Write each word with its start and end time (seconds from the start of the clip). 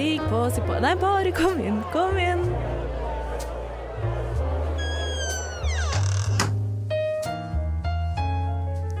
Stig 0.00 0.20
på, 0.30 0.38
stig 0.48 0.62
på 0.64 0.78
Nei, 0.80 0.94
bare 0.96 1.28
kom 1.36 1.58
inn, 1.60 1.80
kom 1.92 2.16
inn. 2.16 2.40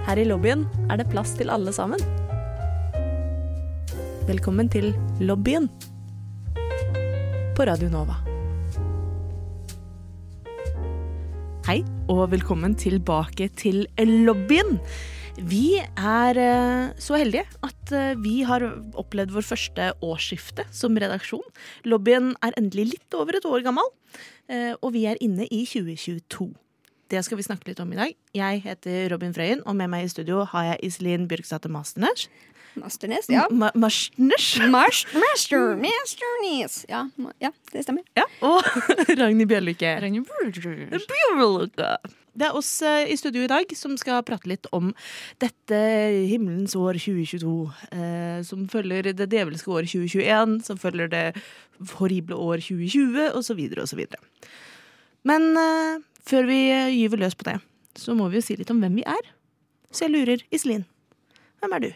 Her 0.04 0.20
i 0.20 0.26
lobbyen 0.28 0.66
er 0.92 1.00
det 1.00 1.06
plass 1.08 1.32
til 1.38 1.48
alle 1.48 1.72
sammen. 1.72 2.04
Velkommen 4.28 4.68
til 4.68 4.90
lobbyen 5.24 5.70
på 7.56 7.64
Radio 7.70 7.88
Nova. 7.96 8.20
Hei, 11.70 11.80
og 12.12 12.26
velkommen 12.36 12.76
tilbake 12.76 13.48
til 13.56 13.86
lobbyen. 14.28 14.76
Vi 15.40 15.78
er 15.80 16.44
eh, 16.44 16.92
så 17.00 17.16
heldige 17.16 17.48
at 17.64 17.79
eh, 17.96 18.14
vi 18.20 18.40
har 18.48 18.64
opplevd 18.98 19.34
vår 19.34 19.46
første 19.46 19.90
årsskifte 20.04 20.66
som 20.74 20.98
redaksjon. 20.98 21.44
Lobbyen 21.88 22.34
er 22.44 22.56
endelig 22.60 22.90
litt 22.94 23.16
over 23.18 23.38
et 23.38 23.46
år 23.48 23.64
gammel, 23.66 23.86
eh, 24.48 24.74
og 24.80 24.92
vi 24.96 25.06
er 25.10 25.20
inne 25.24 25.48
i 25.50 25.64
2022. 25.68 26.50
Det 27.10 27.24
skal 27.26 27.40
vi 27.40 27.46
snakke 27.46 27.66
litt 27.66 27.80
om 27.82 27.90
i 27.90 27.98
dag. 27.98 28.14
Jeg 28.38 28.62
heter 28.62 29.10
Robin 29.10 29.34
Frøyen, 29.34 29.64
og 29.66 29.74
med 29.78 29.90
meg 29.90 30.06
i 30.06 30.12
studio 30.12 30.44
har 30.52 30.68
jeg 30.68 30.84
Iselin 30.90 31.26
Bjørksdatter 31.30 31.72
Masternes. 31.72 32.28
Masternes, 32.78 33.26
ja. 33.28 33.48
Ma 33.50 33.72
Masternes. 33.74 34.46
Master, 34.74 35.74
Masternes. 35.82 36.84
Ja, 36.88 37.08
ja, 37.42 37.50
det 37.72 37.82
stemmer. 37.82 38.06
Ja, 38.14 38.28
og 38.46 38.62
Ragnhild 39.20 39.50
Bjørlykke. 39.50 39.96
Bjørlykke. 41.10 41.92
Det 42.38 42.46
er 42.46 42.56
oss 42.56 42.70
eh, 42.86 43.08
i 43.10 43.16
studio 43.18 43.42
i 43.44 43.50
dag 43.50 43.72
som 43.76 43.96
skal 43.98 44.22
prate 44.26 44.48
litt 44.50 44.68
om 44.76 44.92
dette 45.42 45.78
himmelens 46.30 46.76
år 46.78 46.98
2022. 47.00 47.54
Eh, 47.96 48.38
som 48.46 48.68
følger 48.70 49.10
det 49.10 49.26
djevelske 49.32 49.72
år 49.74 49.88
2021, 49.90 50.60
som 50.66 50.78
følger 50.80 51.10
det 51.10 51.24
horrible 51.96 52.38
år 52.38 52.62
2020, 52.62 53.32
osv. 53.38 53.64
osv. 53.82 54.04
Men 55.26 55.50
eh, 55.58 55.98
før 56.26 56.46
vi 56.50 56.60
eh, 56.70 56.92
gyver 57.00 57.24
løs 57.24 57.36
på 57.38 57.48
det, 57.50 57.58
så 57.98 58.14
må 58.14 58.30
vi 58.30 58.38
jo 58.38 58.46
si 58.46 58.56
litt 58.60 58.70
om 58.72 58.80
hvem 58.82 59.00
vi 59.00 59.08
er. 59.08 59.34
Så 59.90 60.06
jeg 60.06 60.14
lurer, 60.14 60.46
Iselin, 60.54 60.86
hvem 61.60 61.74
er 61.76 61.84
du? 61.88 61.90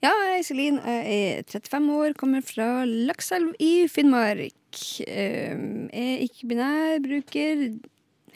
Ja, 0.00 0.10
jeg 0.10 0.34
er 0.34 0.42
Iselin. 0.42 0.80
Jeg 0.82 1.22
er 1.38 1.46
35 1.46 1.94
år, 1.94 2.18
kommer 2.18 2.42
fra 2.42 2.68
Lakselv 2.88 3.52
i 3.62 3.86
Finnmark. 3.92 4.56
Jeg 4.98 5.88
er 5.92 6.22
ikke-binær, 6.24 7.02
bruker 7.04 7.66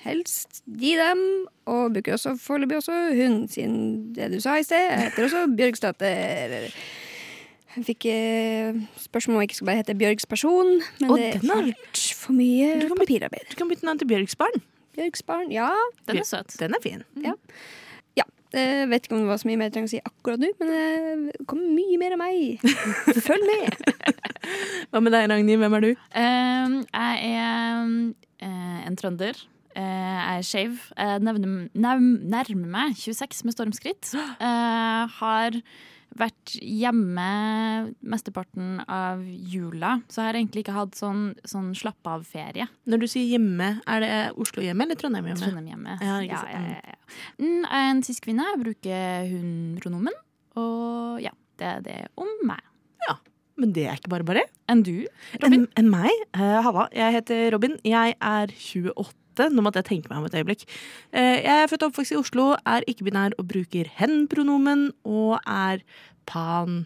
helst 0.05 0.61
de 0.67 0.93
dem, 1.01 1.23
og 1.71 1.95
bruker 1.95 2.17
også 2.17 2.35
foreløpig 2.41 2.77
også 2.83 2.97
hun, 3.17 3.39
siden 3.49 4.13
det 4.17 4.31
du 4.35 4.39
sa 4.45 4.57
i 4.61 4.67
sted. 4.67 4.85
Jeg 4.91 5.07
heter 5.09 5.25
også 5.29 5.45
Bjørgsdatter. 5.57 6.59
Jeg 7.75 7.85
fikk 7.89 8.05
eh, 8.07 8.77
spørsmål 9.03 9.35
om 9.37 9.41
jeg 9.43 9.49
ikke 9.51 9.57
skulle 9.59 9.73
bare 9.73 9.81
hete 9.83 9.97
Bjørgsperson, 9.99 10.75
men 11.01 11.11
Å, 11.11 11.17
det 11.19 11.31
er 11.33 11.41
den 11.43 11.51
er- 11.51 11.71
altfor 11.73 12.37
mye 12.37 12.69
Du 12.79 12.87
kan 12.87 12.99
bytte- 13.01 13.07
papirarbeid. 13.09 13.49
Du 13.51 13.57
kan 13.59 13.73
bytte 13.73 13.89
navn 13.89 13.99
til 13.99 14.11
Bjørgsbarn. 14.13 14.61
Bjørgsbarn, 14.95 15.49
ja. 15.51 15.71
Den 16.07 16.21
er 16.23 16.29
søt. 16.29 16.55
Den 16.61 16.77
er 16.79 16.85
fin. 16.85 17.03
Jeg 18.55 18.87
vet 18.87 19.03
ikke 19.09 19.17
om 19.17 19.25
det 19.25 19.27
var 19.27 19.39
så 19.43 19.49
mye 19.49 19.59
mer 19.59 19.67
jeg 19.67 19.73
trenger 19.75 19.89
å 19.89 19.91
si 19.91 19.99
akkurat 20.07 20.39
nå, 20.39 20.47
men 20.61 20.69
det 21.27 21.47
kommer 21.51 21.73
mye 21.75 21.97
mer 21.99 22.13
av 22.15 22.21
meg. 22.21 22.61
Følg 23.27 23.43
med. 23.49 23.81
Hva 24.93 25.01
med 25.03 25.11
deg, 25.17 25.25
Ragnhild? 25.33 25.59
Hvem 25.65 25.75
er 25.75 25.83
du? 25.83 25.89
Eh, 26.21 26.77
jeg 26.95 27.33
er 27.33 27.89
eh, 28.47 28.79
en 28.87 28.99
trønder. 29.01 29.41
Eh, 29.75 30.21
jeg 30.21 30.39
er 30.39 30.47
skeiv. 30.47 30.85
Jeg 30.97 31.25
nærmer 31.25 32.69
meg 32.71 32.95
26 33.01 33.45
med 33.49 33.57
stormskritt. 33.57 34.13
Jeg 34.15 35.11
har 35.19 35.59
vært 36.15 36.53
hjemme 36.63 37.25
mesteparten 38.07 38.77
av 38.87 39.23
jula, 39.27 39.97
så 40.07 40.23
jeg 40.23 40.29
har 40.29 40.39
egentlig 40.39 40.63
ikke 40.63 40.77
hatt 40.77 40.99
sånn, 40.99 41.25
sånn 41.49 41.73
slapp 41.75 42.07
av-ferie. 42.07 42.69
Når 42.87 43.03
du 43.03 43.07
sier 43.11 43.33
hjemme, 43.33 43.73
er 43.91 44.05
det 44.05 44.13
Oslo-hjemme 44.39 44.87
eller 44.87 45.01
Trondheim-hjemme? 45.01 45.41
Trondheim 45.43 45.73
hjemme. 45.73 45.97
Ja, 45.99 46.21
Ja, 46.23 46.43
ja, 46.47 46.61
ja, 46.87 46.95
Jeg 47.41 47.65
er 47.67 47.89
en 47.91 48.05
cis-kvinne. 48.07 48.47
Jeg 48.53 48.63
bruker 48.63 49.27
hun-pronomen. 49.33 50.15
Og 50.61 51.19
ja, 51.25 51.35
det 51.59 51.67
er 51.73 51.83
det 51.83 51.99
om 52.21 52.31
meg. 52.47 52.63
Ja, 53.09 53.17
Men 53.59 53.73
det 53.75 53.89
er 53.89 53.99
ikke 53.99 54.11
bare 54.15 54.27
bare. 54.27 54.47
Enn 54.71 54.83
du, 54.87 55.07
Robin? 55.43 55.67
enn 55.79 55.91
meg? 55.91 56.11
Uh, 56.35 56.61
Halla, 56.63 56.89
jeg 56.95 57.19
heter 57.19 57.51
Robin. 57.55 57.77
Jeg 57.87 58.15
er 58.21 58.55
28. 58.55 59.15
Nå 59.39 59.63
måtte 59.65 59.81
jeg 59.83 59.89
tenke 59.91 60.11
meg 60.11 60.19
om 60.21 60.25
et 60.29 60.35
øyeblikk. 60.39 60.65
Eh, 61.13 61.43
jeg 61.43 61.63
er 61.65 61.69
født 61.71 61.83
og 61.83 61.93
oppvokst 61.93 62.13
i 62.15 62.19
Oslo, 62.21 62.49
er 62.67 62.87
ikke-binær 62.91 63.35
og 63.39 63.47
bruker 63.51 63.91
hen-pronomen, 64.01 64.91
og 65.05 65.39
er 65.47 65.83
pan... 66.27 66.85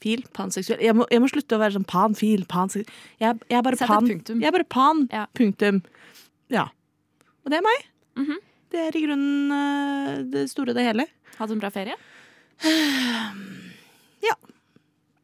Fil, 0.00 0.22
Panseksuell. 0.32 0.80
Jeg 0.80 0.96
må, 0.96 1.04
jeg 1.12 1.20
må 1.20 1.28
slutte 1.28 1.58
å 1.58 1.60
være 1.60 1.74
sånn 1.74 1.84
panfil, 1.84 2.46
panseksuell. 2.48 2.88
Jeg, 3.20 3.36
jeg 3.50 3.58
er 3.58 3.64
bare 3.66 3.76
Sett 3.76 3.90
pan. 3.90 4.06
punktum. 4.08 4.38
Jeg 4.40 4.48
er 4.48 4.54
bare 4.56 4.64
pan. 4.72 5.02
Ja. 5.12 5.26
Punktum. 5.36 5.82
Ja. 6.48 6.62
Og 7.44 7.52
det 7.52 7.58
er 7.58 7.66
meg. 7.66 7.84
Mhm. 8.16 8.38
Det 8.72 8.80
er 8.80 8.96
i 8.96 9.02
grunnen 9.04 9.52
eh, 9.52 10.22
det 10.32 10.46
store 10.48 10.72
og 10.72 10.78
det 10.78 10.86
hele. 10.86 11.04
Hatt 11.36 11.52
en 11.52 11.60
bra 11.60 11.68
ferie? 11.74 11.98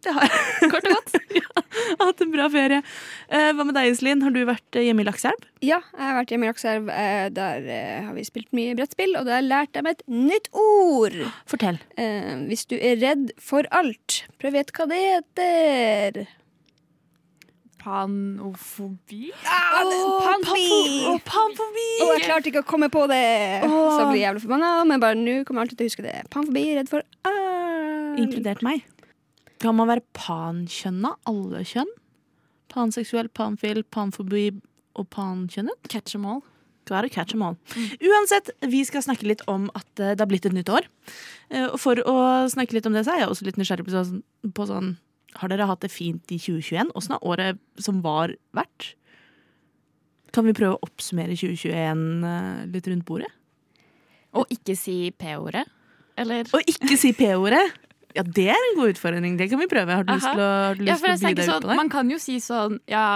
Det 0.07 0.13
har 0.15 0.29
jeg. 0.31 0.71
Kort 0.73 0.87
og 0.87 0.93
godt. 0.95 1.17
ja, 1.41 1.63
hatt 2.05 2.21
en 2.23 2.31
bra 2.33 2.47
ferie. 2.53 2.79
Eh, 3.27 3.49
hva 3.59 3.67
med 3.67 3.75
deg, 3.77 3.91
Iselin? 3.91 4.23
Har 4.23 4.35
du 4.35 4.41
vært 4.47 4.79
eh, 4.79 4.87
hjemme 4.87 5.03
i 5.03 5.09
Lakselv? 5.09 5.49
Ja, 5.67 5.81
jeg 5.97 6.07
har 6.07 6.17
vært 6.21 6.33
hjemme 6.35 6.47
i 6.47 6.51
Lakselv. 6.53 6.89
eh, 6.95 7.27
Der 7.35 7.67
eh, 7.67 7.99
har 8.07 8.15
vi 8.17 8.25
spilt 8.29 8.53
mye 8.57 8.77
brettspill, 8.79 9.17
og 9.19 9.27
der 9.29 9.43
lærte 9.43 9.81
jeg 9.81 9.87
meg 9.89 9.99
et 9.99 10.07
nytt 10.31 10.49
ord. 10.57 11.19
Fortell. 11.51 11.81
Eh, 11.99 12.33
hvis 12.47 12.65
du 12.71 12.77
er 12.79 13.01
redd 13.03 13.35
for 13.43 13.67
alt, 13.75 14.23
prøv 14.39 14.61
å 14.63 14.67
hva 14.79 14.89
det 14.95 15.03
heter. 15.05 16.27
Panofobi? 17.87 19.29
Ah, 19.47 19.83
oh, 19.85 20.17
Panfobi! 20.25 21.05
Oh, 21.07 21.21
panfobi! 21.23 21.85
Og 22.03 22.09
jeg 22.17 22.25
klarte 22.25 22.51
ikke 22.51 22.65
å 22.65 22.67
komme 22.67 22.89
på 22.91 23.05
det, 23.11 23.21
så 23.63 24.01
jeg 24.01 24.09
blir 24.11 24.23
jævlig 24.25 24.43
forbanna. 24.43 24.71
Men 24.91 25.03
bare 25.05 25.19
nå 25.21 25.37
kommer 25.47 25.63
jeg 25.63 25.69
alltid 25.69 25.79
til 25.79 25.87
å 25.87 25.93
huske 25.93 26.07
det. 26.09 26.17
Panfobi, 26.35 26.65
redd 26.81 26.91
for 26.91 27.07
alt. 27.29 28.19
Inkludert 28.23 28.65
meg. 28.67 28.83
Kan 29.63 29.77
man 29.79 29.89
være 29.89 30.05
pankjønna? 30.17 31.15
Alle 31.31 31.63
kjønn? 31.69 31.93
Panseksuell, 32.73 33.29
panfil, 33.33 33.83
panfobi 33.95 34.51
og 34.97 35.09
pankjønnet? 35.15 35.89
Catch 35.89 36.17
'em 36.17 36.27
all. 36.27 36.43
Klar, 36.87 37.09
catch 37.09 37.35
'em 37.35 37.43
all. 37.43 37.57
Uansett, 38.01 38.51
vi 38.63 38.85
skal 38.85 39.03
snakke 39.03 39.27
litt 39.27 39.43
om 39.49 39.71
at 39.75 39.87
eh, 40.01 40.15
det 40.15 40.21
har 40.21 40.27
blitt 40.31 40.47
et 40.47 40.53
nytt 40.53 40.69
år. 40.69 40.87
Eh, 41.51 41.67
Og 41.67 41.81
for 41.81 41.95
å 41.97 42.47
snakke 42.51 42.73
litt 42.75 42.87
om 42.87 42.93
det, 42.93 43.05
så 43.07 43.15
er 43.15 43.19
jeg 43.21 43.29
også 43.29 43.45
litt 43.47 43.57
nysgjerrig 43.57 43.87
på 43.87 43.91
sånn, 43.95 44.23
på 44.53 44.67
sånn 44.67 44.97
Har 45.37 45.49
dere 45.49 45.67
hatt 45.67 45.81
det 45.81 45.91
fint 45.91 46.23
i 46.33 46.39
2021? 46.39 46.93
Åssen 46.97 47.13
har 47.13 47.21
året 47.21 47.59
som 47.79 48.01
var, 48.01 48.33
vært? 48.55 48.95
Kan 50.33 50.47
vi 50.47 50.53
prøve 50.55 50.77
å 50.79 50.81
oppsummere 50.87 51.37
2021 51.37 52.25
eh, 52.25 52.67
litt 52.73 52.87
rundt 52.89 53.05
bordet? 53.05 53.29
Og 54.33 54.47
ikke 54.49 54.75
si 54.77 55.11
P-ordet. 55.11 55.67
Eller 56.17 56.45
Og 56.55 56.63
ikke 56.67 56.97
si 56.97 57.13
P-ordet! 57.13 57.86
Ja, 58.17 58.25
det 58.25 58.49
er 58.55 58.69
en 58.71 58.79
god 58.79 58.95
utfordring. 58.95 59.37
Det 59.39 59.51
kan 59.53 59.61
vi 59.61 59.69
prøve. 59.71 59.99
Har 59.99 60.07
du 60.07 60.15
lyst 60.15 60.31
til 60.31 60.41
å, 60.41 60.53
har 60.71 60.81
Ja, 60.81 60.97
lyst 60.97 61.05
til 61.05 61.13
å 61.13 61.17
by 61.17 61.19
sånn, 61.21 61.37
ut 61.37 61.51
sånn, 61.51 61.67
på 61.67 61.73
det? 61.73 61.81
Man 61.83 61.93
kan 61.93 62.13
jo 62.15 62.21
si 62.23 62.39
sånn 62.41 62.81
Ja, 62.91 63.07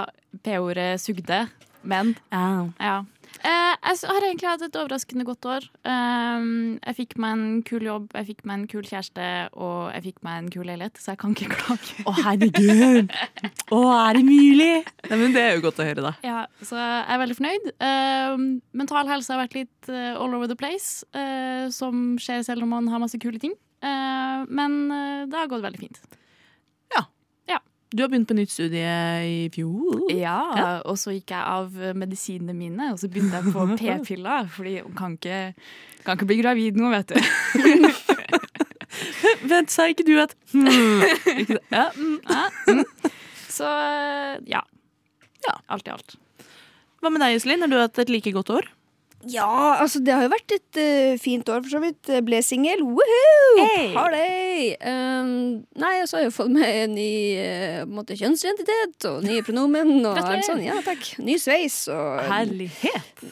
P-ordet 0.44 0.92
sugde, 1.02 1.46
men 1.82 2.14
Ja. 2.30 2.68
ja. 2.78 2.98
Eh, 3.40 3.74
jeg 3.80 4.08
har 4.10 4.24
egentlig 4.26 4.48
hatt 4.50 4.62
et 4.66 4.76
overraskende 4.76 5.24
godt 5.24 5.46
år. 5.48 5.66
Um, 5.86 6.80
jeg 6.82 6.96
fikk 6.98 7.14
meg 7.22 7.36
en 7.36 7.62
kul 7.64 7.86
jobb, 7.86 8.10
jeg 8.18 8.26
fikk 8.26 8.42
meg 8.44 8.58
en 8.58 8.66
kul 8.68 8.82
kjæreste, 8.84 9.28
og 9.54 9.94
jeg 9.94 10.04
fikk 10.10 10.18
meg 10.26 10.40
en 10.42 10.50
kul 10.52 10.66
leilighet, 10.68 11.00
så 11.00 11.14
jeg 11.14 11.20
kan 11.22 11.32
ikke 11.36 11.48
klage. 11.54 12.04
Å, 12.04 12.14
herregud! 12.18 13.14
Å, 13.72 13.80
er 13.94 14.18
det 14.18 14.24
mulig? 14.26 14.68
Nei, 15.08 15.20
men 15.22 15.32
Det 15.36 15.44
er 15.46 15.56
jo 15.56 15.64
godt 15.64 15.80
å 15.80 15.88
høre, 15.88 16.04
da. 16.10 16.12
Ja, 16.26 16.42
så 16.60 16.76
jeg 16.76 17.06
er 17.06 17.22
veldig 17.22 17.38
fornøyd. 17.38 17.72
Um, 17.80 18.46
mental 18.82 19.08
helse 19.14 19.32
har 19.32 19.40
vært 19.46 19.56
litt 19.62 19.88
eh, 19.94 20.12
all 20.18 20.36
over 20.36 20.50
the 20.50 20.58
place, 20.58 21.06
eh, 21.16 21.70
som 21.72 22.18
skjer 22.20 22.44
selv 22.50 22.66
om 22.66 22.74
man 22.76 22.92
har 22.92 23.00
masse 23.00 23.20
kule 23.22 23.40
ting. 23.40 23.56
Eh, 23.80 24.40
men 24.48 24.80
eh, 24.92 25.28
det 25.30 25.38
har 25.38 25.50
gått 25.50 25.64
veldig 25.64 25.80
fint. 25.80 26.00
Ja 27.48 27.60
Du 27.90 28.04
har 28.04 28.10
begynt 28.12 28.28
på 28.28 28.36
nytt 28.38 28.52
studie 28.52 28.86
i 29.26 29.48
fjor. 29.50 30.04
Ja, 30.14 30.78
og 30.86 30.94
så 31.00 31.10
gikk 31.16 31.32
jeg 31.34 31.42
av 31.42 31.74
medisinene 31.98 32.54
mine, 32.54 32.92
og 32.92 33.00
så 33.02 33.08
begynte 33.10 33.40
jeg 33.40 33.50
på 33.50 33.64
p-piller, 33.80 34.46
fordi 34.54 34.76
hun 34.84 34.94
kan 34.94 35.16
ikke, 35.18 35.40
kan 36.04 36.14
ikke 36.14 36.28
bli 36.30 36.38
gravid 36.38 36.78
nå, 36.78 36.92
vet 36.94 37.10
du. 37.10 37.18
Vent, 39.50 39.72
sa 39.74 39.88
ikke 39.90 40.06
du 40.06 40.14
at 40.22 40.36
hmm. 40.52 41.02
ja, 41.72 41.86
mm. 41.96 42.84
Så 43.50 43.66
ja. 44.46 44.62
Ja. 45.46 45.54
Alt 45.66 45.88
i 45.88 45.94
alt. 45.94 46.16
Hva 47.00 47.10
med 47.12 47.22
deg, 47.24 47.38
Iselin? 47.38 47.64
Har 47.64 47.70
du 47.72 47.78
hatt 47.80 47.98
et 48.02 48.12
like 48.12 48.32
godt 48.36 48.52
år? 48.54 48.68
Ja, 49.28 49.76
altså 49.82 50.00
det 50.00 50.14
har 50.16 50.24
jo 50.24 50.30
vært 50.32 50.54
et 50.54 50.78
uh, 50.80 51.18
fint 51.20 51.48
år, 51.52 51.60
for 51.64 51.74
så 51.74 51.80
vidt. 51.82 52.08
Jeg 52.08 52.24
Ble 52.24 52.40
singel. 52.44 52.80
Woohoo! 52.86 53.66
Hey! 53.66 53.90
Party! 53.92 54.70
Um, 54.80 55.32
nei, 55.80 55.92
og 56.00 56.08
så 56.08 56.16
har 56.16 56.24
jeg 56.24 56.30
jo 56.30 56.36
fått 56.38 56.52
meg 56.54 56.78
en 56.86 56.94
ny 56.96 57.10
uh, 57.36 57.82
måte, 57.90 58.16
kjønnsidentitet 58.16 59.08
og 59.10 59.20
nye 59.26 59.44
pronomen. 59.44 59.98
Og 60.08 60.16
alt 60.16 60.48
sånn. 60.48 60.64
Ja, 60.64 60.78
takk. 60.86 61.04
Ny 61.20 61.36
sveis 61.40 61.82
og 61.92 62.22
Herlighet! 62.30 63.24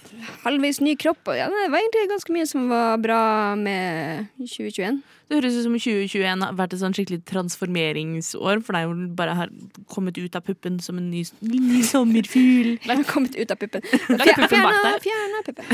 halvveis 0.44 0.82
ny 0.84 0.96
kropp. 1.00 1.22
Og, 1.24 1.38
ja, 1.38 1.48
det 1.52 1.70
var 1.72 1.80
egentlig 1.80 2.08
ganske 2.12 2.36
mye 2.36 2.48
som 2.50 2.68
var 2.72 3.00
bra 3.00 3.22
med 3.58 4.28
2021. 4.44 5.00
Det 5.28 5.36
høres 5.36 5.56
ut 5.58 5.64
som 5.66 5.74
2021 5.76 6.42
har 6.46 6.54
vært 6.56 6.72
et 6.72 6.80
sånn 6.80 6.94
skikkelig 6.96 7.18
transformeringsår 7.28 8.62
for 8.64 8.72
deg, 8.78 8.86
hvor 8.88 8.96
du 8.96 9.10
bare 9.18 9.34
har 9.36 9.50
kommet 9.92 10.16
ut 10.16 10.38
av 10.38 10.42
puppen 10.46 10.78
som 10.80 10.96
en 10.96 11.10
ny, 11.12 11.20
ny 11.44 11.82
sommerfugl. 11.84 12.78
Har 12.88 13.02
kommet 13.12 13.36
ut 13.36 13.50
av 13.52 13.60
puppen. 13.60 13.84
Legg 14.20 14.32
puppen 14.38 14.64
bak 14.64 14.72
Fjerna, 14.72 14.88
deg. 14.88 15.04
fjerna 15.04 15.42
puppen. 15.44 15.64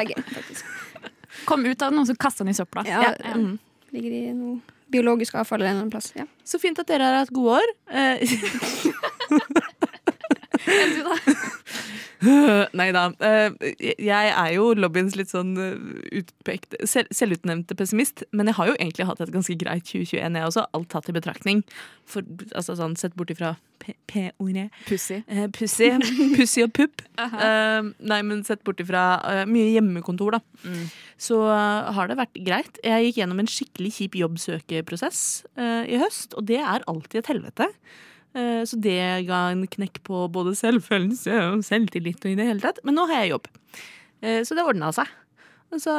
Begge, 0.00 0.14
faktisk. 0.34 0.64
Kom 1.46 1.62
ut 1.66 1.82
av 1.86 1.94
den, 1.94 2.02
og 2.02 2.06
så 2.10 2.16
kast 2.18 2.42
den 2.42 2.50
i 2.50 2.56
søpla. 2.58 2.82
Ja, 2.90 3.00
Ja. 3.14 3.34
Mm. 3.38 3.58
Ligger 3.94 4.12
i 4.14 4.20
noe 4.34 4.58
biologisk 4.90 5.34
avfall 5.38 5.62
en 5.62 5.66
eller 5.68 5.80
annen 5.84 5.90
plass. 5.94 6.10
Ja. 6.18 6.24
Så 6.46 6.58
fint 6.62 6.78
at 6.82 6.86
dere 6.90 7.06
har 7.06 7.20
hatt 7.22 7.30
gode 7.34 7.58
år. 7.62 7.68
Eh, 7.94 8.18
Enn 10.70 10.92
du, 10.94 11.00
da? 11.06 11.14
Nei 12.80 12.90
da. 12.96 13.06
Eh, 13.24 13.70
jeg 13.80 14.32
er 14.34 14.50
jo 14.54 14.70
lobbyens 14.76 15.16
litt 15.18 15.32
sånn 15.32 15.54
eh, 15.60 16.20
utpekt 16.20 16.76
selvutnevnte 16.84 17.76
pessimist, 17.78 18.24
men 18.36 18.50
jeg 18.50 18.58
har 18.58 18.70
jo 18.70 18.76
egentlig 18.78 19.08
hatt 19.08 19.22
et 19.24 19.32
ganske 19.34 19.56
greit 19.60 19.86
2021, 19.88 20.38
jeg 20.38 20.50
også, 20.50 20.66
alt 20.76 20.90
tatt 20.92 21.10
i 21.10 21.16
betraktning. 21.16 21.64
For, 22.10 22.26
altså 22.50 22.76
sånn, 22.78 22.98
Sett 23.00 23.14
bort 23.16 23.30
ifra 23.32 23.54
P-ordet. 23.80 24.68
Pussy. 24.84 25.22
Eh, 25.24 25.46
Pussy. 25.56 25.88
Pussy 26.36 26.64
og 26.66 26.74
pupp. 26.76 27.04
Eh, 27.16 27.80
nei, 27.80 28.20
men 28.26 28.44
sett 28.44 28.60
bort 28.66 28.82
ifra 28.82 29.44
mye 29.48 29.70
hjemmekontor, 29.72 30.36
da. 30.36 30.42
Mm. 30.66 30.84
Så 31.20 31.40
har 31.48 32.10
det 32.10 32.18
vært 32.20 32.36
greit. 32.44 32.80
Jeg 32.84 33.08
gikk 33.08 33.22
gjennom 33.22 33.40
en 33.42 33.50
skikkelig 33.50 33.94
kjip 33.96 34.20
jobbsøkeprosess 34.20 35.24
eh, 35.56 35.88
i 35.88 36.00
høst, 36.02 36.36
og 36.36 36.46
det 36.50 36.60
er 36.60 36.84
alltid 36.90 37.22
et 37.22 37.32
helvete. 37.32 37.70
Eh, 38.36 38.62
så 38.68 38.78
det 38.78 39.26
ga 39.26 39.40
en 39.50 39.64
knekk 39.66 40.02
på 40.06 40.24
både 40.32 40.54
selvfølelse 40.58 41.38
og 41.48 41.64
selvtillit 41.66 42.22
og 42.24 42.32
i 42.32 42.38
det 42.38 42.46
hele 42.46 42.62
tatt. 42.62 42.78
Men 42.86 42.98
nå 42.98 43.06
har 43.10 43.24
jeg 43.24 43.34
jobb. 43.34 43.48
Eh, 44.22 44.40
så 44.46 44.56
det 44.56 44.66
ordna 44.66 44.92
seg. 44.94 45.10
Og 45.74 45.82
så 45.82 45.94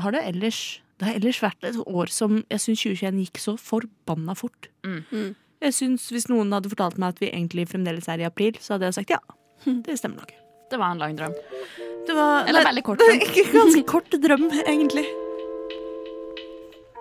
har 0.00 0.14
det 0.14 0.22
ellers 0.28 0.80
Det 1.00 1.08
har 1.08 1.16
ellers 1.16 1.38
vært 1.40 1.64
et 1.64 1.76
år 1.88 2.10
som 2.12 2.42
jeg 2.52 2.60
syns 2.60 2.82
2021 2.84 3.20
gikk 3.24 3.38
så 3.40 3.54
forbanna 3.56 4.34
fort. 4.36 4.68
Mm. 4.84 4.98
Mm. 5.10 5.30
Jeg 5.64 5.76
synes 5.76 6.10
Hvis 6.12 6.28
noen 6.28 6.52
hadde 6.52 6.68
fortalt 6.72 6.98
meg 7.00 7.14
at 7.14 7.22
vi 7.22 7.30
egentlig 7.32 7.68
fremdeles 7.70 8.08
er 8.08 8.20
i 8.20 8.28
april, 8.28 8.58
så 8.60 8.74
hadde 8.74 8.90
jeg 8.90 8.98
sagt 8.98 9.14
ja. 9.16 9.20
Det 9.64 9.96
stemmer 9.96 10.20
nok. 10.24 10.34
Det 10.70 10.78
var 10.78 10.92
en 10.92 11.00
lang 11.02 11.16
drøm. 11.16 11.34
Det 12.06 12.14
var 12.16 12.46
Eller 12.48 12.64
veldig 12.64 12.84
kort 12.84 13.00
drøm. 13.00 13.24
Ganske 13.56 13.82
kort 13.88 14.14
drøm, 14.22 14.46
egentlig. 14.66 15.06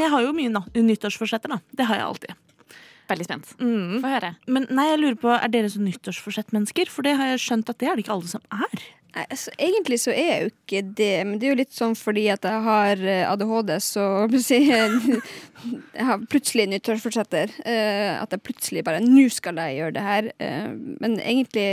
Men 0.00 0.06
jeg 0.06 0.14
har 0.14 0.22
jo 0.24 0.30
mye 0.32 0.62
nyttårsforsetter, 0.80 1.52
da. 1.52 1.58
Det 1.76 1.84
har 1.90 2.00
jeg 2.00 2.06
alltid. 2.08 2.38
Veldig 3.10 3.24
spent. 3.26 3.50
Mm. 3.60 3.98
Få 4.00 4.12
høre. 4.14 4.30
Men 4.48 4.64
nei, 4.72 4.86
jeg 4.92 5.00
lurer 5.02 5.18
på, 5.20 5.32
er 5.34 5.50
dere 5.52 5.68
så 5.68 5.82
nyttårsforsettmennesker? 5.84 6.88
For 6.88 7.04
det 7.04 7.16
har 7.18 7.34
jeg 7.34 7.42
skjønt 7.44 7.68
at 7.68 7.80
det 7.82 7.88
er 7.90 7.98
det 7.98 8.04
ikke 8.06 8.14
alle 8.16 8.30
som 8.30 8.44
er. 8.54 8.84
Nei, 9.10 9.24
altså, 9.34 9.50
egentlig 9.58 9.98
så 9.98 10.12
er 10.14 10.28
jeg 10.30 10.42
jo 10.46 10.50
ikke 10.54 10.82
det, 11.02 11.10
men 11.26 11.40
det 11.42 11.48
er 11.48 11.52
jo 11.52 11.58
litt 11.58 11.74
sånn 11.74 11.96
fordi 11.98 12.28
at 12.30 12.46
jeg 12.46 12.60
har 12.62 13.00
eh, 13.02 13.24
ADHD, 13.26 13.72
så 13.82 14.04
jeg 14.38 16.06
har 16.06 16.22
plutselig 16.30 16.68
nyttårsforsetter. 16.70 17.50
eh, 17.66 18.14
At 18.22 18.30
jeg 18.36 18.44
plutselig 18.46 18.84
bare 18.86 19.02
Nå 19.02 19.26
skal 19.34 19.58
jeg 19.58 19.80
gjøre 19.82 19.96
det 19.98 20.06
her. 20.06 20.30
Eh, 20.38 20.70
Men 21.02 21.18
egentlig 21.20 21.66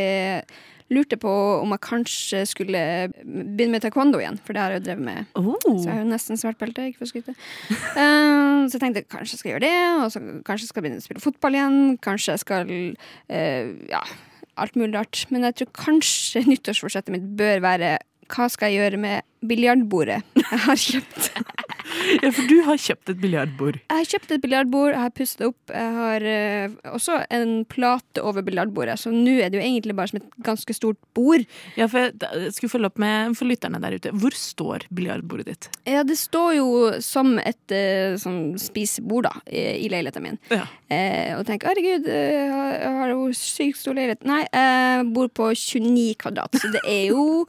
lurte 0.94 1.18
på 1.20 1.32
om 1.62 1.74
jeg 1.76 1.84
kanskje 1.84 2.44
skulle 2.48 2.82
begynne 3.24 3.76
med 3.76 3.84
taekwondo 3.84 4.22
igjen, 4.22 4.40
for 4.44 4.56
det 4.56 4.64
har 4.64 4.76
jeg 4.76 4.82
jo 4.82 4.86
drevet 4.88 5.08
med. 5.08 5.34
Oh. 5.40 5.54
Så 5.66 5.84
jeg 5.84 5.94
har 5.94 6.02
jo 6.04 6.12
nesten 6.14 6.40
svart 6.40 6.60
belte, 6.62 6.88
ikke 6.90 7.02
for 7.02 7.10
å 7.10 7.12
skryte. 7.12 7.36
Um, 7.98 8.66
så 8.68 8.78
jeg 8.78 8.84
tenkte 8.86 9.06
kanskje 9.12 9.36
jeg 9.36 9.44
skal 9.44 9.54
gjøre 9.56 9.66
det, 9.68 9.76
og 10.00 10.08
så 10.14 10.24
kanskje 10.48 10.68
jeg 10.68 10.72
skal 10.72 10.86
begynne 10.86 11.04
å 11.04 11.08
spille 11.08 11.24
fotball 11.24 11.60
igjen. 11.60 11.80
Kanskje 12.04 12.36
jeg 12.36 12.44
skal 12.46 12.74
uh, 12.74 13.72
Ja, 13.92 14.04
alt 14.58 14.78
mulig 14.80 14.94
rart. 14.96 15.26
Men 15.34 15.48
jeg 15.50 15.62
tror 15.62 15.74
kanskje 15.86 16.46
nyttårsforsettet 16.52 17.14
mitt 17.16 17.28
bør 17.40 17.64
være 17.66 17.98
hva 18.28 18.50
skal 18.52 18.74
jeg 18.74 18.82
gjøre 18.82 19.00
med 19.00 19.48
biljardbordet 19.48 20.20
jeg 20.36 20.60
har 20.66 20.82
kjøpt? 20.82 21.30
Ja, 22.24 22.32
for 22.34 22.48
du 22.50 22.56
har 22.66 22.78
kjøpt 22.82 23.10
et 23.14 23.20
biljardbord. 23.22 23.78
Jeg 23.84 23.98
har 24.02 24.08
kjøpt 24.12 24.32
et 24.36 24.42
biljardbord, 24.44 24.92
jeg 24.94 25.02
har 25.04 25.14
pusset 25.16 25.42
det 25.42 25.48
opp. 25.52 25.74
Jeg 25.74 25.92
har 25.98 26.26
eh, 26.32 26.76
også 26.94 27.18
en 27.34 27.52
plate 27.70 28.24
over 28.24 28.46
biljardbordet, 28.48 28.96
så 29.02 29.12
nå 29.14 29.36
er 29.44 29.52
det 29.54 29.60
jo 29.60 29.64
egentlig 29.66 29.96
bare 29.98 30.12
som 30.12 30.20
et 30.22 30.30
ganske 30.46 30.76
stort 30.78 31.00
bord. 31.18 31.46
Ja, 31.78 31.88
for 31.92 32.08
jeg 32.08 32.14
jeg 32.48 32.54
skulle 32.56 32.72
følge 32.74 32.90
opp 32.92 33.00
med 33.02 33.36
for 33.38 33.50
lytterne 33.50 33.80
der 33.84 33.98
ute. 34.00 34.12
Hvor 34.18 34.36
står 34.38 34.86
biljardbordet 34.94 35.48
ditt? 35.52 35.70
Ja, 35.90 36.04
det 36.08 36.18
står 36.20 36.56
jo 36.58 36.68
som 37.04 37.36
et 37.42 37.74
eh, 37.76 38.16
sånn 38.22 38.56
spisebord 38.62 39.28
da, 39.30 39.34
i, 39.50 39.64
i 39.86 39.92
leiligheten 39.92 40.26
min. 40.26 40.40
Ja. 40.54 40.66
Eh, 40.94 41.34
og 41.38 41.46
tenker 41.50 41.72
herregud, 41.72 42.08
eh, 42.08 42.48
jeg 42.48 42.94
har- 42.98 43.14
jo 43.14 43.30
sykt 43.38 43.80
stor 43.80 43.96
leilighet. 43.96 44.26
Nei, 44.28 44.42
jeg 44.52 45.06
bor 45.16 45.30
på 45.32 45.52
29 45.56 46.16
kvadrat, 46.20 46.58
så 46.60 46.72
det 46.74 46.82
er 46.88 47.06
jo 47.14 47.46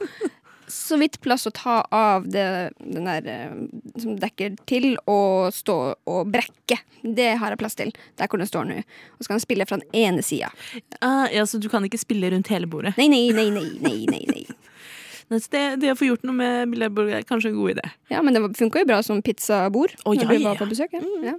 så 0.69 0.97
vidt 1.01 1.19
plass 1.23 1.47
å 1.49 1.51
ta 1.55 1.79
av 1.95 2.27
det, 2.29 2.45
den 2.79 3.09
der 3.09 3.27
eh, 3.29 3.57
som 4.01 4.15
dekker 4.19 4.55
til, 4.69 4.91
og 5.09 5.49
stå 5.55 5.77
og 6.09 6.31
brekke. 6.31 6.79
Det 7.01 7.29
har 7.41 7.53
jeg 7.53 7.61
plass 7.61 7.77
til, 7.79 7.93
der 8.19 8.29
hvor 8.29 8.41
den 8.41 8.49
står 8.49 8.69
nå. 8.69 8.79
Og 9.17 9.23
så 9.23 9.31
kan 9.31 9.39
jeg 9.39 9.47
spille 9.47 9.67
fra 9.69 9.79
den 9.81 9.99
ene 10.05 10.25
sida. 10.25 10.51
Ah, 11.01 11.27
ja, 11.33 11.45
så 11.49 11.61
du 11.61 11.69
kan 11.71 11.85
ikke 11.87 12.01
spille 12.01 12.31
rundt 12.33 12.51
hele 12.53 12.69
bordet? 12.69 12.95
Nei, 12.99 13.09
nei, 13.11 13.29
nei, 13.35 13.49
nei, 13.53 13.69
nei, 13.83 13.99
nei, 14.09 14.25
nei. 14.29 14.47
Det, 15.29 15.59
det 15.77 15.91
å 15.91 15.97
få 15.97 16.07
gjort 16.07 16.23
noe 16.25 16.33
med 16.33 16.71
biljardbordet 16.71 17.19
er 17.19 17.25
kanskje 17.29 17.51
en 17.51 17.57
god 17.59 17.75
idé. 17.75 17.83
Ja, 18.09 18.23
men 18.25 18.33
det 18.33 18.41
funka 18.57 18.81
jo 18.81 18.87
bra 18.89 18.95
som 19.05 19.19
pizzabord 19.21 19.93
når 20.01 20.15
ja, 20.17 20.25
du 20.25 20.39
var 20.41 20.57
på 20.57 20.65
besøk. 20.71 20.95
Ja. 20.97 21.03
Ja. 21.27 21.35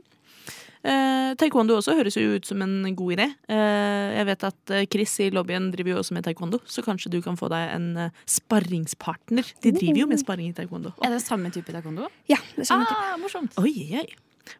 Eh, 0.81 1.32
taekwondo 1.37 1.77
også 1.77 1.93
høres 1.99 2.17
jo 2.17 2.38
ut 2.38 2.47
som 2.49 2.62
en 2.65 2.94
god 2.97 3.17
idé. 3.19 3.27
Eh, 3.53 4.06
jeg 4.17 4.29
vet 4.31 4.47
at 4.49 4.73
eh, 4.73 4.87
Chris 4.91 5.17
i 5.21 5.29
lobbyen 5.35 5.69
driver 5.75 5.94
jo 5.94 5.99
også 6.00 6.17
med 6.17 6.25
taekwondo, 6.25 6.62
så 6.65 6.85
kanskje 6.87 7.12
du 7.12 7.19
kan 7.25 7.37
få 7.41 7.50
deg 7.53 7.75
en 7.75 7.91
eh, 8.06 8.23
sparringspartner. 8.31 9.53
De 9.61 9.75
driver 9.77 10.05
jo 10.05 10.09
med 10.11 10.23
sparring 10.23 10.53
i 10.53 10.56
taekwondo. 10.56 10.94
Er 11.05 11.12
det 11.17 11.21
samme 11.25 11.53
type 11.53 11.75
taekwondo? 11.75 12.09
ja, 12.31 12.41
det 12.55 12.65
er 12.65 12.71
samme 12.73 12.88
type. 12.88 13.05
Ah, 13.11 13.19
morsomt. 13.21 13.61
Oi, 13.61 13.75
oi. 14.00 14.09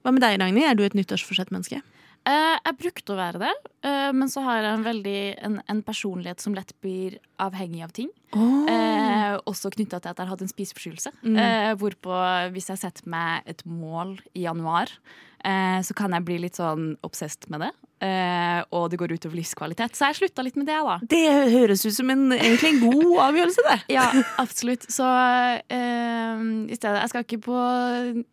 Hva 0.05 0.13
med 0.13 0.23
deg, 0.23 0.37
Ragnhild? 0.43 0.69
Er 0.69 0.77
du 0.79 0.85
et 0.87 0.95
nyttårsforsett-menneske? 0.99 1.81
Uh, 2.29 2.59
jeg 2.61 2.77
brukte 2.77 3.15
å 3.15 3.17
være 3.17 3.41
det, 3.41 3.51
uh, 3.87 4.11
men 4.13 4.29
så 4.29 4.43
har 4.45 4.59
jeg 4.61 4.75
en, 4.77 4.83
veldig, 4.85 5.21
en, 5.41 5.55
en 5.73 5.81
personlighet 5.87 6.45
som 6.45 6.53
lett 6.53 6.75
blir 6.85 7.17
avhengig 7.41 7.81
av 7.87 7.95
ting. 7.97 8.11
Eh, 8.31 9.33
også 9.51 9.73
knytta 9.75 9.99
til 9.99 10.13
at 10.13 10.21
jeg 10.21 10.23
har 10.23 10.31
hatt 10.31 10.45
en 10.45 10.53
spiseforstyrrelse. 10.53 11.11
Eh, 11.27 11.73
hvorpå 11.81 12.21
hvis 12.55 12.71
jeg 12.71 12.83
setter 12.85 13.09
meg 13.11 13.49
et 13.51 13.65
mål 13.67 14.19
i 14.39 14.45
januar, 14.45 14.93
eh, 14.93 15.27
så 15.41 15.95
kan 15.97 16.13
jeg 16.13 16.27
bli 16.27 16.37
litt 16.43 16.59
sånn 16.59 16.95
obsessed 17.07 17.49
med 17.53 17.65
det. 17.65 17.71
Eh, 18.01 18.61
og 18.73 18.89
det 18.91 18.97
går 19.01 19.13
utover 19.13 19.37
livskvalitet. 19.37 19.97
Så 19.97 20.09
jeg 20.09 20.21
slutta 20.23 20.45
litt 20.45 20.57
med 20.57 20.69
det, 20.71 20.79
da. 20.87 20.97
Det 21.11 21.25
høres 21.53 21.85
ut 21.85 21.93
som 21.93 22.09
en, 22.13 22.31
egentlig 22.33 22.71
en 22.73 22.81
god 22.87 23.19
avgjørelse, 23.27 23.65
det. 23.67 23.77
Ja, 23.93 24.07
absolutt. 24.41 24.87
Så 24.89 25.05
uh, 25.05 26.45
i 26.71 26.77
stedet 26.79 27.03
Jeg 27.03 27.13
skal 27.13 27.27
ikke 27.27 27.41
på 27.45 27.59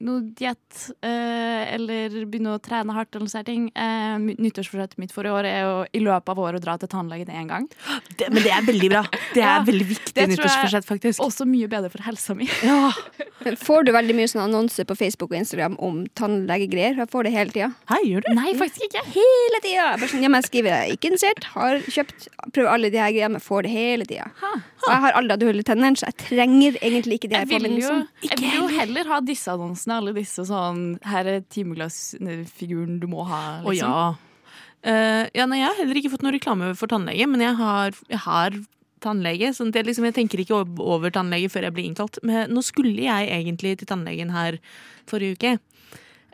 noe 0.08 0.24
diett 0.38 0.80
uh, 1.04 1.64
eller 1.76 2.16
begynne 2.30 2.56
å 2.56 2.62
trene 2.64 2.96
hardt. 2.96 3.16
eller 3.16 3.28
sånne 3.32 3.48
ting. 3.48 3.68
Eh, 3.76 4.16
nyttårsforsettet 4.40 5.00
mitt 5.02 5.14
for 5.16 5.28
i 5.28 5.34
år 5.34 5.48
er 5.50 5.60
jo 5.66 5.76
i 5.92 6.02
løpet 6.04 6.32
av 6.32 6.42
året 6.42 6.62
å 6.62 6.64
dra 6.64 6.78
til 6.80 6.92
tannlegen 6.92 7.32
én 7.32 7.52
gang. 7.52 7.68
det. 8.18 8.32
Men 8.32 8.46
det 8.46 8.54
er 8.54 8.66
veldig 8.68 8.92
bra. 8.94 9.04
Det 9.34 9.44
er 9.44 9.48
Ja, 9.48 9.64
veldig 9.68 9.88
viktig 9.92 10.28
nyttårsforsett, 10.32 10.88
faktisk. 10.88 11.22
Også 11.24 11.48
mye 11.50 11.68
bedre 11.72 11.92
for 11.94 12.04
helsa 12.08 12.36
mi. 12.38 12.48
Ja. 12.64 12.92
Får 13.62 13.86
du 13.88 13.94
veldig 13.96 14.16
mye 14.18 14.30
sånne 14.30 14.48
annonser 14.50 14.88
på 14.88 14.96
Facebook 14.98 15.32
og 15.32 15.40
Instagram 15.40 15.78
om 15.84 16.02
tannlegegreier? 16.18 16.98
Jeg 17.04 17.12
får 17.12 17.28
det 17.28 17.34
hele 17.36 17.54
tida. 17.54 17.70
Nei, 18.38 18.54
faktisk 18.60 18.88
ikke. 18.90 19.04
Hele 19.16 19.57
tida! 19.64 19.88
Jeg 19.92 20.02
bare 20.02 20.12
sånn, 20.12 20.24
Ja, 20.26 20.32
men 20.32 20.42
jeg 20.42 20.50
skriver 20.50 20.76
er 20.76 20.92
ikke 20.94 21.10
interessert, 21.12 21.48
har 21.54 21.80
kjøpt, 21.86 22.28
prøver 22.56 22.70
alle 22.74 22.92
de 22.94 23.02
her 23.02 23.16
greiene, 23.16 23.42
får 23.44 23.68
det 23.68 23.74
hele 23.74 24.08
tida. 24.10 24.30
Og 24.48 24.88
jeg 24.92 25.04
har 25.06 25.18
aldri 25.20 25.36
hatt 25.36 25.48
hull 25.48 25.64
i 25.64 25.66
tennene, 25.68 26.00
så 26.00 26.10
jeg 26.10 26.18
trenger 26.24 26.80
egentlig 26.82 27.20
ikke 27.20 27.32
de 27.32 27.40
her 27.40 27.50
påminnelsene. 27.50 28.08
jeg 28.28 28.40
vil 28.44 28.56
jo 28.60 28.70
heller 28.78 29.12
ha 29.12 29.20
disse 29.26 29.52
annonsene, 29.54 30.00
alle 30.02 30.16
disse 30.18 30.48
sånn 30.48 30.86
Her 31.08 31.30
er 31.34 31.44
timeglassfiguren 31.54 32.98
du 33.02 33.10
må 33.12 33.28
ha. 33.28 33.44
Å 33.64 33.74
Liksom. 33.74 33.92
ja. 33.92 34.08
Uh, 34.88 35.26
ja 35.36 35.46
nei, 35.50 35.60
jeg 35.60 35.68
har 35.68 35.80
heller 35.82 36.00
ikke 36.00 36.14
fått 36.14 36.24
noe 36.24 36.36
reklame 36.36 36.72
for 36.78 36.92
tannlege, 36.92 37.28
men 37.28 37.44
jeg 37.44 37.58
har, 37.60 37.96
jeg 38.12 38.24
har 38.24 38.60
tannlege. 39.04 39.52
Sånn 39.56 39.72
at 39.72 39.80
jeg, 39.80 39.88
liksom, 39.90 40.08
jeg 40.10 40.16
tenker 40.18 40.42
ikke 40.42 40.62
over 40.84 41.14
tannlege 41.14 41.52
før 41.54 41.68
jeg 41.68 41.76
blir 41.76 41.90
innkalt. 41.90 42.20
Men 42.26 42.54
nå 42.54 42.64
skulle 42.66 42.96
jeg 43.06 43.32
egentlig 43.34 43.78
til 43.80 43.90
tannlegen 43.90 44.34
her 44.34 44.60
forrige 45.10 45.38
uke. 45.38 45.54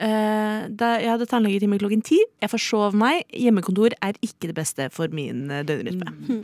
Eh, 0.03 0.67
da 0.75 0.89
jeg 1.00 1.12
hadde 1.13 1.27
tannlegetime 1.31 1.77
klokken 1.79 2.01
ti. 2.03 2.17
Jeg 2.43 2.51
forsov 2.51 2.95
meg. 2.98 3.24
Hjemmekontor 3.31 3.95
er 4.03 4.17
ikke 4.25 4.50
det 4.51 4.55
beste 4.57 4.89
for 4.91 5.07
min 5.15 5.45
døgnrytme. 5.48 6.12
Mm. 6.27 6.41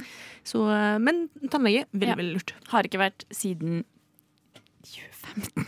Så, 0.47 0.63
eh, 0.71 0.97
men 1.03 1.25
tannlege, 1.51 1.85
veldig, 1.93 2.07
Ja. 2.07 2.15
veldig 2.15 2.33
lurt. 2.37 2.53
Har 2.71 2.83
ikke 2.87 3.01
vært 3.03 3.25
siden 3.35 3.83
2015. 5.23 5.65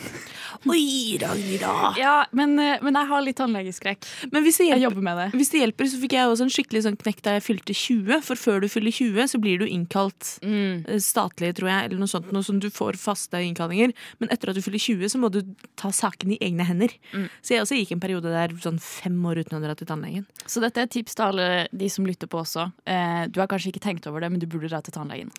Oi, 0.69 1.17
Ragnhild. 1.21 1.63
Ja, 1.97 2.25
men, 2.37 2.51
eh, 2.59 2.77
men 2.83 2.93
jeg 2.93 3.07
har 3.09 3.21
litt 3.25 3.37
tannlegeskrekk. 3.39 4.05
Men 4.31 4.43
hvis 4.45 4.57
det, 4.59 4.67
Jeg 4.67 4.79
hjelper, 4.79 4.83
jobber 4.91 5.01
med 5.07 5.17
det. 5.17 5.39
hvis 5.39 5.49
det 5.49 5.61
hjelper, 5.61 5.85
så 5.89 5.99
fikk 6.01 6.11
jeg 6.13 6.27
også 6.29 6.45
en 6.45 6.51
skikkelig 6.53 6.81
sånn 6.85 6.97
knekk 7.01 7.21
da 7.25 7.31
jeg 7.37 7.43
fylte 7.45 7.73
20. 7.73 8.21
For 8.27 8.35
før 8.35 8.61
du 8.61 8.67
fyller 8.69 8.91
20, 8.93 9.23
så 9.31 9.39
blir 9.41 9.57
du 9.59 9.65
innkalt 9.65 10.39
Mm. 10.43 10.85
eh, 10.87 10.99
statlig, 11.01 11.53
tror 11.55 11.69
jeg, 11.71 11.85
eller 11.89 11.97
noe 11.99 12.07
sånt, 12.07 12.31
noe 12.31 12.43
som 12.43 12.59
du 12.59 12.69
får 12.69 12.93
faste 12.99 13.33
innkallinger. 13.41 13.93
Men 14.19 14.29
etter 14.29 14.49
at 14.49 14.55
du 14.55 14.61
fyller 14.61 14.79
20, 14.79 15.05
så 15.09 15.17
må 15.19 15.31
du 15.31 15.41
ta 15.75 15.89
saken 15.89 16.31
i 16.33 16.37
egne 16.39 16.63
hender. 16.65 16.89
Mm. 17.13 17.29
Så 17.41 17.55
jeg 17.55 17.61
også 17.61 17.77
gikk 17.79 17.91
en 17.93 17.99
periode 17.99 18.23
der 18.29 18.49
sånn 18.61 18.79
fem 18.79 19.17
år 19.25 19.39
uten 19.43 19.57
å 19.57 19.61
dra 19.65 19.73
til 19.73 19.87
tannlegen. 19.87 20.25
Så 20.45 20.61
dette 20.61 20.77
er 20.77 20.83
et 20.83 20.91
tips 20.91 21.15
til 21.15 21.25
alle 21.25 21.67
de 21.75 21.89
som 21.89 22.05
lytter 22.05 22.27
på 22.27 22.39
også. 22.43 22.71
Eh, 22.85 23.27
du 23.27 23.39
har 23.39 23.47
kanskje 23.47 23.71
ikke 23.73 23.81
tenkt 23.81 24.05
over 24.07 24.19
det, 24.21 24.29
men 24.31 24.39
du 24.39 24.45
burde 24.47 24.69
dra 24.69 24.81
til 24.81 24.93
tannlegen. 24.93 25.31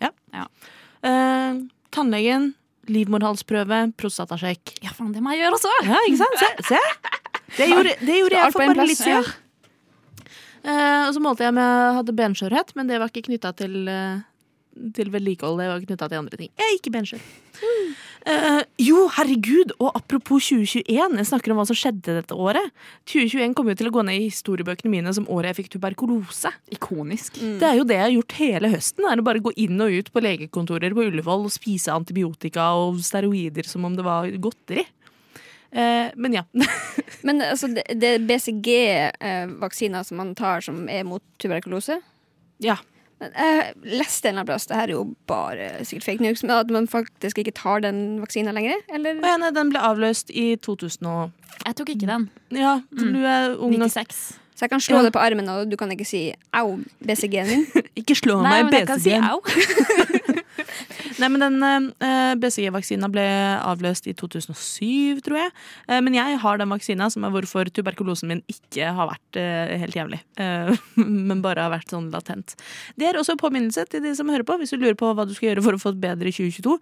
Eh, 1.04 1.54
tannlegen, 1.92 2.54
livmorhalsprøve, 2.90 3.84
prostatasjekk. 4.00 4.74
Ja, 4.82 4.94
faen, 4.96 5.12
det 5.14 5.22
må 5.22 5.34
jeg 5.34 5.44
gjøre 5.44 5.58
også! 5.58 5.72
Ja, 5.86 6.00
ikke 6.08 6.20
sant? 6.24 6.42
Se! 6.42 6.74
se. 6.74 6.82
Det, 7.52 7.68
gjorde, 7.68 7.94
det 8.00 8.18
gjorde 8.18 8.38
jeg 8.38 8.54
for 8.54 8.72
bare 8.72 8.86
litt 8.88 8.98
siden. 8.98 9.30
Eh, 10.62 11.00
og 11.08 11.12
så 11.14 11.22
målte 11.22 11.44
jeg 11.44 11.52
om 11.52 11.58
jeg 11.60 11.94
hadde 11.98 12.14
benskjørhet, 12.18 12.74
men 12.78 12.90
det 12.90 13.00
var 13.02 13.10
ikke 13.10 13.26
knytta 13.26 13.50
til, 13.58 13.74
uh, 13.90 14.22
til 14.96 15.10
vedlikehold. 15.12 15.58
Det 15.60 15.68
var 15.72 15.84
knytta 15.84 16.08
til 16.08 16.22
andre 16.22 16.38
ting. 16.38 16.52
Jeg 16.58 16.68
er 16.68 16.78
ikke 16.78 16.94
benskjør. 16.94 17.24
Eh, 18.23 18.62
jo, 18.79 19.09
herregud! 19.17 19.73
Og 19.83 19.91
apropos 19.99 20.47
2021, 20.52 21.17
jeg 21.19 21.26
snakker 21.26 21.52
om 21.52 21.59
hva 21.59 21.67
som 21.67 21.79
skjedde 21.79 22.14
dette 22.21 22.37
året. 22.38 22.69
2021 23.11 23.57
kommer 23.59 23.75
jo 23.75 23.81
til 23.81 23.91
å 23.91 23.95
gå 23.97 24.05
ned 24.07 24.21
i 24.21 24.29
historiebøkene 24.29 24.93
mine 24.93 25.14
som 25.17 25.26
året 25.33 25.50
jeg 25.50 25.62
fikk 25.62 25.73
tuberkulose. 25.75 26.52
Ikonisk. 26.75 27.41
Det 27.41 27.67
er 27.67 27.81
jo 27.81 27.87
det 27.88 27.99
jeg 27.99 28.07
har 28.07 28.14
gjort 28.14 28.37
hele 28.38 28.73
høsten. 28.76 29.09
er 29.09 29.23
å 29.23 29.26
Bare 29.26 29.43
gå 29.43 29.55
inn 29.59 29.81
og 29.83 29.99
ut 29.99 30.12
på 30.14 30.23
legekontorer 30.23 30.95
på 30.95 31.07
Ullevål 31.09 31.49
og 31.49 31.55
spise 31.55 31.95
antibiotika 31.95 32.71
og 32.79 33.02
steroider 33.02 33.67
som 33.67 33.88
om 33.88 33.99
det 33.99 34.07
var 34.07 34.31
godteri. 34.43 34.87
Uh, 35.73 36.12
men 36.21 36.37
ja. 36.37 36.47
Men 37.26 37.41
altså, 37.47 37.71
det, 37.73 37.87
det 37.97 38.17
er 38.17 38.25
BCG-vaksiner 38.29 40.05
som 40.05 40.19
man 40.21 40.35
tar 40.38 40.62
som 40.62 40.85
er 40.91 41.07
mot 41.09 41.23
tuberkulose. 41.43 41.99
ja. 42.62 42.79
Men 43.23 43.33
Jeg 43.38 43.75
leste 44.00 44.29
en 44.29 44.35
eller 44.35 44.43
annen 44.43 44.50
plass, 44.50 44.67
det 44.67 44.76
her 44.81 44.91
er 44.91 44.97
jo 44.97 45.05
bare 45.31 45.71
sikkert 45.87 46.05
fake 46.09 46.25
news, 46.26 46.43
men 46.43 46.50
at 46.57 46.71
man 46.75 46.88
faktisk 46.91 47.38
ikke 47.38 47.55
tar 47.55 47.81
den 47.85 48.19
vaksina 48.23 48.50
lenger? 48.55 48.83
Eller? 48.93 49.21
Ja, 49.23 49.37
nei, 49.41 49.52
den 49.55 49.71
ble 49.71 49.79
avløst 49.81 50.33
i 50.35 50.57
2000 50.59 51.07
og 51.07 51.31
Jeg 51.67 51.76
tok 51.79 51.88
ikke 51.95 52.09
den. 52.11 52.29
Ja, 52.50 52.81
for 52.99 53.12
du 53.14 53.21
er 53.29 53.55
ung 53.62 53.76
nok 53.79 53.93
96. 53.95 54.38
Så 54.57 54.67
jeg 54.67 54.71
kan 54.71 54.81
slå 54.85 54.97
Ja. 54.99 55.02
det 55.07 55.12
på 55.14 55.19
armen, 55.23 55.49
og 55.49 55.71
du 55.71 55.76
kan 55.76 55.91
ikke 55.95 56.05
si 56.07 56.33
'au, 56.55 56.79
BCG-en 57.07 57.47
min'. 57.47 57.83
Ikke 58.00 58.14
slå 58.14 58.43
Nei, 58.43 58.62
meg 58.62 58.64
men 58.64 58.75
i 58.75 58.79
jeg 58.79 58.87
kan 58.87 59.00
si 59.00 59.11
au. 59.12 59.41
Nei, 61.23 61.29
men 61.31 61.43
den 61.45 61.88
uh, 62.02 62.33
BCG-vaksina 62.43 63.07
ble 63.12 63.25
avløst 63.62 64.09
i 64.11 64.14
2007, 64.19 65.21
tror 65.23 65.38
jeg. 65.38 65.52
Eh, 65.87 66.00
men 66.02 66.17
jeg 66.17 66.38
har 66.43 66.59
den 66.59 66.73
vaksina, 66.73 67.07
som 67.12 67.26
er 67.26 67.33
hvorfor 67.35 67.71
tuberkulosen 67.71 68.31
min 68.33 68.43
ikke 68.50 68.91
har 68.97 69.11
vært 69.12 69.38
eh, 69.38 69.75
helt 69.83 69.97
jævlig. 69.97 70.19
Eh, 70.43 70.73
men 71.29 71.45
bare 71.45 71.67
har 71.67 71.73
vært 71.75 71.95
sånn 71.95 72.11
latent. 72.14 72.57
Det 72.99 73.09
er 73.09 73.21
også 73.21 73.37
en 73.37 73.43
påminnelse 73.43 73.87
til 73.93 74.02
de 74.05 74.14
som 74.19 74.31
hører 74.33 74.47
på, 74.49 74.59
hvis 74.61 74.75
du 74.75 74.81
lurer 74.81 74.99
på 74.99 75.12
hva 75.14 75.26
du 75.29 75.35
skal 75.37 75.52
gjøre 75.52 75.67
for 75.69 75.79
å 75.79 75.83
få 75.83 75.95
et 75.95 76.02
bedre 76.02 76.35
2022. 76.35 76.76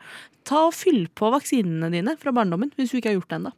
Ta 0.49 0.65
og 0.71 0.75
Fyll 0.77 1.05
på 1.13 1.31
vaksinene 1.35 1.93
dine 1.93 2.17
fra 2.21 2.33
barndommen, 2.35 2.73
hvis 2.79 2.95
du 2.95 2.99
ikke 3.01 3.13
har 3.13 3.19
gjort 3.19 3.33
det 3.33 3.41
ennå. 3.43 3.55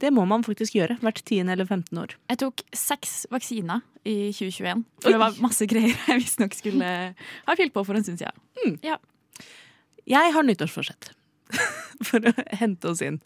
Det 0.00 0.14
må 0.14 0.26
man 0.30 0.46
faktisk 0.46 0.78
gjøre 0.78 1.00
hvert 1.02 1.22
10. 1.24 1.50
eller 1.50 1.66
15 1.66 2.02
år. 2.04 2.14
Jeg 2.30 2.44
tok 2.44 2.62
seks 2.76 3.24
vaksiner 3.34 3.82
i 4.06 4.30
2021. 4.30 4.84
For 5.02 5.10
Oi. 5.10 5.14
det 5.16 5.22
var 5.26 5.40
masse 5.42 5.66
greier 5.68 5.96
jeg 6.08 6.22
visstnok 6.22 6.54
skulle 6.56 6.90
ha 7.18 7.58
fylt 7.58 7.74
på 7.74 7.84
for 7.86 7.98
en 7.98 8.06
stund 8.06 8.22
siden. 8.22 8.78
Ja. 8.86 9.00
Jeg 10.10 10.34
har 10.34 10.46
nyttårsforsett. 10.46 11.12
For 12.08 12.24
å 12.24 12.32
hente 12.56 12.88
oss 12.88 13.02
inn. 13.04 13.18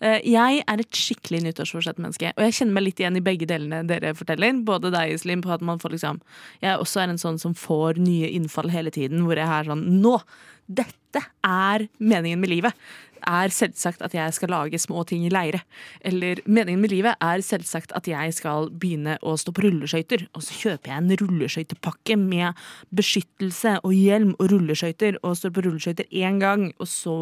Eh, 0.00 0.18
Jeg 0.26 0.62
er 0.66 0.82
et 0.82 0.98
skikkelig 0.98 1.42
nyttårsforsett-menneske. 1.44 2.32
Og 2.34 2.46
jeg 2.46 2.56
kjenner 2.58 2.78
meg 2.78 2.86
litt 2.88 3.02
igjen 3.02 3.18
i 3.20 3.24
begge 3.24 3.48
delene 3.48 3.84
dere 3.86 4.14
forteller. 4.18 4.56
Både 4.66 4.90
deg, 4.94 5.14
Islim, 5.14 5.44
på 5.44 5.52
at 5.54 5.64
man 5.64 5.78
får 5.82 5.94
liksom 5.96 6.20
Jeg 6.64 6.80
også 6.82 7.04
er 7.04 7.12
en 7.12 7.22
sånn 7.22 7.38
som 7.42 7.54
får 7.56 8.00
nye 8.02 8.32
innfall 8.34 8.72
hele 8.74 8.90
tiden. 8.94 9.24
Hvor 9.28 9.38
jeg 9.38 9.46
er 9.46 9.70
sånn 9.70 9.84
Nå! 10.02 10.18
Dette 10.66 11.22
er 11.46 11.86
meningen 11.98 12.40
med 12.42 12.50
livet. 12.50 12.86
Er 13.26 13.50
selvsagt 13.54 14.02
at 14.04 14.14
jeg 14.14 14.34
skal 14.36 14.52
lage 14.52 14.78
små 14.78 15.02
ting 15.08 15.24
i 15.26 15.30
leire. 15.32 15.62
Eller 16.04 16.42
meningen 16.44 16.82
med 16.82 16.92
livet 16.92 17.16
er 17.22 17.42
selvsagt 17.42 17.94
at 17.96 18.06
jeg 18.10 18.34
skal 18.36 18.68
begynne 18.70 19.16
å 19.22 19.36
stå 19.40 19.54
på 19.56 19.64
rulleskøyter. 19.64 20.26
Og 20.36 20.44
så 20.46 20.58
kjøper 20.58 20.92
jeg 20.92 21.02
en 21.02 21.16
rulleskøytepakke 21.22 22.18
med 22.20 22.66
beskyttelse 22.94 23.78
og 23.82 23.94
hjelm 23.96 24.34
og 24.36 24.50
rulleskøyter. 24.52 25.20
Og 25.22 25.38
står 25.40 25.54
på 25.56 25.66
rulleskøyter 25.66 26.10
én 26.12 26.42
gang, 26.42 26.68
og 26.78 26.90
så 26.90 27.16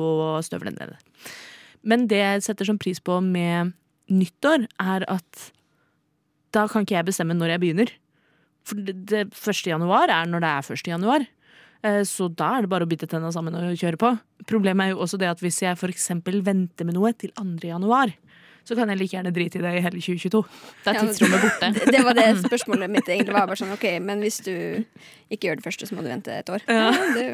støvler 0.44 0.72
den 0.72 0.80
ned. 0.82 1.34
Men 1.84 2.08
det 2.08 2.20
jeg 2.20 2.46
setter 2.48 2.68
som 2.68 2.80
pris 2.80 3.00
på 3.04 3.20
med 3.24 3.74
nyttår, 4.12 4.66
er 4.80 5.04
at 5.08 5.50
da 6.54 6.66
kan 6.70 6.84
ikke 6.84 6.96
jeg 6.96 7.08
bestemme 7.08 7.36
når 7.36 7.54
jeg 7.54 7.62
begynner. 7.62 7.94
For 8.64 8.80
det, 8.80 8.96
det 9.10 9.24
1. 9.32 9.64
januar 9.68 10.12
er 10.12 10.28
når 10.28 10.44
det 10.44 10.50
er 10.50 10.76
1. 10.76 10.86
januar. 10.88 11.26
Eh, 11.84 12.02
Så 12.08 12.30
da 12.32 12.56
er 12.56 12.64
det 12.64 12.72
bare 12.72 12.86
å 12.86 12.88
bite 12.88 13.06
tenna 13.10 13.30
sammen 13.34 13.54
og 13.58 13.76
kjøre 13.76 14.00
på. 14.00 14.12
Problemet 14.48 14.86
er 14.86 14.94
jo 14.94 15.02
også 15.04 15.18
det 15.20 15.28
at 15.28 15.42
hvis 15.44 15.60
jeg 15.62 15.76
eksempel 15.92 16.40
venter 16.44 16.88
med 16.88 16.96
noe 16.96 17.12
til 17.12 17.32
2. 17.36 17.60
januar, 17.68 18.14
så 18.64 18.76
kan 18.78 18.90
jeg 18.90 19.00
like 19.00 19.16
gjerne 19.16 19.32
drite 19.34 19.60
i 19.60 19.62
det 19.64 19.72
i 19.76 19.82
hele 19.84 20.00
2022. 20.00 20.40
Da 20.84 20.94
er 20.94 21.00
tidsrommet 21.02 21.42
borte. 21.44 21.70
Det, 21.76 21.90
det 21.94 22.00
var 22.06 22.16
det 22.16 22.26
spørsmålet 22.40 22.92
mitt 22.92 23.08
egentlig 23.08 23.36
var. 23.36 23.48
Bare 23.50 23.60
sånn, 23.60 23.74
ok, 23.74 23.86
Men 24.04 24.24
hvis 24.24 24.40
du 24.46 24.54
ikke 25.32 25.48
gjør 25.48 25.60
det 25.60 25.66
første, 25.66 25.88
så 25.88 25.96
må 25.96 26.04
du 26.04 26.08
vente 26.08 26.32
et 26.32 26.50
år. 26.52 26.64
Ja, 26.68 26.88
det, 27.16 27.26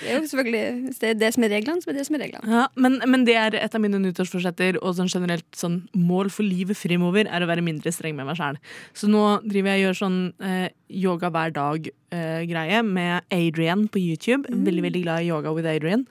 det 0.00 0.08
er 0.08 0.18
jo 0.18 0.30
selvfølgelig 0.30 0.64
Hvis 0.86 1.02
det 1.02 1.10
er 1.10 1.20
det 1.20 1.30
som 1.34 1.44
er 1.44 1.52
reglene, 1.52 1.84
så 1.84 1.92
er 1.92 1.98
det 1.98 2.06
som 2.08 2.18
er 2.18 2.24
reglene. 2.24 2.54
Ja, 2.54 2.64
men, 2.80 2.98
men 3.04 3.26
det 3.28 3.36
er 3.40 3.58
et 3.58 3.76
av 3.76 3.84
mine 3.84 4.00
nyttårsforsetter 4.02 4.80
og 4.80 4.96
sånn 4.98 5.12
generelt 5.12 5.46
sånn 5.56 5.82
mål 5.96 6.32
for 6.34 6.46
livet 6.46 6.78
fremover 6.78 7.28
er 7.28 7.44
å 7.44 7.50
være 7.50 7.64
mindre 7.66 7.92
streng 7.94 8.16
med 8.18 8.28
meg 8.30 8.40
sjæl. 8.40 8.60
Så 8.96 9.10
nå 9.10 9.24
driver 9.44 9.74
jeg 9.74 9.82
og 9.82 9.88
gjør 9.88 10.00
sånn 10.02 10.18
eh, 10.44 10.66
yoga 10.88 11.32
hver 11.34 11.54
dag-greie 11.56 12.82
med 12.86 13.28
Adrian 13.34 13.86
på 13.92 14.00
YouTube. 14.02 14.48
Veldig 14.48 14.88
veldig 14.88 15.04
glad 15.04 15.24
i 15.24 15.32
yoga 15.32 15.52
with 15.52 15.68
Adrian. 15.68 16.06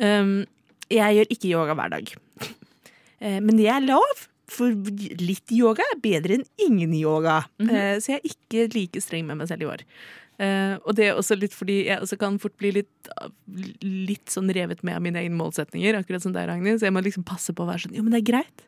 Um, 0.00 0.44
jeg 0.92 1.18
gjør 1.18 1.34
ikke 1.36 1.50
yoga 1.50 1.76
hver 1.78 1.96
dag. 1.96 2.14
Eh, 3.24 3.40
men 3.40 3.56
det 3.58 3.70
er 3.72 3.84
lov, 3.86 4.26
for 4.54 4.74
litt 5.24 5.54
yoga 5.56 5.86
er 5.94 6.02
bedre 6.04 6.38
enn 6.38 6.44
ingen 6.60 6.92
yoga. 6.98 7.40
Eh, 7.64 7.96
så 8.02 8.14
jeg 8.14 8.20
er 8.20 8.28
ikke 8.34 8.66
like 8.76 9.02
streng 9.02 9.24
med 9.30 9.40
meg 9.40 9.48
selv 9.50 9.64
i 9.64 9.70
år. 9.70 9.86
Eh, 10.42 10.74
og 10.82 10.96
det 10.98 11.08
er 11.08 11.18
også 11.18 11.36
litt 11.38 11.54
fordi 11.54 11.84
jeg 11.86 12.02
også 12.02 12.18
kan 12.20 12.36
fort 12.42 12.56
bli 12.60 12.72
litt, 12.80 13.10
litt 13.84 14.32
sånn 14.32 14.50
revet 14.52 14.82
med 14.84 14.98
av 14.98 15.04
mine 15.04 15.22
egne 15.22 15.38
målsetninger, 15.38 15.96
akkurat 16.00 16.24
som 16.26 16.34
deg, 16.34 16.48
Ragnhild. 16.50 16.82
Så 16.82 16.90
jeg 16.90 16.96
må 16.96 17.04
liksom 17.06 17.26
passe 17.26 17.54
på 17.54 17.64
å 17.64 17.70
være 17.70 17.86
sånn 17.86 17.96
Jo, 17.96 18.04
men 18.04 18.16
det 18.16 18.24
er 18.24 18.30
greit 18.34 18.64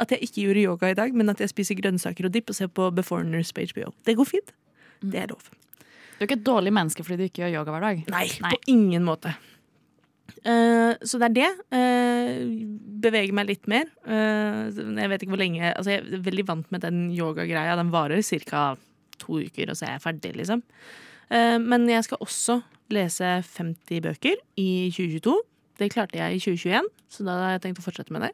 at 0.00 0.12
jeg 0.14 0.24
ikke 0.24 0.46
gjorde 0.46 0.62
yoga 0.62 0.90
i 0.90 0.96
dag, 0.96 1.16
men 1.16 1.28
at 1.28 1.42
jeg 1.42 1.52
spiser 1.52 1.76
grønnsaker 1.78 2.26
og 2.26 2.32
dipp 2.34 2.48
og 2.48 2.56
ser 2.56 2.70
på 2.72 2.86
Beforeigners 2.96 3.52
på 3.52 3.66
HBO. 3.68 3.90
Det 4.08 4.16
går 4.16 4.28
fint. 4.30 4.54
Det 5.02 5.20
er 5.20 5.28
lov. 5.34 5.50
Du 6.16 6.22
er 6.24 6.30
ikke 6.30 6.38
et 6.38 6.46
dårlig 6.46 6.72
menneske 6.74 7.04
fordi 7.04 7.18
du 7.20 7.28
ikke 7.28 7.42
gjør 7.44 7.58
yoga 7.58 7.74
hver 7.74 7.84
dag. 7.84 8.02
Nei, 8.14 8.26
Nei. 8.40 8.52
på 8.54 8.72
ingen 8.72 9.04
måte. 9.04 9.34
Eh, 10.42 10.92
så 11.06 11.20
det 11.22 11.28
er 11.30 11.36
det. 11.36 11.50
Uh, 11.70 12.66
beveger 13.02 13.34
meg 13.36 13.50
litt 13.50 13.68
mer. 13.70 13.86
Uh, 14.06 14.70
jeg 14.72 15.12
vet 15.12 15.22
ikke 15.22 15.34
hvor 15.34 15.42
lenge 15.42 15.70
altså 15.70 15.94
Jeg 15.94 16.02
er 16.02 16.24
veldig 16.26 16.46
vant 16.48 16.74
med 16.74 16.82
den 16.84 17.04
yogagreia. 17.14 17.76
Den 17.78 17.92
varer 17.94 18.22
ca. 18.22 18.74
to 19.22 19.38
uker, 19.38 19.70
og 19.70 19.78
så 19.78 19.86
er 19.86 19.96
jeg 19.96 20.04
ferdig, 20.08 20.36
liksom. 20.40 20.62
Men 21.32 21.86
jeg 21.88 22.04
skal 22.04 22.20
også 22.20 22.58
lese 22.92 23.24
50 23.24 24.02
bøker 24.04 24.34
i 24.60 24.90
2022. 24.92 25.32
Det 25.80 25.88
klarte 25.94 26.18
jeg 26.18 26.34
i 26.36 26.42
2021, 26.42 26.90
så 27.08 27.24
da 27.24 27.36
har 27.38 27.54
jeg 27.54 27.62
tenkt 27.64 27.80
å 27.80 27.84
fortsette 27.86 28.12
med 28.12 28.26
det. 28.26 28.32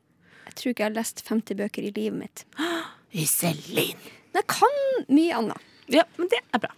Jeg 0.49 0.57
tror 0.59 0.73
ikke 0.73 0.83
jeg 0.83 0.89
har 0.89 0.97
lest 0.97 1.23
50 1.29 1.61
bøker 1.61 1.87
i 1.87 1.93
livet 1.95 2.19
mitt. 2.19 2.43
Iselin! 3.23 4.01
Jeg 4.35 4.49
kan 4.51 4.81
mye 5.13 5.37
annet. 5.37 5.71
Ja, 5.93 6.09
men 6.19 6.33
det 6.33 6.41
er 6.43 6.65
bra. 6.65 6.73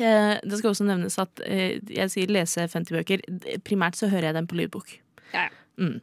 Eh, 0.00 0.34
det 0.42 0.58
skal 0.58 0.72
også 0.72 0.86
nevnes 0.88 1.18
at 1.22 1.42
eh, 1.46 1.78
jeg 1.92 2.10
sier 2.10 2.32
lese 2.32 2.66
50 2.66 2.96
bøker. 2.96 3.22
Primært 3.66 3.98
så 3.98 4.10
hører 4.10 4.30
jeg 4.30 4.38
dem 4.38 4.48
på 4.50 4.58
lydbok. 4.58 4.96
Ja, 5.34 5.46
ja. 5.46 5.52
Mm. 5.78 6.00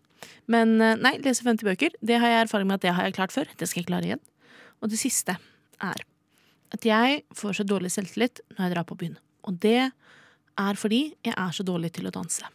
Men 0.52 0.78
eh, 0.84 0.98
nei, 1.00 1.16
lese 1.24 1.46
50 1.48 1.68
bøker, 1.68 1.98
det 2.00 2.20
har 2.22 2.32
jeg 2.32 2.46
erfaring 2.46 2.70
med 2.70 2.80
at 2.80 2.86
det 2.86 2.96
har 2.96 3.08
jeg 3.08 3.18
klart 3.18 3.36
før. 3.36 3.52
Det 3.58 3.68
skal 3.70 3.84
jeg 3.84 3.90
klare 3.92 4.10
igjen. 4.10 4.24
Og 4.82 4.92
det 4.92 5.02
siste 5.02 5.36
er 5.82 6.08
at 6.72 6.88
jeg 6.88 7.22
får 7.36 7.60
så 7.60 7.68
dårlig 7.68 7.92
selvtillit 7.92 8.40
når 8.56 8.64
jeg 8.64 8.74
drar 8.76 8.88
på 8.88 8.98
byen. 9.00 9.20
Og 9.48 9.60
det 9.60 9.92
er 10.62 10.80
fordi 10.80 11.04
jeg 11.26 11.36
er 11.36 11.56
så 11.56 11.66
dårlig 11.68 11.92
til 11.98 12.08
å 12.08 12.16
danse. 12.16 12.48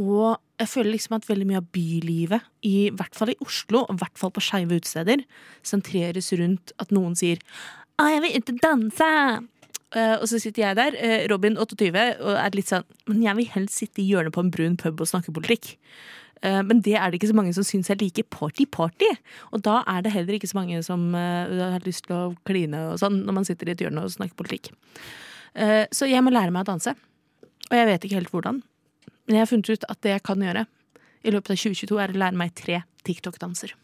Og 0.00 0.38
jeg 0.56 0.70
føler 0.72 0.94
liksom 0.94 1.18
at 1.18 1.28
veldig 1.28 1.46
mye 1.50 1.60
av 1.60 1.68
bylivet, 1.74 2.44
i 2.64 2.88
hvert 2.96 3.16
fall 3.18 3.34
i 3.34 3.38
Oslo, 3.44 3.82
og 3.84 3.98
i 3.98 4.00
hvert 4.00 4.20
fall 4.20 4.32
på 4.32 4.44
skeive 4.44 4.78
utesteder, 4.80 5.24
sentreres 5.66 6.32
rundt 6.40 6.72
at 6.80 6.94
noen 6.94 7.16
sier 7.18 7.42
'Å, 8.00 8.08
jeg 8.08 8.22
vil 8.22 8.36
og 8.40 8.60
danse'. 8.64 9.48
Eh, 9.92 10.16
og 10.16 10.24
så 10.30 10.40
sitter 10.40 10.64
jeg 10.64 10.78
der, 10.78 10.96
eh, 10.96 11.26
Robin 11.28 11.58
28, 11.60 12.16
og 12.20 12.32
er 12.40 12.56
litt 12.56 12.70
sånn 12.70 12.84
Men 13.06 13.22
jeg 13.22 13.36
vil 13.36 13.48
helst 13.52 13.76
sitte 13.76 14.00
i 14.00 14.08
hjørnet 14.08 14.32
på 14.32 14.40
en 14.40 14.50
brun 14.50 14.76
pub 14.76 15.00
og 15.00 15.08
snakke 15.08 15.34
politikk. 15.34 15.76
Eh, 16.42 16.62
men 16.62 16.80
det 16.80 16.96
er 16.96 17.10
det 17.10 17.20
ikke 17.20 17.30
så 17.30 17.36
mange 17.36 17.52
som 17.54 17.62
syns 17.62 17.88
jeg 17.88 18.00
liker 18.00 18.24
party-party. 18.24 19.10
Og 19.52 19.62
da 19.62 19.82
er 19.86 20.02
det 20.02 20.12
heller 20.12 20.34
ikke 20.34 20.48
så 20.48 20.58
mange 20.58 20.82
som 20.82 21.12
har 21.14 21.84
lyst 21.84 22.06
til 22.06 22.16
å 22.16 22.36
kline 22.44 22.74
og 22.92 22.98
sånn 22.98 23.24
når 23.24 23.32
man 23.32 23.44
sitter 23.44 23.68
i 23.68 23.72
et 23.72 23.78
hjørne 23.78 24.02
og 24.02 24.10
snakker 24.10 24.34
politikk. 24.34 24.72
Så 25.92 26.08
jeg 26.08 26.24
må 26.24 26.32
lære 26.32 26.50
meg 26.50 26.64
å 26.64 26.72
danse. 26.72 26.96
Og 27.70 27.76
jeg 27.76 27.86
vet 27.86 28.04
ikke 28.04 28.18
helt 28.18 28.32
hvordan. 28.32 28.62
Men 29.26 29.36
jeg 29.36 29.42
har 29.44 29.50
funnet 29.52 29.70
ut 29.70 29.84
at 29.88 30.00
det 30.02 30.10
jeg 30.16 30.22
kan 30.22 30.40
gjøre 30.40 30.66
i 31.22 31.30
løpet 31.30 31.52
av 31.54 31.56
2022, 31.56 32.00
er 32.00 32.10
å 32.10 32.18
lære 32.18 32.38
meg 32.40 32.54
tre 32.58 32.82
TikTok-danser. 33.06 33.76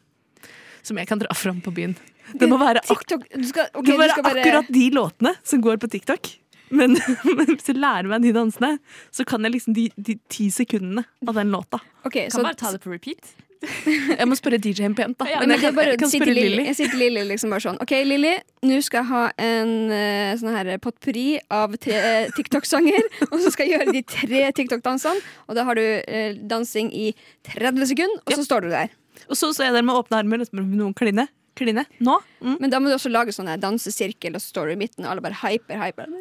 Som 0.83 0.99
jeg 0.99 1.07
kan 1.07 1.21
dra 1.21 1.35
fram 1.37 1.61
på 1.63 1.71
byen. 1.71 1.95
Det 2.35 2.51
må 2.51 2.59
være, 2.61 2.83
ak 2.85 3.07
TikTok 3.07 3.25
du 3.33 3.49
skal, 3.49 3.71
okay, 3.73 3.87
det 3.87 3.95
må 3.95 3.97
du 3.97 4.03
være 4.03 4.17
skal 4.17 4.29
bare, 4.29 4.45
akkurat 4.45 4.71
de 4.75 4.85
låtene 4.95 5.35
som 5.47 5.65
går 5.65 5.81
på 5.83 5.91
TikTok. 5.95 6.31
Men, 6.71 6.99
men 7.39 7.45
hvis 7.55 7.71
jeg 7.71 7.81
lærer 7.81 8.09
meg 8.11 8.25
de 8.27 8.35
dansene, 8.37 8.77
så 9.15 9.25
kan 9.29 9.45
jeg 9.47 9.57
liksom 9.57 9.77
de, 9.77 9.89
de 9.97 10.19
ti 10.33 10.51
sekundene 10.53 11.07
av 11.27 11.37
den 11.39 11.53
låta. 11.55 11.81
Okay, 12.05 12.29
Kan 12.29 12.41
så, 12.41 12.47
bare 12.47 12.59
ta 12.61 12.73
det 12.75 12.83
på 12.85 12.93
repeat. 12.93 13.37
Jeg 13.59 14.27
må 14.31 14.37
spørre 14.39 14.59
DJ-en 14.63 14.95
pent, 14.95 15.17
da. 15.19 15.27
Ja, 15.27 15.41
men 15.43 15.51
jeg 15.57 15.63
kan, 15.65 15.75
bare 15.75 15.95
jeg 15.95 15.99
kan 15.99 16.11
spørre 16.13 16.35
Lilly. 16.37 16.63
Jeg 16.69 16.77
sitter 16.79 17.01
Lilly 17.01 17.25
liksom 17.27 17.51
bare 17.51 17.65
sånn 17.65 17.81
OK, 17.83 17.95
Lilly, 18.07 18.37
nå 18.69 18.79
skal 18.87 19.03
jeg 19.03 19.09
ha 19.11 19.23
en 19.49 19.73
eh, 19.95 20.35
sånn 20.39 20.55
her 20.55 20.71
potpurri 20.83 21.27
av 21.55 21.75
tre 21.83 21.97
eh, 21.99 22.29
TikTok-sanger, 22.37 23.09
og 23.33 23.35
så 23.43 23.51
skal 23.55 23.67
jeg 23.67 23.75
gjøre 23.75 23.97
de 23.97 24.05
tre 24.07 24.45
TikTok-dansene, 24.61 25.25
og 25.49 25.59
da 25.59 25.67
har 25.67 25.79
du 25.81 25.83
eh, 25.83 26.39
dansing 26.39 26.93
i 26.95 27.11
30 27.51 27.91
sekunder, 27.91 28.23
og 28.23 28.37
så 28.37 28.47
står 28.47 28.69
du 28.69 28.71
der. 28.77 28.95
Og 29.27 29.35
så 29.35 29.51
står 29.51 29.73
jeg 29.73 29.79
der 29.81 29.87
med 29.91 29.99
åpne 29.99 30.23
armer 30.23 30.47
og 30.47 30.55
noen 30.63 30.95
kline. 30.97 31.27
Kline. 31.59 31.85
Nå? 32.05 32.19
Mm. 32.41 32.59
Men 32.63 32.73
da 32.73 32.81
må 32.83 32.91
du 32.91 32.97
også 32.97 33.11
lage 33.13 33.35
sånn 33.35 33.51
dansesirkel, 33.61 34.37
og 34.39 34.43
så 34.45 34.55
står 34.55 34.71
du 34.71 34.77
i 34.77 34.83
midten, 34.85 35.05
og 35.07 35.13
alle 35.15 35.25
bare 35.25 35.39
hyper, 35.43 35.81
hyper. 35.83 36.15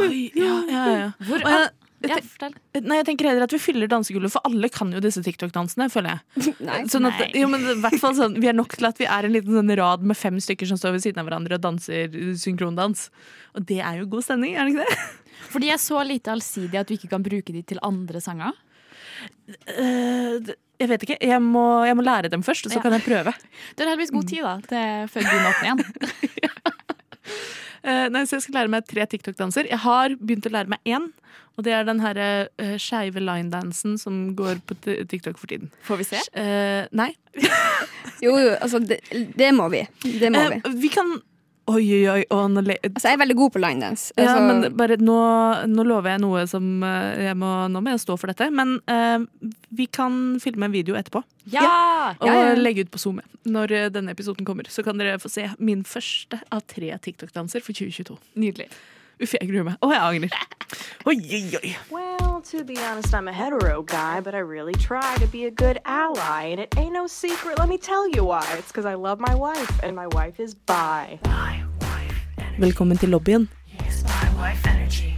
Oi, 0.00 0.30
ja, 0.38 0.54
ja, 0.70 0.84
ja. 1.00 1.10
Hvor, 1.26 1.42
Og 1.42 1.50
jeg, 1.56 1.72
ja, 2.06 2.16
nei, 2.84 2.98
jeg 3.00 3.06
tenker 3.08 3.26
heller 3.30 3.46
at 3.46 3.54
vi 3.54 3.58
fyller 3.58 3.88
dansegulvet, 3.90 4.30
for 4.34 4.44
alle 4.46 4.68
kan 4.70 4.90
jo 4.92 5.00
disse 5.02 5.22
TikTok-dansene, 5.24 5.88
føler 5.90 6.12
jeg. 6.12 6.52
Nei. 6.68 6.82
Sånn 6.92 7.08
at, 7.08 7.22
jo, 7.34 7.48
men 7.50 7.64
hvert 7.82 7.96
fall 8.02 8.14
sånn, 8.18 8.36
Vi 8.42 8.50
er 8.50 8.56
nok 8.56 8.76
til 8.76 8.88
at 8.88 9.00
vi 9.00 9.08
er 9.08 9.26
en 9.26 9.32
liten 9.34 9.56
sånn 9.56 9.72
rad 9.80 10.04
med 10.06 10.18
fem 10.18 10.36
stykker 10.42 10.68
som 10.68 10.78
står 10.80 10.98
ved 10.98 11.06
siden 11.06 11.22
av 11.22 11.28
hverandre 11.30 11.56
og 11.58 11.64
danser 11.64 12.12
synkrondans. 12.38 13.08
Og 13.56 13.64
det 13.66 13.80
er 13.80 14.02
jo 14.02 14.10
god 14.12 14.26
stemning, 14.28 14.54
er 14.54 14.68
det 14.68 14.76
ikke 14.76 14.84
det? 14.84 15.00
For 15.48 15.64
de 15.64 15.72
er 15.72 15.80
så 15.80 16.04
lite 16.04 16.32
allsidige 16.36 16.84
at 16.84 16.92
du 16.92 16.94
ikke 16.98 17.10
kan 17.16 17.24
bruke 17.24 17.56
de 17.56 17.64
til 17.72 17.80
andre 17.86 18.20
sanger. 18.24 18.52
Uh, 19.72 20.36
det- 20.44 20.60
jeg 20.80 20.88
vet 20.90 21.04
ikke. 21.06 21.18
Jeg 21.20 21.42
må, 21.42 21.66
jeg 21.88 21.96
må 21.96 22.04
lære 22.06 22.30
dem 22.32 22.42
først, 22.46 22.66
og 22.66 22.72
så 22.72 22.78
Ja. 22.78 22.82
kan 22.82 22.92
jeg 22.92 23.04
prøve. 23.06 23.32
Du 23.76 23.82
har 23.82 23.90
heldigvis 23.92 24.14
god 24.14 24.28
tid 24.28 24.42
da, 24.42 24.56
til 24.70 25.08
før 25.14 25.30
byen 25.30 25.50
åpner 25.52 25.66
igjen. 25.70 25.84
Eh, 27.86 28.08
nei, 28.10 28.24
så 28.26 28.34
jeg 28.34 28.42
skal 28.42 28.56
lære 28.58 28.70
meg 28.72 28.86
tre 28.90 29.04
TikTok-danser. 29.06 29.68
Jeg 29.70 29.78
har 29.78 30.14
begynt 30.18 30.46
å 30.48 30.50
lære 30.50 30.72
meg 30.72 30.80
én. 30.90 31.04
Og 31.54 31.62
det 31.62 31.70
er 31.72 31.84
den 31.86 32.00
her 32.02 32.18
uh, 32.18 32.72
skeive 32.82 33.22
line-dansen 33.22 33.94
som 34.00 34.34
går 34.34 34.58
på 34.66 34.74
TikTok 34.82 35.38
for 35.38 35.46
tiden. 35.46 35.70
Får 35.86 36.00
vi 36.02 36.06
se? 36.08 36.22
Uh, 36.34 36.90
nei. 36.90 37.12
Jo, 38.24 38.32
jo, 38.40 38.54
altså, 38.64 38.80
det, 38.80 38.96
det 39.36 39.52
må 39.54 39.68
vi. 39.70 39.82
Det 40.02 40.30
må 40.32 40.40
vi. 40.50 40.58
Vi 40.82 40.88
kan 40.88 41.10
Oi, 41.66 41.82
oi, 41.96 42.02
oi. 42.12 42.24
å, 42.30 42.44
nå 42.46 42.62
le 42.62 42.76
Altså, 42.86 43.08
jeg 43.08 43.16
er 43.16 43.20
veldig 43.24 43.36
god 43.40 43.52
på 43.56 43.60
linedance. 43.62 44.12
ja, 44.14 44.22
Altså, 44.28 44.42
men 44.46 44.76
bare 44.78 44.96
nå, 45.02 45.16
nå 45.66 45.86
lover 45.88 46.12
jeg 46.14 46.22
noe 46.22 46.44
som 46.46 46.68
eh, 46.86 47.24
jeg 47.26 47.38
må, 47.40 47.50
Nå 47.72 47.82
må 47.82 47.90
jeg 47.90 48.04
stå 48.04 48.14
for 48.20 48.30
dette. 48.30 48.46
Men 48.54 48.76
uh, 48.86 49.24
vi 49.74 49.88
kan 49.90 50.36
filme 50.42 50.68
en 50.68 50.74
video 50.76 50.94
etterpå. 50.98 51.24
Ja! 51.50 51.66
Og 52.20 52.26
Ja, 52.30 52.36
ja. 52.52 52.54
legge 52.58 52.86
ut 52.86 52.92
på 52.94 53.02
SoMe 53.02 53.26
når 53.46 53.72
eh, 53.74 53.88
denne 53.94 54.14
episoden 54.14 54.46
kommer. 54.46 54.66
Så 54.70 54.82
kan 54.86 54.98
dere 54.98 55.18
få 55.22 55.30
se 55.30 55.48
min 55.58 55.82
første 55.86 56.38
av 56.54 56.62
tre 56.70 56.90
TikTok-danser 57.02 57.62
for 57.62 57.74
2022. 57.74 58.16
Nydelig. 58.42 58.70
Uff, 59.22 59.32
jeg 59.32 59.48
gruer 59.48 59.64
meg. 59.64 59.76
Å, 59.80 59.88
jeg 59.94 60.00
angrer. 60.04 60.32
Oi, 61.08 61.14
oi, 61.16 61.42
oi. 61.56 61.70
Well, 61.90 62.42
to 62.50 62.64
be 62.64 62.76
honest, 62.78 63.14
I'm 63.14 63.28
a 63.28 63.32
hetero 63.32 63.82
guy, 63.82 64.20
but 64.20 64.34
I 64.34 64.38
really 64.44 64.74
try 64.74 65.16
to 65.16 65.26
be 65.26 65.46
a 65.46 65.50
good 65.50 65.78
ally. 65.86 66.42
And 66.52 66.60
it 66.60 66.74
ain't 66.76 66.92
no 66.92 67.06
secret, 67.06 67.58
let 67.58 67.68
me 67.68 67.78
tell 67.78 68.06
you 68.10 68.24
why. 68.24 68.44
It's 68.58 68.68
because 68.68 68.84
I 68.84 68.94
love 68.94 69.18
my 69.18 69.34
wife, 69.34 69.72
and 69.82 69.96
my 69.96 70.06
wife 70.08 70.38
is 70.40 70.54
bi. 70.54 71.18
Velkommen 72.58 72.96
til 72.98 73.10
lobbyen 73.12 73.48
Yes, 73.80 74.02
bi 74.02 74.28
wife 74.40 74.66
energy. 74.68 75.16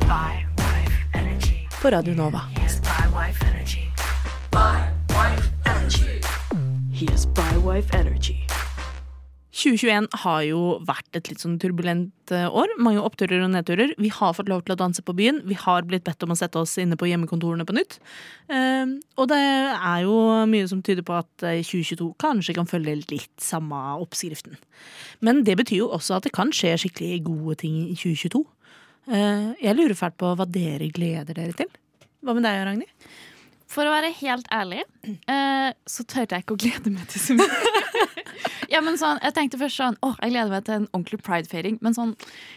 Bi 0.00 0.44
wife 0.58 0.96
energy. 1.14 1.66
på 1.80 1.90
Radio 1.90 2.14
Nova. 2.14 2.44
Yes, 2.60 2.80
bi 2.80 3.06
wife 3.14 3.40
energy. 3.48 3.88
Bi 4.52 4.84
wife 5.16 5.48
energy. 5.66 6.20
He 6.92 7.06
is 7.14 7.24
by 7.26 7.56
wife 7.64 7.88
energy. 7.94 8.46
2021 9.50 10.06
har 10.22 10.42
jo 10.46 10.60
vært 10.86 11.16
et 11.18 11.26
litt 11.26 11.42
sånn 11.42 11.56
turbulent 11.58 12.32
eh, 12.34 12.46
år. 12.46 12.70
Mange 12.78 13.02
oppturer 13.02 13.42
og 13.42 13.50
nedturer. 13.50 13.96
Vi 13.98 14.10
har 14.14 14.36
fått 14.36 14.50
lov 14.50 14.62
til 14.62 14.76
å 14.76 14.78
danse 14.78 15.02
på 15.02 15.14
byen. 15.18 15.40
Vi 15.50 15.56
har 15.58 15.88
blitt 15.88 16.04
bedt 16.06 16.22
om 16.22 16.30
å 16.34 16.38
sette 16.38 16.60
oss 16.60 16.76
inne 16.78 16.98
på 17.00 17.08
hjemmekontorene 17.10 17.66
på 17.66 17.74
nytt. 17.74 17.98
Eh, 18.46 18.94
og 19.18 19.30
det 19.32 19.40
er 19.40 20.04
jo 20.06 20.14
mye 20.50 20.68
som 20.70 20.84
tyder 20.86 21.06
på 21.06 21.16
at 21.18 21.46
eh, 21.46 21.64
2022 21.66 22.12
kanskje 22.22 22.54
kan 22.60 22.70
følge 22.70 23.00
litt 23.10 23.34
samme 23.42 23.80
oppskriften. 24.04 24.54
Men 25.26 25.42
det 25.48 25.58
betyr 25.58 25.82
jo 25.82 25.90
også 25.98 26.20
at 26.20 26.28
det 26.28 26.34
kan 26.36 26.54
skje 26.54 26.76
skikkelig 26.84 27.24
gode 27.26 27.58
ting 27.64 27.82
i 27.88 27.98
2022. 27.98 28.44
Eh, 29.10 29.50
jeg 29.66 29.78
lurer 29.80 29.98
fælt 29.98 30.18
på 30.20 30.30
hva 30.38 30.46
dere 30.46 30.92
gleder 30.94 31.34
dere 31.34 31.58
til. 31.58 31.74
Hva 32.22 32.36
med 32.36 32.46
deg, 32.46 32.62
Ragnhild? 32.68 33.10
For 33.70 33.86
å 33.86 33.92
være 33.92 34.10
helt 34.18 34.48
ærlig, 34.50 34.82
eh, 35.06 35.70
så 35.86 36.04
tørte 36.08 36.34
jeg 36.34 36.42
ikke 36.42 36.56
å 36.56 36.60
glede 36.60 36.90
meg 36.90 37.06
til 37.12 37.22
så 37.22 37.36
mye. 37.38 37.74
ja, 38.72 38.80
men 38.82 38.98
sånn, 38.98 39.20
jeg 39.22 39.36
tenkte 39.36 39.60
først 39.60 39.78
sånn 39.78 39.98
Åh, 40.02 40.16
jeg 40.24 40.34
gleder 40.34 40.50
meg 40.50 40.64
til 40.66 40.80
en 40.80 40.88
ordentlig 40.90 41.20
pridefeiring. 41.22 41.78
Men 41.84 41.94
sånn, 41.94 42.16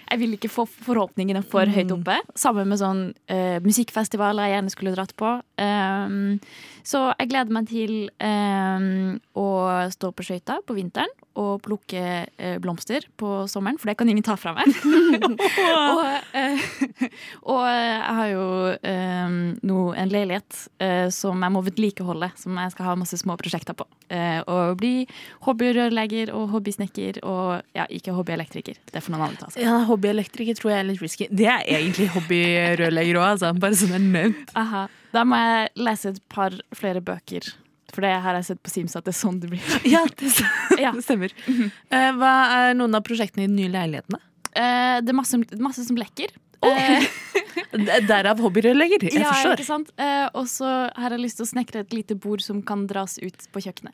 jeg 0.10 0.22
vil 0.24 0.34
ikke 0.40 0.50
få 0.50 0.66
forhåpningene 0.66 1.44
for 1.46 1.70
høyt 1.70 1.94
oppe. 1.94 2.18
Sammen 2.40 2.72
med 2.72 2.82
sånn 2.82 3.04
eh, 3.30 3.53
musikkfestivaler 3.64 4.48
jeg 4.48 4.58
gjerne 4.58 4.74
skulle 4.74 4.94
dratt 4.96 5.14
på. 5.20 5.36
Um, 5.62 6.40
så 6.84 7.06
jeg 7.14 7.30
gleder 7.32 7.54
meg 7.56 7.70
til 7.70 7.94
um, 8.20 9.20
å 9.40 9.48
stå 9.94 10.12
på 10.12 10.26
skøyta 10.26 10.60
på 10.68 10.76
vinteren 10.76 11.12
og 11.40 11.64
plukke 11.66 12.02
uh, 12.28 12.58
blomster 12.62 13.06
på 13.18 13.46
sommeren, 13.50 13.80
for 13.82 13.90
det 13.90 13.96
kan 13.98 14.10
ingen 14.12 14.26
ta 14.26 14.36
fra 14.38 14.54
meg. 14.58 14.70
og, 15.94 16.02
uh, 16.36 16.66
og 17.54 17.64
jeg 17.70 18.18
har 18.20 18.32
jo 18.34 18.48
um, 18.76 19.38
nå 19.66 19.80
en 19.98 20.14
leilighet 20.14 20.60
uh, 20.84 21.08
som 21.14 21.42
jeg 21.42 21.56
må 21.56 21.64
vedlikeholde, 21.66 22.34
som 22.40 22.60
jeg 22.62 22.76
skal 22.76 22.90
ha 22.90 22.98
masse 23.00 23.20
små 23.22 23.38
prosjekter 23.40 23.78
på. 23.78 23.88
Og 24.14 24.76
bli 24.78 25.08
hobbyrørlegger 25.42 26.30
og 26.38 26.52
hobbysnekker 26.52 27.18
og 27.26 27.64
ja, 27.74 27.88
ikke 27.90 28.14
hobbyelektriker. 28.14 28.78
Det 28.94 29.02
får 29.02 29.16
noen 29.16 29.24
andre 29.26 29.40
ta 29.40 29.50
seg. 29.50 29.64
Ja, 29.66 29.80
Hobbyelektriker 29.88 30.58
tror 30.60 30.74
jeg 30.74 30.84
er 30.84 30.88
litt 30.92 31.02
risky. 31.02 31.28
Det 31.34 31.48
er 31.50 31.64
egentlig 31.66 32.10
hobbyrørlegger 32.14 33.20
òg, 33.24 33.42
altså. 33.50 33.64
Bare 33.64 33.80
sånn 33.80 33.96
er 33.98 34.04
nevnt. 34.04 34.54
Aha. 34.60 34.86
Da 35.14 35.24
må 35.28 35.40
jeg 35.40 35.70
lese 35.88 36.14
et 36.16 36.22
par 36.34 36.56
flere 36.76 37.04
bøker. 37.06 37.52
For 37.94 38.02
det 38.06 38.14
har 38.26 38.38
jeg 38.40 38.48
sett 38.48 38.62
på 38.66 38.72
Sims 38.74 38.96
at 38.98 39.06
det 39.06 39.14
er 39.14 39.20
sånn 39.20 39.40
det 39.44 39.52
blir. 39.52 39.74
Ja, 39.86 40.02
det, 40.18 40.32
Ja. 40.84 40.94
det 40.98 41.04
stemmer. 41.06 41.34
uh, 41.48 42.12
Hva 42.18 42.32
er 42.58 42.78
noen 42.80 42.98
av 42.98 43.04
prosjektene 43.06 43.46
i 43.46 43.52
de 43.52 43.58
nye 43.60 43.74
leilighetene? 43.74 44.22
Uh, 44.54 44.98
det 45.04 45.14
er 45.14 45.18
masse, 45.18 45.38
masse 45.62 45.86
som 45.86 46.00
lekker. 46.00 46.34
Oh. 46.64 47.06
Derav 48.08 48.40
hobbyrørlegger. 48.40 49.04
Jeg 49.10 49.20
ja, 49.20 49.30
forstår. 49.34 49.58
ikke 49.60 49.68
sant? 49.68 49.92
Uh, 50.00 50.26
og 50.40 50.48
så 50.50 50.70
har 50.96 51.14
jeg 51.14 51.22
lyst 51.26 51.42
til 51.42 51.46
å 51.46 51.52
snekre 51.52 51.84
et 51.84 51.94
lite 51.94 52.16
bord 52.18 52.42
som 52.46 52.62
kan 52.66 52.86
dras 52.90 53.18
ut 53.22 53.48
på 53.54 53.64
kjøkkenet. 53.66 53.94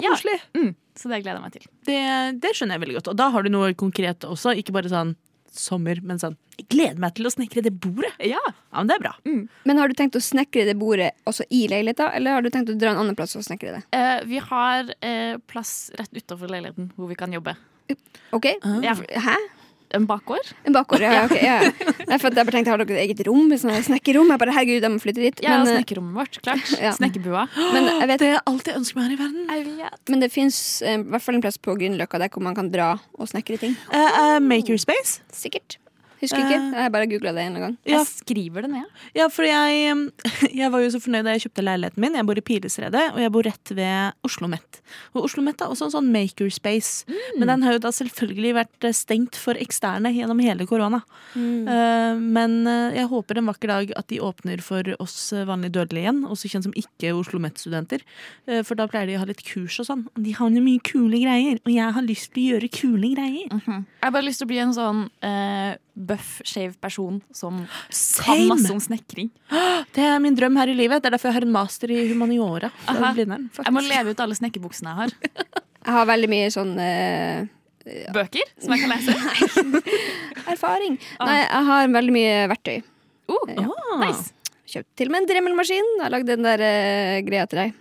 Ja. 0.00 0.12
koselig. 0.14 0.38
Mm, 0.56 0.72
så 0.96 1.10
det 1.10 1.20
gleder 1.24 1.40
jeg 1.40 1.44
meg 1.44 1.56
til. 1.56 1.68
Det, 1.88 2.00
det 2.44 2.52
skjønner 2.56 2.78
jeg 2.78 2.84
veldig 2.86 2.98
godt. 3.00 3.12
Og 3.12 3.18
da 3.18 3.28
har 3.34 3.44
du 3.44 3.50
noe 3.52 3.72
konkret 3.78 4.26
også. 4.28 4.54
Ikke 4.60 4.76
bare 4.76 4.92
sånn 4.92 5.16
sommer, 5.58 6.00
men 6.02 6.18
sånn 6.20 6.36
Jeg 6.58 6.68
gleder 6.70 7.00
meg 7.02 7.14
til 7.16 7.26
å 7.26 7.32
snekre 7.34 7.62
det 7.64 7.72
bordet. 7.82 8.12
Ja, 8.22 8.38
Ja, 8.44 8.78
men 8.78 8.90
det 8.90 8.96
er 8.96 9.02
bra. 9.02 9.12
Men 9.64 9.78
har 9.80 9.88
du 9.90 9.94
tenkt 9.98 10.16
å 10.18 10.22
snekre 10.22 10.64
det 10.68 10.76
bordet 10.78 11.12
også 11.26 11.46
i 11.50 11.64
leiligheta, 11.70 12.10
eller 12.14 12.36
har 12.36 12.42
du 12.42 12.50
tenkt 12.50 12.70
å 12.70 12.78
dra 12.78 12.92
en 12.92 13.00
annen 13.02 13.16
plass 13.18 13.34
og 13.38 13.44
snekre 13.46 13.76
det? 13.78 13.82
Uh, 13.94 14.22
Vi 14.28 14.38
har 14.38 14.90
uh, 14.90 15.36
plass 15.50 15.90
rett 15.98 16.12
utafor 16.14 16.50
leiligheten 16.50 16.92
hvor 16.96 17.10
vi 17.10 17.18
kan 17.18 17.32
jobbe. 17.34 17.56
Ok? 18.34 18.46
Ja. 18.82 18.94
Hæ? 18.94 19.36
En 19.94 20.06
bakgård. 20.08 20.50
En 20.66 20.74
bakgård? 20.74 21.04
Ja, 21.04 21.24
ok. 21.28 21.36
Ja. 21.38 21.58
Nei, 22.10 22.18
for 22.18 22.30
jeg 22.30 22.38
bare 22.40 22.56
tenkte, 22.56 22.72
Har 22.74 22.82
dere 22.82 22.98
et 22.98 23.04
eget 23.08 23.22
rom? 23.28 23.52
her 23.52 23.86
snekkerrom? 23.86 24.32
Jeg 24.34 24.42
bare, 24.42 24.56
herregud, 24.56 24.86
jeg 24.88 24.94
må 24.94 25.02
flytte 25.02 25.22
dit. 25.22 25.44
Ja, 25.44 25.58
Men, 25.58 25.70
eh, 25.70 25.78
snekkerommet 25.78 26.18
vårt. 26.18 26.40
Klart. 26.44 26.74
Ja. 26.80 26.94
Snekkerbua. 26.96 27.46
men 27.76 27.90
jeg 27.92 28.10
vet 28.10 28.20
Det 28.24 28.32
er 28.32 28.42
alt 28.48 28.68
jeg 28.70 28.78
ønsker 28.80 29.00
meg 29.00 29.08
her 29.10 29.14
i 29.14 29.20
verden. 29.20 29.46
Jeg 29.52 29.64
vet. 29.70 30.02
Men 30.10 30.24
det 30.24 30.32
fins 30.32 30.58
i 30.82 30.96
hvert 31.02 31.24
fall 31.24 31.38
en 31.38 31.44
plass 31.44 31.60
på 31.60 31.76
Grünerløkka 31.78 32.20
der 32.22 32.32
hvor 32.32 32.44
man 32.46 32.56
kan 32.56 32.70
dra 32.72 32.94
og 33.18 33.30
snekre 33.30 33.60
ting. 33.60 33.76
Uh, 33.92 34.36
uh, 34.36 34.38
Makerspace. 34.40 35.20
Sikkert. 35.34 35.78
Husker 36.24 36.44
ikke. 36.44 36.60
Eh. 36.60 36.78
Jeg 36.84 36.94
bare 36.94 37.08
googla 37.10 37.34
det 37.36 37.46
en 37.48 37.58
gang. 37.62 37.76
Ja, 37.84 37.98
Jeg 37.98 38.10
skriver 38.10 38.66
det 38.66 38.72
ned. 38.74 39.02
Ja, 39.16 39.28
for 39.32 39.48
jeg, 39.48 39.96
jeg 40.60 40.72
var 40.74 40.84
jo 40.84 40.92
så 40.94 41.02
fornøyd 41.02 41.28
da 41.28 41.34
jeg 41.36 41.46
kjøpte 41.46 41.66
leiligheten 41.66 42.04
min. 42.04 42.18
Jeg 42.20 42.28
bor 42.28 42.40
i 42.40 42.44
Pilesredet, 42.44 43.04
og 43.14 43.20
jeg 43.24 43.34
bor 43.34 43.48
rett 43.48 43.74
ved 43.74 44.26
Oslo 44.26 44.50
Met. 44.50 44.80
Og 45.14 45.26
Oslo 45.26 45.44
Met 45.44 45.64
er 45.64 45.72
også 45.72 45.88
en 45.88 45.96
sånn 45.96 46.12
makerspace. 46.14 47.08
Men 47.38 47.50
den 47.50 47.66
har 47.66 47.76
jo 47.76 47.84
da 47.84 47.92
selvfølgelig 47.94 48.54
vært 48.60 48.88
eh, 48.88 48.96
stengt 48.96 49.38
for 49.40 49.58
eksterne 49.58 50.14
gjennom 50.14 50.42
hele 50.44 50.68
korona. 50.68 51.02
Mm. 51.34 51.66
men 52.34 52.52
eh, 52.70 52.96
jeg 53.00 53.08
håper 53.10 53.38
en 53.40 53.48
vakker 53.48 53.70
dag 53.70 53.90
at 53.98 54.06
de 54.12 54.20
åpner 54.22 54.60
for 54.62 54.86
oss 55.02 55.16
vanlig 55.34 55.64
vanlige 55.64 55.74
dødelige 55.74 56.04
igjen, 56.04 56.24
også 56.24 56.50
kjent 56.50 56.64
som 56.64 56.74
ikke 56.76 57.14
Oslo 57.14 57.40
Met-studenter. 57.40 58.02
Eh, 58.46 58.62
for 58.64 58.74
da 58.74 58.86
pleier 58.86 59.06
de 59.08 59.16
å 59.16 59.22
ha 59.22 59.28
litt 59.28 59.44
kurs 59.44 59.78
og 59.80 59.88
sånn. 59.88 60.06
Og 60.14 60.22
de 60.24 60.34
har 60.36 60.50
jo 60.50 60.62
mye 60.62 60.82
kule 60.84 61.20
greier, 61.22 61.60
og 61.64 61.72
jeg 61.72 61.92
har 61.96 62.02
lyst 62.02 62.32
til 62.34 62.42
å 62.42 62.54
gjøre 62.54 62.70
kule 62.74 63.14
greier. 63.14 63.48
Jeg 63.50 63.84
har 64.02 64.14
bare 64.14 64.26
lyst 64.26 64.42
til 64.42 64.48
å 64.48 64.52
bli 64.52 64.60
en 64.62 64.74
sånn 64.74 65.06
uh, 65.24 65.74
bøff, 65.94 66.40
skeiv 66.46 66.74
person 66.82 67.20
som 67.34 67.60
kan 68.18 68.40
masse 68.50 68.70
om 68.74 68.80
snekring. 68.82 69.28
Det 69.94 70.02
er 70.02 70.18
min 70.22 70.34
drøm 70.34 70.56
her 70.58 70.70
i 70.72 70.74
livet. 70.74 71.02
Det 71.02 71.10
er 71.10 71.14
derfor 71.16 71.30
jeg 71.30 71.38
har 71.38 71.46
en 71.46 71.52
master 71.54 71.90
i 71.94 72.00
humaniora. 72.10 72.70
faktisk. 73.54 73.60
Jeg 73.68 73.74
må 73.76 73.82
leve 73.86 74.10
ut 74.14 74.22
alle 74.24 74.34
snekkerbuksene 74.38 74.90
jeg 74.90 75.00
har. 75.04 75.14
Jeg 75.84 75.92
har 75.92 76.06
veldig 76.08 76.28
mye 76.32 76.44
sånn 76.48 76.70
uh, 76.80 77.42
Bøker 78.14 78.46
som 78.56 78.72
jeg 78.72 78.86
kan 78.86 78.94
lese. 78.94 79.12
erfaring. 80.54 80.94
Ah. 81.20 81.26
Nei, 81.28 81.34
jeg 81.42 81.66
har 81.68 81.90
veldig 81.92 82.14
mye 82.16 82.38
verktøy. 82.54 82.78
Uh, 83.28 83.50
Ja. 83.52 83.66
nice. 84.00 84.32
Kjøpt 84.64 84.88
til 84.96 85.10
og 85.10 85.12
med 85.12 85.20
en 85.20 85.28
dremmelmaskin. 85.28 85.90
Jeg 86.00 86.14
lagd 86.14 86.30
den 86.32 86.46
der 86.48 86.64
uh, 86.64 87.18
greia 87.28 87.44
til 87.52 87.60
deg 87.66 87.74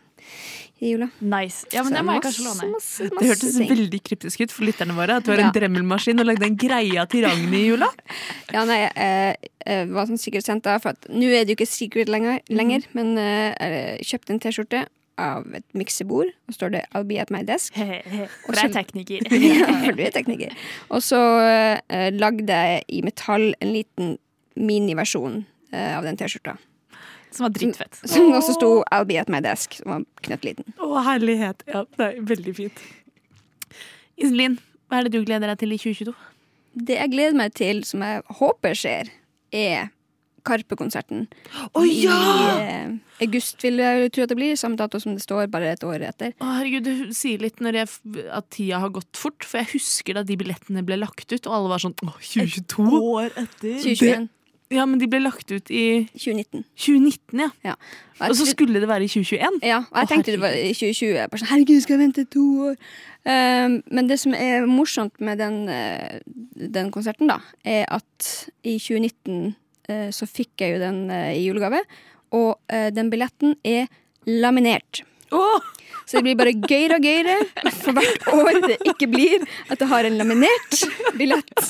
i 0.83 0.93
jula. 0.93 1.07
Nice. 1.21 1.65
Ja, 1.73 1.83
men 1.83 1.93
Så 1.93 1.97
det 1.97 2.03
må 2.05 2.15
jeg 2.17 2.23
kanskje 2.25 2.45
låne. 2.47 2.69
Masse, 2.73 3.07
masse 3.09 3.19
Det 3.19 3.29
hørtes 3.31 3.57
ting. 3.57 3.69
veldig 3.71 4.01
kryptisk 4.09 4.41
ut 4.43 4.51
for 4.55 4.67
lytterne 4.67 4.95
våre. 4.97 5.17
At 5.21 5.25
du 5.25 5.31
har 5.31 5.39
Ja. 5.39 5.47
en 5.47 5.53
dremmelmaskin 5.55 6.19
og 6.19 6.25
lagde 6.27 6.45
en 6.45 6.57
greia 6.57 7.05
til 7.09 7.25
Ragnhild 7.25 7.53
i 7.53 7.67
jula. 7.71 7.89
Ja, 8.53 8.65
nei, 8.65 8.79
jeg 8.85 9.37
eh, 9.65 9.85
var 9.89 10.05
sånn 10.05 10.19
sikkerhetssent 10.21 10.63
da, 10.67 10.77
for 10.77 10.89
at 10.93 11.07
nå 11.09 11.25
er 11.31 11.45
det 11.45 11.55
jo 11.55 11.63
ikke 11.63 11.69
secret 11.71 12.09
lenger, 12.11 12.41
lenger 12.49 12.83
men 12.93 13.17
eh, 13.17 13.55
jeg 13.97 14.05
kjøpte 14.11 14.35
en 14.35 14.39
T-skjorte 14.43 14.83
av 15.17 15.45
et 15.53 15.65
miksebord, 15.77 16.27
og 16.49 16.55
står 16.55 16.71
det 16.73 16.85
'I'll 16.91 17.05
be 17.07 17.19
at 17.21 17.29
my 17.31 17.43
desk'. 17.45 17.73
For 18.45 18.53
jeg 18.57 18.69
er 18.69 18.73
tekniker. 18.73 19.21
ja, 19.29 19.85
for 19.85 19.91
du 19.93 20.03
er 20.03 20.09
tekniker. 20.09 20.51
Og 20.89 21.01
så 21.05 21.17
uh, 21.17 22.09
lagde 22.17 22.47
jeg 22.49 22.83
i 22.89 23.01
metall 23.01 23.53
en 23.61 23.73
liten 23.73 24.17
miniversjon 24.57 25.45
uh, 25.73 25.97
av 25.97 26.03
den 26.03 26.17
T-skjorta. 26.17 26.57
Som 27.33 27.47
var 27.47 27.55
drittfett. 27.55 27.97
Som 28.05 28.33
også 28.33 28.53
sto 28.57 28.69
'I'll 28.83 29.07
be 29.09 29.17
at 29.19 29.29
my 29.29 29.41
desk', 29.41 29.79
som 29.79 29.91
var 29.91 30.05
knøttliten. 30.21 30.75
Å, 30.77 31.01
herlighet. 31.03 31.63
Ja, 31.67 31.85
det 31.97 32.05
er 32.05 32.21
veldig 32.21 32.55
fint. 32.55 32.83
Iselin, 34.17 34.59
hva 34.87 34.99
er 34.99 35.09
det 35.09 35.15
du 35.15 35.25
gleder 35.25 35.49
deg 35.49 35.59
til 35.63 35.73
i 35.73 35.79
2022? 35.81 36.13
Det 36.73 36.97
jeg 36.97 37.11
gleder 37.13 37.37
meg 37.37 37.53
til, 37.57 37.83
som 37.85 38.01
jeg 38.05 38.21
håper 38.39 38.77
skjer, 38.77 39.09
er 39.53 39.91
Karpe-konserten. 40.43 41.27
Å 41.71 41.83
ja! 41.87 42.17
I 42.19 42.57
eh, 42.59 42.95
august 43.23 43.63
vil 43.63 43.79
jeg 43.79 44.11
tro 44.11 44.25
at 44.25 44.31
det 44.33 44.37
blir, 44.37 44.57
samme 44.59 44.75
dato 44.79 44.99
som 44.99 45.15
det 45.15 45.23
står, 45.23 45.47
bare 45.53 45.71
et 45.71 45.85
år 45.87 46.03
etter. 46.09 46.33
Å, 46.43 46.49
herregud, 46.59 46.89
Du 46.89 47.13
sier 47.15 47.41
litt 47.43 47.63
når 47.63 47.79
jeg, 47.79 47.91
at 48.27 48.49
tida 48.51 48.81
har 48.83 48.91
gått 48.93 49.19
fort. 49.19 49.47
For 49.47 49.61
jeg 49.61 49.71
husker 49.77 50.19
da 50.19 50.25
de 50.27 50.37
billettene 50.39 50.83
ble 50.85 50.99
lagt 50.99 51.31
ut, 51.31 51.39
og 51.47 51.55
alle 51.55 51.71
var 51.71 51.83
sånn 51.85 51.95
Å, 52.03 52.15
2022? 52.19 52.89
År 52.99 53.29
etter. 53.31 53.77
2021. 53.85 54.27
Ja, 54.73 54.85
men 54.89 54.99
de 55.01 55.07
ble 55.09 55.21
lagt 55.21 55.51
ut 55.53 55.69
i 55.69 55.85
2019. 56.15 56.63
2019, 56.73 57.41
ja. 57.43 57.49
Ja. 57.65 57.75
Og 58.23 58.35
så 58.39 58.47
skulle 58.49 58.81
det 58.81 58.89
være 58.89 59.05
i 59.05 59.11
2021. 59.11 59.59
Ja, 59.65 59.81
og 59.83 59.99
jeg 59.99 60.07
Å, 60.07 60.11
tenkte 60.11 60.35
det 60.35 60.41
var 60.41 60.55
i 60.57 60.71
2020. 60.73 61.17
Bare 61.29 61.41
sånn, 61.41 61.51
herregud, 61.51 61.81
skal 61.83 61.95
jeg 61.95 62.01
vente 62.03 62.25
to 62.33 62.45
år? 62.69 62.77
Um, 63.23 63.77
men 63.93 64.09
det 64.09 64.19
som 64.23 64.35
er 64.35 64.67
morsomt 64.67 65.21
med 65.23 65.39
den, 65.39 65.61
eh, 65.71 66.19
den 66.77 66.91
konserten, 66.93 67.29
da, 67.31 67.39
er 67.63 67.85
at 67.93 68.31
i 68.63 68.77
2019 68.81 69.53
uh, 69.89 70.09
så 70.15 70.27
fikk 70.29 70.65
jeg 70.65 70.75
jo 70.75 70.83
den 70.83 71.05
eh, 71.13 71.31
i 71.37 71.45
julegave, 71.45 71.83
og 72.33 72.57
eh, 72.73 72.89
den 72.93 73.11
billetten 73.13 73.57
er 73.67 73.91
laminert. 74.25 75.03
Åh! 75.33 75.69
Så 76.03 76.17
det 76.19 76.23
blir 76.25 76.35
bare 76.35 76.51
gøyere 76.53 76.97
og 76.99 77.05
gøyere 77.07 77.71
for 77.79 77.95
hvert 77.95 78.25
år 78.33 78.57
det 78.67 78.75
ikke 78.91 79.07
blir 79.07 79.45
at 79.71 79.79
jeg 79.79 79.87
har 79.87 80.07
en 80.09 80.17
laminert 80.19 80.81
billett 81.15 81.63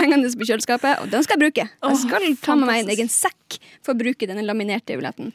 hengende 0.00 0.32
på 0.34 0.48
kjøleskapet, 0.48 1.04
og 1.04 1.12
den 1.12 1.22
skal 1.22 1.38
jeg 1.38 1.44
bruke. 1.44 1.66
Jeg 1.70 2.00
skal 2.02 2.26
ta 2.42 2.56
med 2.58 2.66
meg 2.70 2.82
en 2.82 2.90
egen 2.96 3.12
sekk 3.12 3.60
for 3.78 3.94
å 3.94 4.00
bruke 4.00 4.26
denne 4.26 4.42
laminerte 4.46 4.98
billetten. 4.98 5.30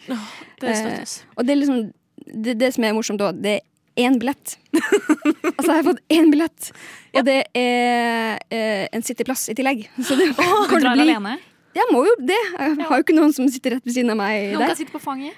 Det 0.60 0.74
er 0.74 0.82
støtt. 0.82 1.32
Og 1.40 1.48
det 1.48 1.56
er 1.56 1.62
liksom 1.62 1.80
det, 2.26 2.58
det 2.60 2.74
som 2.76 2.88
er 2.88 2.96
morsomt 2.98 3.24
da, 3.24 3.32
det 3.32 3.56
er 3.62 4.06
én 4.06 4.20
billett. 4.20 4.58
altså, 4.76 5.70
jeg 5.72 5.78
har 5.80 5.88
fått 5.88 6.04
én 6.12 6.32
billett, 6.34 6.72
og 7.16 7.28
det 7.30 7.40
er 7.56 8.40
eh, 8.52 8.86
en 8.92 9.06
sitteplass 9.06 9.48
i 9.54 9.56
tillegg. 9.56 9.86
Så 10.04 10.20
det 10.20 10.34
Du 10.34 10.40
kommer 10.42 10.76
til 10.76 10.84
drar 10.90 11.00
bli 11.00 11.08
alene. 11.08 11.38
Jeg 11.76 11.92
må 11.92 12.02
jo 12.08 12.14
det. 12.24 12.40
Jeg 12.56 12.88
har 12.88 13.00
jo 13.00 13.04
ikke 13.04 13.16
noen 13.18 13.34
som 13.36 13.48
sitter 13.52 13.76
rett 13.76 13.88
ved 13.88 13.96
siden 13.98 14.14
av 14.14 14.20
meg 14.20 14.54
Noen 14.54 14.64
der. 14.64 14.72
kan 14.72 14.80
sitte 14.80 14.96
på 14.96 15.02
fanget. 15.04 15.36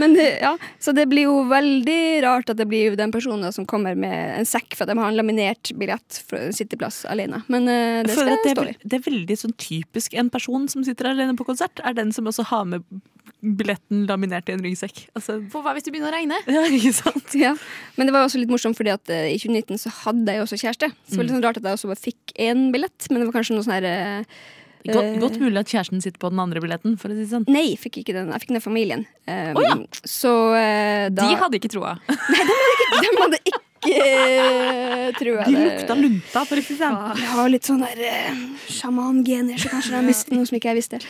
Men 0.00 0.16
det, 0.16 0.26
ja, 0.40 0.54
så 0.80 0.94
det 0.96 1.04
blir 1.10 1.28
jo 1.28 1.42
veldig 1.50 2.00
rart 2.24 2.52
at 2.52 2.60
det 2.60 2.66
blir 2.70 2.92
jo 2.92 2.98
den 2.98 3.12
personen 3.14 3.52
som 3.52 3.66
kommer 3.68 3.98
med 3.98 4.38
en 4.38 4.48
sekk 4.48 4.72
for 4.72 4.86
at 4.86 4.94
de 4.94 5.00
har 5.02 5.12
en 5.12 5.18
laminert 5.18 5.72
billett 5.80 6.20
for 6.30 6.48
sitteplass 6.56 7.02
alene. 7.10 7.42
Men 7.52 7.68
uh, 7.68 8.00
det 8.06 8.16
skal 8.16 8.32
det, 8.32 8.54
stå 8.54 8.68
i. 8.72 8.76
det 8.82 8.98
er 8.98 9.04
veldig 9.04 9.38
sånn 9.44 9.56
typisk 9.60 10.16
en 10.16 10.32
person 10.32 10.64
som 10.72 10.86
sitter 10.86 11.12
alene 11.12 11.36
på 11.36 11.46
konsert, 11.48 11.82
er 11.84 11.96
den 11.96 12.14
som 12.14 12.30
også 12.30 12.48
har 12.48 12.64
med 12.70 12.86
billetten 13.44 14.06
laminert 14.08 14.48
i 14.48 14.54
en 14.56 14.64
ryggsekk. 14.64 15.04
Altså, 15.16 15.36
For 15.52 15.64
hva 15.64 15.74
hvis 15.76 15.84
det 15.84 15.92
begynner 15.92 16.12
å 16.12 16.16
regne? 16.16 16.40
ja, 16.56 16.64
ikke 16.72 16.94
sant? 16.96 17.36
Ja. 17.36 17.52
Men 17.98 18.08
det 18.08 18.16
var 18.16 18.24
også 18.24 18.40
litt 18.40 18.52
morsomt, 18.52 18.78
fordi 18.80 18.94
at 18.94 19.12
uh, 19.12 19.28
i 19.28 19.36
2019 19.36 19.84
så 19.84 19.92
hadde 20.04 20.36
jeg 20.36 20.44
også 20.44 20.60
kjæreste. 20.64 20.90
Så 20.94 21.12
det 21.12 21.20
var 21.20 21.28
litt 21.28 21.36
sånn 21.36 21.46
rart 21.46 21.60
at 21.60 21.68
jeg 21.68 21.78
også 21.78 21.92
bare 21.92 22.04
fikk 22.06 22.36
én 22.40 22.70
billett, 22.74 23.10
men 23.10 23.20
det 23.20 23.28
var 23.28 23.36
kanskje 23.38 23.58
noe 23.58 23.66
sånn 23.66 23.76
her 23.76 23.90
eh, 23.90 24.38
Godt, 24.84 25.04
Eh. 25.04 25.18
godt 25.18 25.38
mulig 25.40 25.56
at 25.62 25.70
kjæresten 25.72 26.02
sitter 26.04 26.18
på 26.20 26.28
den 26.28 26.40
andre 26.42 26.60
billetten, 26.60 26.98
for 27.00 27.08
å 27.08 27.16
si 27.16 27.24
sånn. 27.30 27.46
Nei, 27.48 27.70
jeg 27.70 27.78
fikk 27.80 28.02
ikke 28.02 28.12
den. 28.12 28.28
Jeg 28.34 28.42
fikk 28.42 28.50
den 28.52 28.58
av 28.60 28.64
familien. 28.66 29.06
Um, 29.26 29.86
Så 30.04 30.32
uh, 30.52 31.08
da 31.08 31.24
De 31.24 31.38
hadde 31.40 31.56
ikke 31.56 31.70
troa. 31.72 31.94
De 33.00 33.08
hadde 33.16 33.38
ikke 33.48 33.62
uh, 33.88 35.08
trua 35.18 35.46
De 35.48 35.56
lukta 35.56 35.96
lunta, 35.96 36.44
for 36.44 36.60
å 36.60 36.64
si 36.64 36.76
det 36.76 36.82
sånn. 36.84 36.98
Jeg 37.16 37.32
har 37.32 37.48
litt 37.52 37.68
sånn 37.68 37.80
der 37.84 38.04
uh, 38.04 38.44
sjamangener, 38.68 39.56
så 39.60 39.72
kanskje 39.72 39.94
de 39.94 39.98
har 40.02 40.06
mistet 40.06 40.36
noe 40.36 40.48
som 40.48 40.58
ikke 40.60 40.72
jeg 40.74 40.80
visste. 40.82 41.00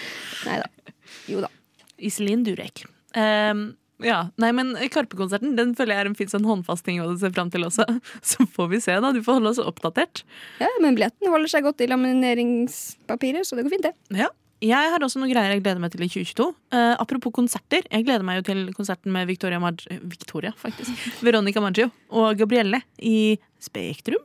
Nei 0.46 0.60
da. 0.62 0.94
Jo 1.30 1.42
da. 1.44 1.50
Iselin 1.98 2.42
Durek. 2.46 2.84
Ehm, 3.18 3.72
ja, 4.02 4.20
nei, 4.42 4.50
men 4.56 4.72
Karpe-konserten 4.90 5.54
den 5.58 5.74
føler 5.78 5.94
jeg 5.94 6.04
er 6.04 6.10
en 6.10 6.16
fin 6.18 6.30
sånn 6.30 6.46
håndfast 6.48 6.86
ting 6.86 6.98
å 7.02 7.12
se 7.20 7.30
fram 7.34 7.52
til 7.54 7.66
også. 7.68 7.86
Så 8.30 8.46
får 8.50 8.70
vi 8.72 8.80
se, 8.82 8.96
da. 9.02 9.12
Du 9.14 9.20
får 9.22 9.38
holde 9.38 9.52
oss 9.54 9.60
oppdatert. 9.62 10.24
Ja, 10.62 10.70
men 10.82 10.98
billetten 10.98 11.30
holder 11.30 11.52
seg 11.52 11.66
godt 11.66 11.84
i 11.84 11.90
lamineringspapiret, 11.90 13.46
så 13.46 13.58
det 13.58 13.66
går 13.66 13.76
fint, 13.76 13.86
det. 13.86 13.94
Ja. 14.24 14.32
Jeg 14.64 14.92
har 14.94 15.02
også 15.02 15.20
noen 15.20 15.28
greier 15.28 15.52
jeg 15.52 15.60
gleder 15.60 15.82
meg 15.82 15.92
til 15.92 16.04
i 16.06 16.08
2022. 16.08 16.46
Uh, 16.72 16.94
apropos 17.02 17.34
konserter. 17.36 17.84
Jeg 17.90 18.06
gleder 18.06 18.24
meg 18.24 18.38
jo 18.40 18.46
til 18.46 18.62
konserten 18.76 19.12
med 19.12 19.28
Victoria, 19.28 19.60
Mar 19.60 19.76
Victoria 20.00 20.54
faktisk. 20.56 20.94
Veronica 21.26 21.60
Maggio 21.60 21.90
og 22.14 22.38
Gabrielle 22.40 22.80
i 23.02 23.36
Spektrum. 23.60 24.24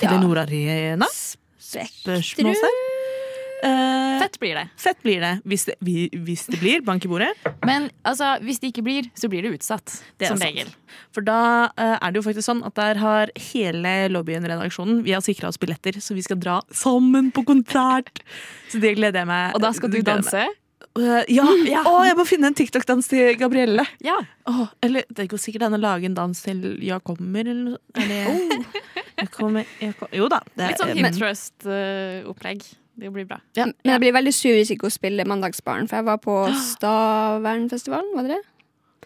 Telenor 0.00 0.44
Arena. 0.44 1.08
Spørsmålstegn. 1.60 2.89
Eh, 3.62 4.18
Fett 4.20 4.38
blir 4.40 4.54
det. 4.56 4.62
fett 4.80 5.02
blir 5.04 5.20
det 5.20 5.30
hvis, 5.44 5.66
det 5.68 5.74
vi, 5.84 6.08
hvis 6.12 6.46
det 6.48 6.60
blir. 6.62 6.80
Bank 6.86 7.04
i 7.04 7.10
bordet. 7.10 7.30
Men 7.66 7.90
altså, 8.08 8.34
hvis 8.44 8.60
det 8.62 8.70
ikke 8.72 8.84
blir, 8.86 9.10
så 9.18 9.28
blir 9.32 9.44
det 9.44 9.52
utsatt. 9.58 9.98
Det 10.20 10.30
som 10.30 10.40
regel. 10.40 10.70
For 11.14 11.24
da 11.26 11.40
uh, 11.72 11.96
er 11.98 12.08
det 12.12 12.20
jo 12.20 12.24
faktisk 12.26 12.46
sånn 12.46 12.62
at 12.66 12.76
der 12.78 13.00
har 13.02 13.30
hele 13.52 13.92
lobbyen-redaksjonen 14.14 15.02
Vi 15.06 15.12
har 15.14 15.22
sikra 15.24 15.50
oss 15.52 15.60
billetter, 15.60 15.98
så 16.02 16.16
vi 16.16 16.24
skal 16.24 16.40
dra 16.40 16.60
sammen 16.72 17.28
på 17.34 17.44
konsert. 17.48 18.22
Så 18.72 18.80
det 18.82 18.96
gleder 18.98 19.22
jeg 19.22 19.30
meg 19.30 19.54
Og 19.58 19.62
da 19.62 19.70
skal 19.76 19.92
du 19.92 20.00
danse? 20.06 20.46
Uh, 20.98 21.20
ja! 21.30 21.44
Ja. 21.70 21.84
Å, 21.86 22.00
jeg 22.08 22.16
må 22.18 22.24
finne 22.26 22.48
en 22.50 22.56
TikTok-dans 22.58 23.06
til 23.12 23.36
Gabrielle. 23.38 23.84
Ja. 24.02 24.16
Oh, 24.50 24.66
eller 24.82 25.04
det 25.12 25.28
går 25.30 25.38
sikkert 25.38 25.68
an 25.68 25.76
å 25.76 25.80
lage 25.80 26.08
en 26.08 26.16
dans 26.16 26.40
til 26.42 26.64
Jeg 26.82 27.04
kommer, 27.06 27.46
eller 27.46 27.76
noe. 27.76 28.20
oh, 28.32 28.84
jeg 29.20 29.30
kommer, 29.36 29.68
jeg 29.78 29.94
kommer, 30.00 30.16
Jo 30.16 30.26
da. 30.32 30.40
Det 30.56 30.72
Litt 30.72 30.82
sånn 30.82 30.94
men- 30.96 31.12
Hip 31.12 31.20
Trust-opplegg. 31.20 32.64
Det 33.00 33.10
blir 33.14 33.26
bra. 33.28 33.40
ja, 33.56 33.64
Men 33.70 33.94
jeg 33.94 34.00
blir 34.04 34.12
veldig 34.18 34.32
sur 34.36 34.52
hvis 34.56 34.70
ikke 34.74 34.88
hun 34.90 34.94
spiller 34.94 35.28
Mandagsbaren, 35.28 35.88
for 35.88 35.96
jeg 36.00 36.08
var 36.10 36.18
på 36.20 36.34
Stavernfestivalen, 36.66 38.12
var 38.16 38.26
det 38.28 38.36
det? 38.38 38.42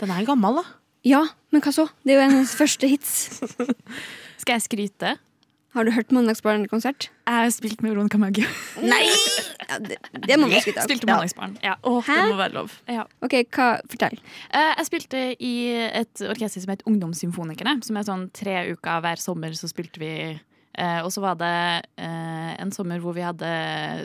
Den 0.03 0.11
er 0.11 0.25
gammel, 0.27 0.59
da. 0.61 0.65
Ja, 1.07 1.21
men 1.53 1.63
hva 1.63 1.71
så? 1.77 1.85
Det 2.03 2.15
er 2.15 2.19
jo 2.23 2.25
hennes 2.31 2.55
første 2.57 2.89
hits. 2.91 3.13
Skal 4.43 4.57
jeg 4.59 4.65
skryte? 4.67 5.15
Har 5.75 5.85
du 5.87 5.91
hørt 5.91 6.13
Mandagsbaren-konsert? 6.15 7.09
Jeg 7.27 7.35
har 7.35 7.51
spilt 7.51 7.81
med 7.83 7.91
Veronica 7.95 8.19
Maggio. 8.23 8.47
Nei! 8.93 9.03
Ja, 9.65 9.79
det, 9.83 9.97
det 10.23 10.37
må 10.39 10.47
man 10.47 10.61
skryte 10.63 10.81
av. 10.83 10.87
Spilte 10.87 11.09
Mandagsbarn. 11.11 11.57
Ja. 11.65 11.75
Åh, 11.83 12.07
det 12.07 12.27
må 12.31 12.37
være 12.39 12.55
lov. 12.55 12.77
Ja. 12.91 13.05
Ok, 13.27 13.35
hva, 13.57 13.69
Fortell. 13.91 14.17
Eh, 14.55 14.71
Jeg 14.79 14.87
spilte 14.91 15.23
i 15.43 15.53
et 15.89 16.23
orkester 16.31 16.63
som 16.63 16.73
het 16.77 16.85
Ungdomssymfonikerne. 16.89 17.81
Som 17.87 17.99
er 17.99 18.07
sånn 18.07 18.29
tre 18.35 18.61
uker 18.71 19.03
hver 19.05 19.23
sommer 19.23 19.57
så 19.59 19.71
spilte 19.71 19.99
vi 20.03 20.13
Og 21.05 21.11
så 21.15 21.23
var 21.23 21.37
det 21.39 21.51
eh, 22.03 22.51
en 22.63 22.73
sommer 22.75 22.99
hvor 23.03 23.15
vi 23.15 23.23
hadde 23.23 23.49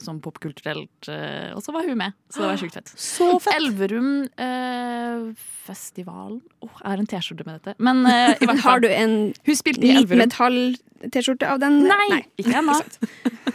sånn 0.06 0.20
popkulturelt 0.22 1.10
eh, 1.10 1.50
Og 1.56 1.64
så 1.66 1.74
var 1.74 1.88
hun 1.88 1.98
med, 1.98 2.14
så 2.30 2.44
det 2.44 2.50
var 2.52 2.60
sjukt 2.62 2.78
fett. 2.78 2.92
Så 3.10 3.28
fett. 3.42 3.56
Elverum 3.58 4.12
eh, 4.38 5.32
Festivalen 5.66 6.40
Åh, 6.66 6.70
Jeg 6.84 6.90
har 6.92 7.02
en 7.04 7.10
T-skjorte 7.10 7.48
med 7.48 7.60
dette. 7.60 7.76
Men 7.82 8.04
eh, 8.10 8.36
i 8.38 8.46
hvert 8.50 8.64
Har 8.68 8.84
du 8.84 8.90
en 8.92 9.18
Hun 9.48 9.58
spilte 9.58 9.82
i 9.86 9.94
liten 9.96 10.04
Elverum. 10.04 10.24
metall-T-skjorte 10.28 11.50
av 11.50 11.62
den? 11.64 11.82
Nei. 11.90 12.08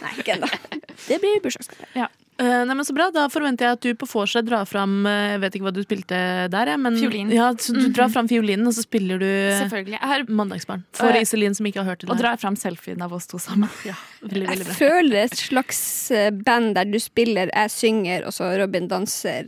Nei, 0.01 0.15
ikke 0.21 0.39
ennå. 0.39 0.51
Det 1.09 1.21
blir 1.23 1.41
bursdagsgave. 1.45 1.91
Eh, 2.37 2.65
nei, 2.67 2.75
men 2.75 2.83
Så 2.85 2.93
bra. 2.97 3.11
Da 3.15 3.29
forventer 3.31 3.69
jeg 3.69 3.73
at 3.77 3.81
du 3.85 3.95
på 3.95 4.09
vorset 4.11 4.43
drar 4.49 4.65
fram 4.67 5.07
eh, 5.07 5.35
Jeg 5.37 5.41
vet 5.45 5.55
ikke 5.55 5.67
hva 5.69 5.73
du 5.77 5.83
spilte 5.85 6.19
der, 6.51 6.73
men 6.83 6.97
Fiolin. 6.99 7.31
Ja, 7.31 7.53
så 7.55 7.73
du 7.77 7.79
Mhm. 7.85 7.93
drar 7.95 8.09
fram 8.11 8.27
fiolinen, 8.29 8.67
og 8.67 8.75
så 8.75 8.83
spiller 8.83 9.19
du 9.23 9.27
Selvfølgelig. 9.63 9.99
Jeg 10.01 10.09
har 10.11 10.25
Mandagsbarn. 10.27 10.83
For 10.93 11.11
uh, 11.15 11.21
Iselin 11.21 11.55
som 11.55 11.67
ikke 11.67 11.83
har 11.85 11.93
hørt 11.93 12.01
det 12.03 12.11
og 12.11 12.19
drar 12.19 12.37
fram 12.43 12.57
selfien 12.57 13.01
av 13.03 13.13
oss 13.13 13.27
to 13.31 13.39
sammen. 13.39 13.69
Ja, 13.87 13.95
veldig, 14.23 14.49
veldig 14.49 14.67
bra. 14.67 14.75
Jeg 14.75 14.81
føler 14.83 15.17
et 15.29 15.37
slags 15.39 16.11
eh, 16.11 16.31
band 16.31 16.75
der 16.75 16.85
du 16.91 16.99
spiller, 16.99 17.51
jeg 17.55 17.71
synger, 17.71 18.27
og 18.27 18.33
så 18.35 18.51
Robin 18.59 18.89
danser. 18.89 19.45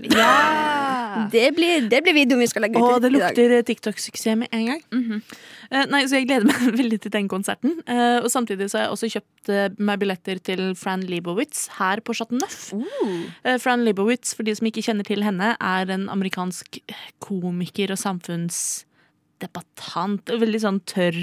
Det 1.33 1.49
blir, 1.57 1.89
det 1.91 2.01
blir 2.05 2.15
videoen 2.17 2.41
vi 2.43 2.47
skal 2.51 2.63
legge 2.67 2.79
ut 2.79 2.83
Og 2.85 2.89
det 3.03 3.09
i 3.11 3.13
dag. 3.19 3.37
lukter 3.37 3.49
TikTok-suksess 3.69 4.37
med 4.43 4.49
en 4.53 4.67
gang. 4.73 4.83
Mhm. 4.93 5.17
Eh, 5.71 5.85
nei, 5.91 6.03
Så 6.07 6.13
jeg 6.19 6.27
gleder 6.29 6.47
meg 6.47 6.57
veldig 6.81 6.99
til 7.03 7.11
den 7.15 7.29
konserten. 7.29 7.73
Eh, 7.87 8.19
og 8.21 8.31
samtidig 8.31 8.69
så 8.71 8.75
har 8.79 8.85
jeg 8.87 8.95
også 8.95 9.09
kjøpt 9.17 9.49
eh, 9.51 9.69
meg 9.79 9.99
billetter 10.03 10.37
til 10.39 10.75
Fran 10.79 11.03
Lebowitz 11.09 11.69
her 11.79 11.97
på 12.01 12.15
Chateau 12.15 12.39
Neuf. 12.39 12.73
Uh. 12.73 12.79
Fran 13.63 13.85
Lebowitz, 13.87 14.35
for 14.37 14.43
de 14.47 14.55
som 14.55 14.67
ikke 14.71 14.83
kjenner 14.87 15.05
til 15.07 15.23
henne, 15.27 15.49
er 15.59 15.85
en 15.95 16.09
amerikansk 16.13 16.67
komiker 17.25 17.89
og 17.95 17.99
samfunnsdebattant. 17.99 20.23
Veldig 20.47 20.61
sånn 20.63 20.81
tørr 20.87 21.19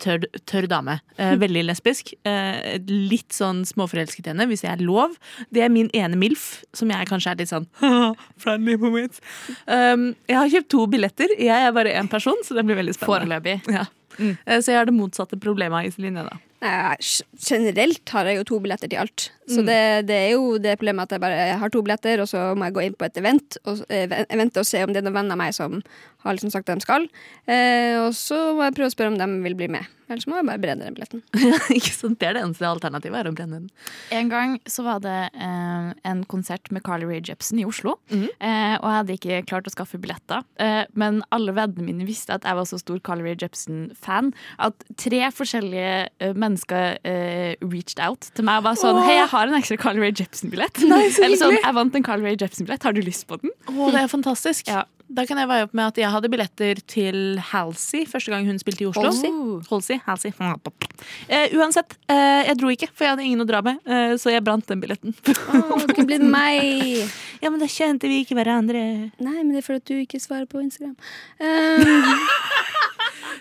tørr, 0.00 0.24
tør 0.48 0.66
dame. 0.70 0.98
Eh, 1.18 1.34
veldig 1.44 1.64
lesbisk. 1.68 2.12
Eh, 2.28 2.78
litt 2.88 3.32
sånn 3.36 3.64
småforelsket 3.68 4.26
i 4.26 4.32
henne, 4.32 4.46
hvis 4.50 4.64
jeg 4.64 4.72
er 4.76 4.84
lov. 4.84 5.16
Det 5.52 5.64
er 5.66 5.72
min 5.72 5.90
ene 5.96 6.16
MILF, 6.20 6.62
som 6.76 6.90
jeg 6.92 7.08
kanskje 7.10 7.32
er 7.34 7.42
litt 7.42 7.52
sånn 7.52 7.66
friendly 8.42 8.76
moment. 8.80 9.18
Um, 9.66 10.12
jeg 10.30 10.38
har 10.38 10.52
kjøpt 10.56 10.70
to 10.76 10.86
billetter. 10.92 11.34
Jeg 11.38 11.66
er 11.68 11.74
bare 11.76 11.92
én 11.98 12.08
person, 12.12 12.38
så 12.46 12.54
det 12.58 12.64
blir 12.68 12.78
veldig 12.80 12.94
spennende. 12.96 13.40
Foreløpig. 13.42 13.58
Ja. 13.72 13.84
Eh, 14.20 14.60
Så 14.60 14.72
jeg 14.72 14.78
har 14.82 14.86
det 14.88 14.94
motsatte 14.96 15.38
problemet 15.40 15.78
av 15.82 15.88
Iselin. 15.88 16.18
jeg, 16.20 16.28
da. 16.28 16.51
Nei, 16.62 16.94
generelt 17.42 18.12
har 18.14 18.28
jeg 18.30 18.36
jo 18.38 18.44
to 18.46 18.58
billetter 18.62 18.86
til 18.90 19.00
alt. 19.02 19.24
Så 19.50 19.60
Mm. 19.62 19.66
det, 19.66 20.06
det 20.06 20.14
er 20.14 20.30
jo 20.36 20.58
det 20.62 20.76
problemet 20.78 21.02
at 21.08 21.16
jeg 21.16 21.20
bare 21.24 21.58
har 21.58 21.68
to 21.74 21.82
billetter, 21.82 22.20
og 22.22 22.28
så 22.30 22.54
må 22.54 22.68
jeg 22.68 22.74
gå 22.76 22.84
inn 22.86 22.94
på 22.94 23.04
et 23.08 23.18
event 23.18 23.56
og, 23.66 23.80
eh, 23.90 24.06
event 24.30 24.56
og 24.56 24.64
se 24.68 24.82
om 24.84 24.92
det 24.92 25.02
er 25.02 25.08
noen 25.08 25.16
venner 25.18 25.34
av 25.34 25.38
meg 25.42 25.54
som 25.56 25.82
har 26.22 26.36
liksom 26.36 26.52
sagt 26.54 26.70
at 26.70 26.78
de 26.78 26.86
skal. 26.86 27.08
Eh, 27.50 27.98
og 27.98 28.12
så 28.14 28.54
må 28.54 28.62
jeg 28.68 28.76
prøve 28.78 28.92
å 28.92 28.94
spørre 28.94 29.10
om 29.10 29.18
de 29.18 29.42
vil 29.42 29.58
bli 29.58 29.68
med. 29.74 29.90
Ellers 30.12 30.26
må 30.28 30.38
jeg 30.38 30.46
bare 30.48 30.60
brenne 30.62 30.86
den 30.86 30.96
billetten. 30.96 31.22
Ikke 31.78 31.92
sant? 31.94 32.18
Det 32.20 32.28
er 32.28 32.36
det 32.36 32.44
eneste 32.44 32.68
alternativet, 32.68 33.18
er 33.22 33.30
å 33.30 33.34
brenne 33.36 33.60
den. 33.62 33.68
En 34.14 34.30
gang 34.32 34.56
så 34.68 34.84
var 34.86 35.00
det 35.04 35.16
eh, 35.32 35.88
en 36.08 36.22
konsert 36.30 36.70
med 36.74 36.84
Carly 36.86 37.08
Rae 37.08 37.22
Jepsen 37.24 37.60
i 37.62 37.66
Oslo. 37.68 37.96
Mm. 38.12 38.28
eh, 38.28 38.74
og 38.78 38.86
jeg 38.88 38.98
hadde 38.98 39.16
ikke 39.18 39.40
klart 39.48 39.68
å 39.68 39.74
skaffe 39.74 40.00
billetter. 40.02 40.44
Eh, 40.62 40.84
men 40.98 41.22
alle 41.34 41.54
vennene 41.56 41.86
mine 41.86 42.06
visste 42.08 42.36
at 42.36 42.46
jeg 42.48 42.58
var 42.58 42.68
så 42.68 42.78
stor 42.80 43.00
Carly 43.04 43.26
Rae 43.26 43.38
Jepsen-fan 43.40 44.32
at 44.62 44.86
tre 45.00 45.22
forskjellige 45.34 45.94
eh, 46.22 46.34
mennesker 46.38 46.98
eh, 47.08 47.54
reached 47.64 48.02
out 48.02 48.28
til 48.36 48.46
meg 48.48 48.62
og 48.62 48.68
var 48.70 48.78
sånn 48.80 49.00
Åh. 49.00 49.06
Hei, 49.08 49.16
jeg 49.18 49.30
har 49.32 49.48
en 49.50 49.58
ekstra 49.58 49.78
Carly 49.80 50.04
Rae 50.04 50.14
Jepsen-billett. 50.14 50.82
Nei, 50.90 51.04
så 51.14 51.24
Eller 51.26 51.40
sånn, 51.40 51.56
jeg 51.58 51.76
vant 51.78 51.98
en 51.98 52.06
Carly 52.06 52.28
Rae 52.28 52.38
Jepsen-billett. 52.38 52.84
Har 52.86 52.96
du 52.96 53.02
lyst 53.04 53.26
på 53.30 53.40
den? 53.42 53.54
Åh, 53.72 53.86
det 53.94 54.04
er 54.04 54.10
fantastisk. 54.12 54.68
Ja. 54.70 54.84
Da 55.12 55.24
kan 55.28 55.36
jeg 55.40 55.48
veie 55.50 55.64
opp 55.66 55.74
med 55.76 55.90
at 55.90 55.98
jeg 56.00 56.08
hadde 56.08 56.28
billetter 56.32 56.78
til 56.88 57.36
Halsey 57.50 58.06
første 58.08 58.32
gang 58.32 58.46
hun 58.48 58.60
spilte 58.60 58.84
i 58.84 58.88
Oslo. 58.88 59.10
Halsey? 59.10 59.32
Halsey, 59.68 59.98
Halsey. 60.06 60.32
Uh, 60.38 61.56
uansett, 61.60 61.96
uh, 62.08 62.40
jeg 62.46 62.56
dro 62.60 62.70
ikke, 62.72 62.88
for 62.94 63.04
jeg 63.04 63.14
hadde 63.14 63.26
ingen 63.26 63.44
å 63.44 63.48
dra 63.48 63.60
med. 63.66 63.82
uh, 63.88 64.14
så 64.20 64.32
jeg 64.32 64.44
brant 64.46 64.64
den 64.70 64.80
billetten. 64.80 65.16
Oh, 65.52 65.82
det 65.84 65.96
kunne 65.98 66.08
blitt 66.08 66.24
meg! 66.38 67.04
ja, 67.42 67.50
men 67.50 67.60
da 67.60 67.68
kjente 67.68 68.08
vi 68.08 68.22
ikke 68.24 68.38
hverandre. 68.38 68.82
Nei, 69.20 69.36
men 69.42 69.52
det 69.52 69.60
er 69.60 69.68
fordi 69.68 69.98
du 69.98 70.04
ikke 70.06 70.22
svarer 70.22 70.48
på 70.48 70.62
Instagram. 70.64 70.96
Um, 71.42 72.12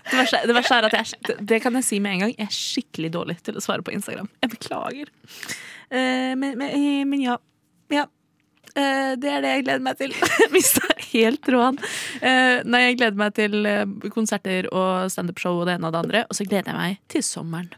Det 0.01 0.17
verste, 0.17 0.39
det 0.49 0.53
verste 0.55 0.75
er 0.75 0.86
at 0.88 0.95
jeg, 0.95 1.36
det, 1.47 1.57
kan 1.63 1.75
jeg 1.77 1.86
si 1.86 1.97
med 2.01 2.15
en 2.15 2.23
gang, 2.23 2.31
jeg 2.34 2.47
er 2.49 2.55
skikkelig 2.55 3.12
dårlig 3.13 3.36
til 3.45 3.55
å 3.55 3.62
svare 3.63 3.86
på 3.86 3.93
Instagram. 3.93 4.27
Jeg 4.41 4.51
beklager. 4.55 5.12
Men, 5.93 6.57
men, 6.57 6.73
men 7.07 7.21
ja. 7.21 7.38
ja. 7.93 8.07
Det 8.73 9.29
er 9.29 9.45
det 9.45 9.53
jeg 9.53 9.67
gleder 9.67 9.86
meg 9.86 10.01
til. 10.01 10.15
Mista 10.55 10.90
helt 11.12 11.43
tråden. 11.45 11.80
Uh, 12.21 12.62
nei, 12.67 12.86
jeg 12.88 13.02
gleder 13.02 13.19
meg 13.19 13.36
til 13.38 13.67
eh, 13.67 13.86
konserter 14.13 14.69
og 14.71 15.12
standup-show 15.13 15.62
og 15.62 15.67
det 15.69 15.78
ene 15.78 15.89
og 15.89 15.95
det 15.95 16.02
andre. 16.06 16.24
Og 16.30 16.38
så 16.38 16.47
gleder 16.47 16.74
jeg 16.74 16.80
meg 16.80 17.00
til 17.12 17.26
sommeren. 17.26 17.71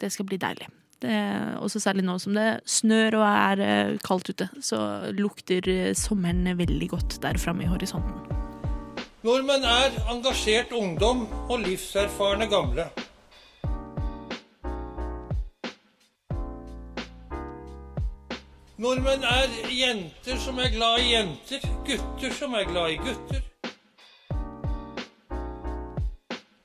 Det 0.00 0.10
skal 0.12 0.26
bli 0.28 0.40
deilig. 0.40 0.70
Det, 1.04 1.16
også 1.60 1.82
særlig 1.82 2.04
nå 2.06 2.14
som 2.22 2.36
det 2.36 2.48
snør 2.70 3.18
og 3.18 3.24
er 3.28 3.62
eh, 3.64 3.96
kaldt 4.04 4.30
ute, 4.32 4.48
så 4.64 4.78
lukter 5.12 5.66
eh, 5.68 5.90
sommeren 5.98 6.46
veldig 6.56 6.88
godt 6.94 7.18
der 7.24 7.36
framme 7.40 7.66
i 7.66 7.68
horisonten. 7.68 8.22
Nordmenn 9.24 9.64
er 9.68 9.94
engasjert 10.12 10.72
ungdom 10.76 11.26
og 11.48 11.58
livserfarne 11.64 12.48
gamle. 12.48 12.88
Nordmenn 18.84 19.22
er 19.24 19.52
jenter 19.72 20.36
som 20.36 20.58
er 20.60 20.66
glad 20.74 20.98
i 21.00 21.14
jenter, 21.14 21.62
gutter 21.86 22.32
som 22.36 22.52
er 22.52 22.66
glad 22.68 22.90
i 22.92 22.96
gutter. 23.00 23.38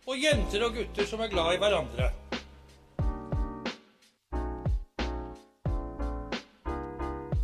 Og 0.04 0.18
jenter 0.20 0.66
og 0.68 0.76
gutter 0.76 1.08
som 1.08 1.24
er 1.24 1.32
glad 1.32 1.54
i 1.56 1.62
hverandre. 1.62 2.10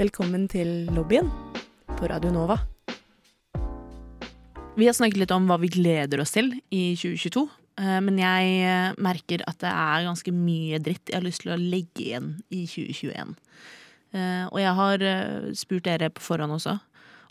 Velkommen 0.01 0.49
til 0.51 0.73
lobbyen 0.97 1.31
på 1.93 2.11
Radio 2.11 2.33
Nova. 2.35 2.59
Vi 4.75 4.89
har 4.89 4.97
snakket 4.97 5.21
litt 5.23 5.35
om 5.37 5.47
hva 5.47 5.55
vi 5.63 5.71
gleder 5.77 6.25
oss 6.25 6.35
til 6.35 6.51
i 6.67 6.83
2022. 6.99 7.45
eh, 7.79 8.03
Men 8.09 8.19
jeg 8.19 8.59
eh, 8.67 8.91
merker 8.99 9.47
at 9.47 9.63
det 9.63 9.71
er 9.71 10.09
ganske 10.09 10.35
mye 10.35 10.83
dritt 10.83 11.07
jeg 11.07 11.21
har 11.21 11.27
lyst 11.29 11.47
til 11.47 11.55
å 11.55 11.61
legge 11.63 12.09
igjen 12.09 12.33
i 12.51 12.65
2021. 12.67 13.37
Eh, 14.15 14.45
Og 14.51 14.59
jeg 14.61 14.75
har 14.79 15.03
eh, 15.03 15.49
spurt 15.57 15.85
dere 15.87 16.11
på 16.13 16.23
forhånd 16.23 16.55
også 16.57 16.77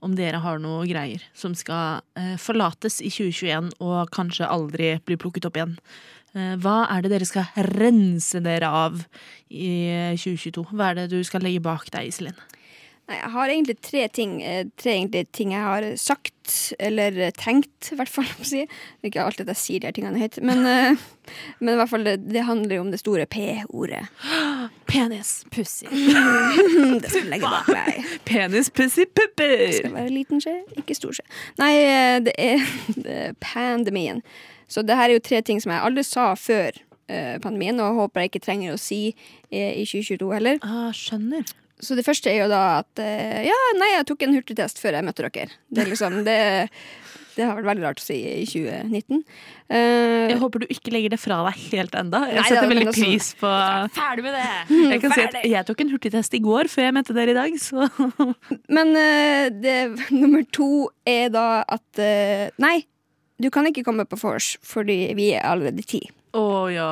om 0.05 0.13
dere 0.19 0.43
har 0.45 0.59
noe 0.61 0.85
greier 0.85 1.23
som 1.33 1.55
skal 1.57 2.03
eh, 2.21 2.35
forlates 2.37 2.99
i 3.01 3.09
2021 3.09 3.71
og 3.81 4.11
kanskje 4.13 4.51
aldri 4.53 4.91
bli 5.07 5.17
plukket 5.17 5.49
opp 5.49 5.57
igjen. 5.57 5.79
Hva 6.35 6.89
er 6.91 7.05
det 7.05 7.13
dere 7.13 7.27
skal 7.29 7.47
rense 7.71 8.41
dere 8.43 8.67
av 8.67 8.97
i 9.55 9.69
eh, 9.87 10.17
2022? 10.19 10.65
Hva 10.75 10.91
er 10.91 10.99
det 10.99 11.05
du 11.13 11.21
skal 11.25 11.45
legge 11.47 11.63
bak 11.63 11.87
deg, 11.95 12.11
Iselin? 12.11 12.35
Nei, 13.05 13.19
jeg 13.19 13.31
har 13.35 13.51
egentlig 13.53 13.75
tre 13.85 14.03
ting, 14.09 14.39
eh, 14.41 14.63
tre 14.81 14.95
egentlig 14.95 15.27
ting 15.37 15.51
jeg 15.53 15.61
har 15.61 15.85
sagt, 16.01 16.73
eller 16.81 17.19
tenkt, 17.37 17.91
i 17.93 17.97
hvert 17.99 18.09
fall. 18.09 18.29
si. 18.49 18.63
Det 18.65 19.05
er 19.05 19.11
ikke 19.11 19.25
alltid 19.27 19.45
at 19.45 19.53
jeg 19.53 19.61
sier 19.61 19.83
de 19.83 19.89
her 19.91 19.97
tingene 19.97 20.23
høyt, 20.23 20.39
men, 20.41 20.63
eh, 20.65 21.03
men 21.61 21.75
i 21.75 21.77
hvert 21.83 21.91
fall 21.91 22.07
det, 22.07 22.15
det 22.33 22.47
handler 22.49 22.79
jo 22.79 22.85
om 22.87 22.93
det 22.95 23.03
store 23.03 23.27
P-ordet. 23.29 24.07
Penispussy 24.89 25.91
Det 27.03 27.11
skal 27.11 27.29
legge 27.29 27.51
bak 27.51 27.69
meg. 27.77 28.07
Penispussy-pupper. 28.31 29.53
Det 29.53 29.83
skal 29.83 29.97
være 29.99 30.15
liten 30.15 30.41
skje, 30.41 30.55
ikke 30.81 30.97
stor 30.97 31.19
skje. 31.19 31.27
Nei, 31.61 31.73
eh, 31.83 32.17
det 32.25 32.35
er, 32.41 32.65
det 33.05 33.19
er 33.27 33.37
pandemien. 33.45 34.23
Så 34.65 34.81
det 34.81 34.97
her 34.97 35.11
er 35.11 35.19
jo 35.19 35.27
tre 35.29 35.43
ting 35.45 35.61
som 35.61 35.75
jeg 35.75 35.85
aldri 35.85 36.07
sa 36.09 36.31
før 36.41 36.81
pandemien, 37.45 37.77
og 37.85 37.99
håper 37.99 38.23
jeg 38.23 38.31
ikke 38.31 38.41
trenger 38.47 38.73
å 38.73 38.79
si 38.81 39.11
i 39.53 39.85
2022 39.85 40.31
heller. 40.33 40.57
Ah, 40.65 40.89
skjønner. 40.97 41.45
Så 41.85 41.97
det 41.99 42.05
første 42.07 42.31
er 42.33 42.45
jo 42.45 42.51
da 42.53 42.63
at 42.81 43.03
eh, 43.03 43.45
Ja, 43.49 43.57
nei, 43.79 43.95
jeg 43.95 44.07
tok 44.11 44.25
en 44.27 44.37
hurtigtest 44.37 44.81
før 44.83 44.99
jeg 44.99 45.07
møtte 45.07 45.27
dere. 45.29 45.51
Det 45.71 45.85
er 45.85 45.91
liksom 45.91 46.23
Det, 46.27 46.37
det 47.35 47.43
har 47.45 47.57
vært 47.59 47.69
veldig 47.73 47.85
rart 47.85 48.01
å 48.03 48.05
si 48.05 48.17
i 48.31 48.45
2019. 48.47 49.25
Uh, 49.65 50.31
Jeg 50.31 50.39
håper 50.39 50.63
du 50.63 50.67
ikke 50.71 50.93
legger 50.95 51.15
det 51.15 51.19
fra 51.19 51.41
deg 51.49 51.61
helt 51.73 51.97
enda. 51.99 52.21
Jeg 52.31 52.39
Nei, 52.39 52.47
setter 52.53 52.71
veldig 52.71 52.87
altså- 52.93 53.09
pris 53.09 53.29
på 53.41 53.53
Ferdig 53.97 54.25
med 54.27 54.37
det! 54.39 54.49
Jeg 54.95 55.03
kan 55.03 55.15
si 55.17 55.25
at 55.25 55.39
jeg 55.51 55.69
tok 55.71 55.85
en 55.85 55.93
hurtigtest 55.95 56.39
i 56.39 56.43
går 56.45 56.71
før 56.73 56.87
jeg 56.89 56.97
møtte 56.99 57.17
dere 57.17 57.35
i 57.35 57.39
dag, 57.39 57.59
så 57.61 57.89
men 58.77 58.95
uh, 58.95 59.49
det, 59.65 59.79
nummer 60.15 60.45
to 60.55 60.71
er 61.09 61.33
da 61.35 61.65
at 61.67 62.03
uh, 62.03 62.47
Nei, 62.63 62.77
du 63.43 63.51
kan 63.51 63.67
ikke 63.67 63.83
komme 63.87 64.07
på 64.07 64.21
vors 64.21 64.55
fordi 64.63 64.99
vi 65.19 65.33
er 65.35 65.43
allerede 65.49 65.83
ti. 65.83 66.05
Å 66.39 66.47
ja. 66.71 66.91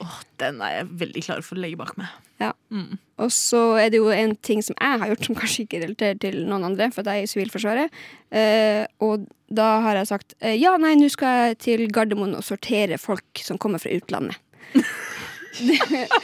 Oh, 0.00 0.18
den 0.40 0.62
er 0.64 0.78
jeg 0.80 0.90
veldig 1.04 1.22
klar 1.26 1.44
for 1.44 1.60
å 1.60 1.64
legge 1.66 1.76
bak 1.80 1.92
meg. 2.00 2.08
Ja. 2.40 2.54
Mm. 2.72 2.98
Og 3.20 3.32
så 3.34 3.60
er 3.82 3.90
det 3.92 4.00
jo 4.00 4.08
en 4.14 4.32
ting 4.40 4.62
som 4.64 4.76
jeg 4.78 5.00
har 5.02 5.10
gjort 5.12 5.26
som 5.28 5.36
kanskje 5.36 5.66
ikke 5.66 5.82
relaterer 5.82 6.20
til 6.22 6.40
noen 6.48 6.64
andre, 6.70 6.88
for 6.94 7.04
at 7.04 7.12
jeg 7.12 7.24
er 7.24 7.28
i 7.28 7.30
Sivilforsvaret. 7.34 7.98
Eh, 8.32 8.84
og 9.04 9.26
da 9.52 9.68
har 9.84 10.00
jeg 10.00 10.08
sagt 10.08 10.36
eh, 10.38 10.56
ja, 10.56 10.76
nei, 10.80 10.94
nå 10.96 11.10
skal 11.12 11.50
jeg 11.50 11.58
til 11.66 11.84
Gardermoen 11.92 12.36
og 12.38 12.46
sortere 12.46 13.00
folk 13.00 13.42
som 13.44 13.60
kommer 13.60 13.82
fra 13.82 13.92
utlandet. 13.92 14.38
det, 14.72 15.76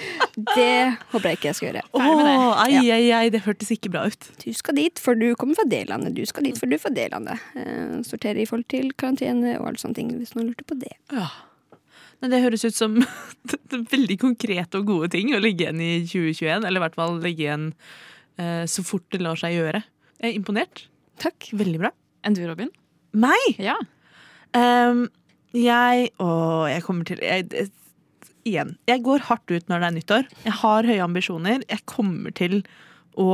det 0.56 0.70
håper 1.12 1.28
jeg 1.28 1.40
ikke 1.40 1.50
jeg 1.50 1.58
skal 1.58 1.68
gjøre. 1.68 1.84
Ferdig 1.92 2.22
med 2.22 2.30
ei, 2.32 2.38
Åh, 2.46 2.92
ei, 2.96 3.10
ai, 3.18 3.26
det 3.34 3.42
hørtes 3.44 3.74
ikke 3.74 3.92
bra 3.92 4.06
ut. 4.08 4.30
Du 4.40 4.48
skal 4.56 4.78
dit, 4.80 5.02
for 5.02 5.18
du 5.18 5.28
kommer 5.36 5.58
fra 5.58 5.66
det 5.68 5.82
landet. 5.90 6.16
Du 6.16 6.24
skal 6.28 6.48
dit, 6.48 6.56
for 6.56 6.70
du 6.70 6.78
er 6.78 6.82
fra 6.86 6.94
det 6.96 7.10
landet. 7.12 7.44
Eh, 7.60 7.98
sortere 8.08 8.40
i 8.40 8.48
forhold 8.48 8.70
til 8.72 8.88
karantene 8.96 9.58
og 9.60 9.68
alle 9.68 9.84
sånne 9.84 10.00
ting, 10.00 10.16
hvis 10.16 10.32
noen 10.38 10.48
lurte 10.54 10.64
på 10.64 10.78
det. 10.80 10.94
Ja. 11.12 11.28
Men 12.22 12.32
det 12.32 12.42
høres 12.44 12.64
ut 12.64 12.76
som 12.76 12.96
veldig 13.94 14.18
konkrete 14.22 14.80
og 14.80 14.88
gode 14.88 15.10
ting 15.14 15.34
å 15.36 15.42
legge 15.42 15.66
igjen 15.66 15.82
i 15.84 15.92
2021. 16.08 16.64
Eller 16.64 16.80
i 16.80 16.84
hvert 16.86 16.98
fall 16.98 17.20
legge 17.22 17.44
igjen 17.44 17.68
eh, 18.40 18.64
så 18.70 18.84
fort 18.86 19.06
det 19.12 19.22
lar 19.24 19.38
seg 19.40 19.56
gjøre. 19.58 19.82
Jeg 20.22 20.32
er 20.32 20.38
imponert. 20.38 20.86
Takk. 21.22 21.50
Veldig 21.56 21.82
bra. 21.84 21.92
Enn 22.26 22.36
du, 22.36 22.42
Robin? 22.48 22.72
Meg? 23.16 23.60
Ja. 23.62 23.76
Um, 24.56 25.06
jeg 25.56 26.10
Å, 26.22 26.28
jeg 26.70 26.84
kommer 26.84 27.06
til 27.08 27.20
jeg, 27.24 27.48
jeg, 27.52 27.72
Igjen. 28.46 28.76
Jeg 28.86 29.02
går 29.02 29.24
hardt 29.26 29.50
ut 29.50 29.70
når 29.70 29.82
det 29.82 29.86
er 29.86 29.94
nyttår. 29.96 30.26
Jeg 30.44 30.54
har 30.60 30.86
høye 30.86 31.02
ambisjoner. 31.02 31.64
Jeg 31.66 31.82
kommer 31.90 32.34
til 32.36 32.60
å 33.18 33.32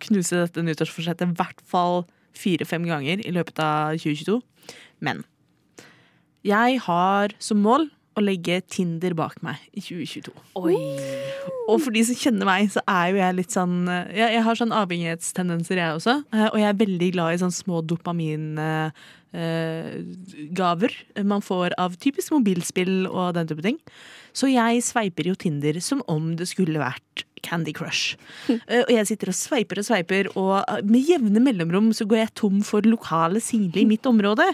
knuse 0.00 0.44
dette 0.46 0.64
nyttårsforsettet 0.64 1.26
i 1.26 1.36
hvert 1.36 1.60
fall 1.68 2.06
fire-fem 2.38 2.86
ganger 2.88 3.20
i 3.20 3.34
løpet 3.34 3.60
av 3.60 3.98
2022. 4.00 4.38
Men 5.04 5.24
jeg 6.48 6.82
har 6.88 7.34
som 7.42 7.62
mål 7.64 7.88
å 8.18 8.22
legge 8.24 8.56
Tinder 8.66 9.14
bak 9.14 9.36
meg 9.46 9.60
i 9.78 9.82
2022. 9.84 10.32
Oi. 10.58 10.74
Og 11.68 11.76
for 11.84 11.94
de 11.94 12.00
som 12.08 12.16
kjenner 12.18 12.48
meg, 12.48 12.70
så 12.72 12.80
er 12.88 13.12
jo 13.12 13.20
jeg 13.20 13.36
litt 13.36 13.52
sånn 13.54 13.76
Jeg, 13.86 14.32
jeg 14.34 14.42
har 14.46 14.58
sånn 14.58 14.74
avhengighetstendenser, 14.74 15.78
jeg 15.78 15.98
også. 16.00 16.14
eh, 16.34 16.48
Og 16.48 16.56
jeg 16.58 16.70
er 16.70 16.80
veldig 16.80 17.10
glad 17.14 17.36
i 17.36 17.42
sånn 17.44 17.54
små 17.54 17.82
dopamingaver 17.86 18.90
man 21.28 21.42
får 21.44 21.74
av 21.78 21.96
typisk 22.00 22.32
mobilspill 22.32 23.06
og 23.10 23.34
den 23.36 23.48
type 23.50 23.64
ting. 23.64 23.78
Så 24.32 24.48
jeg 24.50 24.82
sveiper 24.86 25.28
jo 25.30 25.36
Tinder 25.38 25.78
som 25.84 26.02
om 26.08 26.32
det 26.38 26.48
skulle 26.50 26.80
vært 26.80 27.24
Candy 27.44 27.74
Crush. 27.76 28.16
Eh, 28.68 28.82
og 28.82 28.90
jeg 28.92 29.06
sitter 29.08 29.30
og 29.30 29.36
sveiper 29.36 29.78
og 29.80 29.86
sveiper, 29.86 30.28
og 30.36 30.54
eh, 30.60 30.80
med 30.84 31.06
jevne 31.08 31.40
mellomrom 31.40 31.90
så 31.96 32.04
går 32.08 32.18
jeg 32.20 32.34
tom 32.36 32.58
for 32.66 32.84
lokale 32.84 33.40
sider 33.44 33.80
i 33.80 33.86
mitt 33.88 34.04
område. 34.08 34.44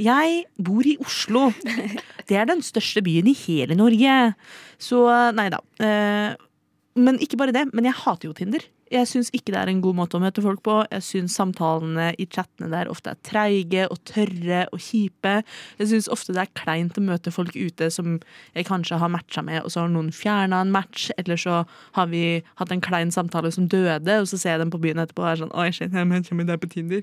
Jeg 0.00 0.44
bor 0.56 0.84
i 0.84 0.96
Oslo. 1.00 1.46
Det 2.28 2.38
er 2.40 2.48
den 2.48 2.60
største 2.64 3.02
byen 3.04 3.28
i 3.30 3.36
hele 3.36 3.76
Norge. 3.78 4.18
Så 4.80 5.04
eh, 5.12 5.30
nei 5.36 5.48
da. 5.52 5.60
Men 6.94 7.18
ikke 7.22 7.38
bare 7.40 7.54
det, 7.54 7.66
men 7.74 7.88
jeg 7.88 7.98
hater 8.04 8.28
jo 8.30 8.36
Tinder. 8.36 8.64
Jeg 8.94 9.08
syns 9.10 9.30
ikke 9.34 9.50
det 9.50 9.58
er 9.58 9.70
en 9.72 9.80
god 9.82 9.96
måte 9.98 10.18
å 10.18 10.22
møte 10.22 10.42
folk 10.44 10.60
på. 10.62 10.76
Jeg 10.92 11.02
syns 11.02 11.34
samtalene 11.34 12.12
i 12.20 12.28
chattene 12.30 12.70
der 12.70 12.90
ofte 12.92 13.10
er 13.10 13.18
treige 13.26 13.88
og 13.90 13.98
tørre 14.06 14.60
og 14.70 14.82
kjipe. 14.82 15.40
Jeg 15.80 15.90
syns 15.90 16.06
ofte 16.14 16.34
det 16.36 16.44
er 16.44 16.52
kleint 16.54 16.98
å 17.00 17.02
møte 17.02 17.32
folk 17.34 17.56
ute 17.58 17.88
som 17.90 18.20
jeg 18.54 18.68
kanskje 18.68 19.00
har 19.02 19.10
matcha 19.10 19.42
med, 19.42 19.64
og 19.64 19.74
så 19.74 19.82
har 19.82 19.90
noen 19.90 20.12
fjerna 20.14 20.60
en 20.62 20.70
match, 20.74 21.08
eller 21.18 21.40
så 21.40 21.64
har 21.98 22.10
vi 22.12 22.44
hatt 22.60 22.74
en 22.74 22.84
klein 22.84 23.10
samtale 23.14 23.50
som 23.54 23.66
døde, 23.70 24.20
og 24.20 24.30
så 24.30 24.38
ser 24.38 24.54
jeg 24.54 24.62
dem 24.62 24.70
på 24.74 24.80
byen 24.84 25.02
etterpå 25.02 25.24
og 25.24 25.30
er 25.32 25.42
sånn 25.42 25.52
Oi, 25.54 25.68
shit, 25.74 25.90
jeg 25.94 26.10
matcha 26.10 26.38
med 26.38 26.48
deg 26.50 26.62
på 26.62 26.70
Tinder. 26.70 27.02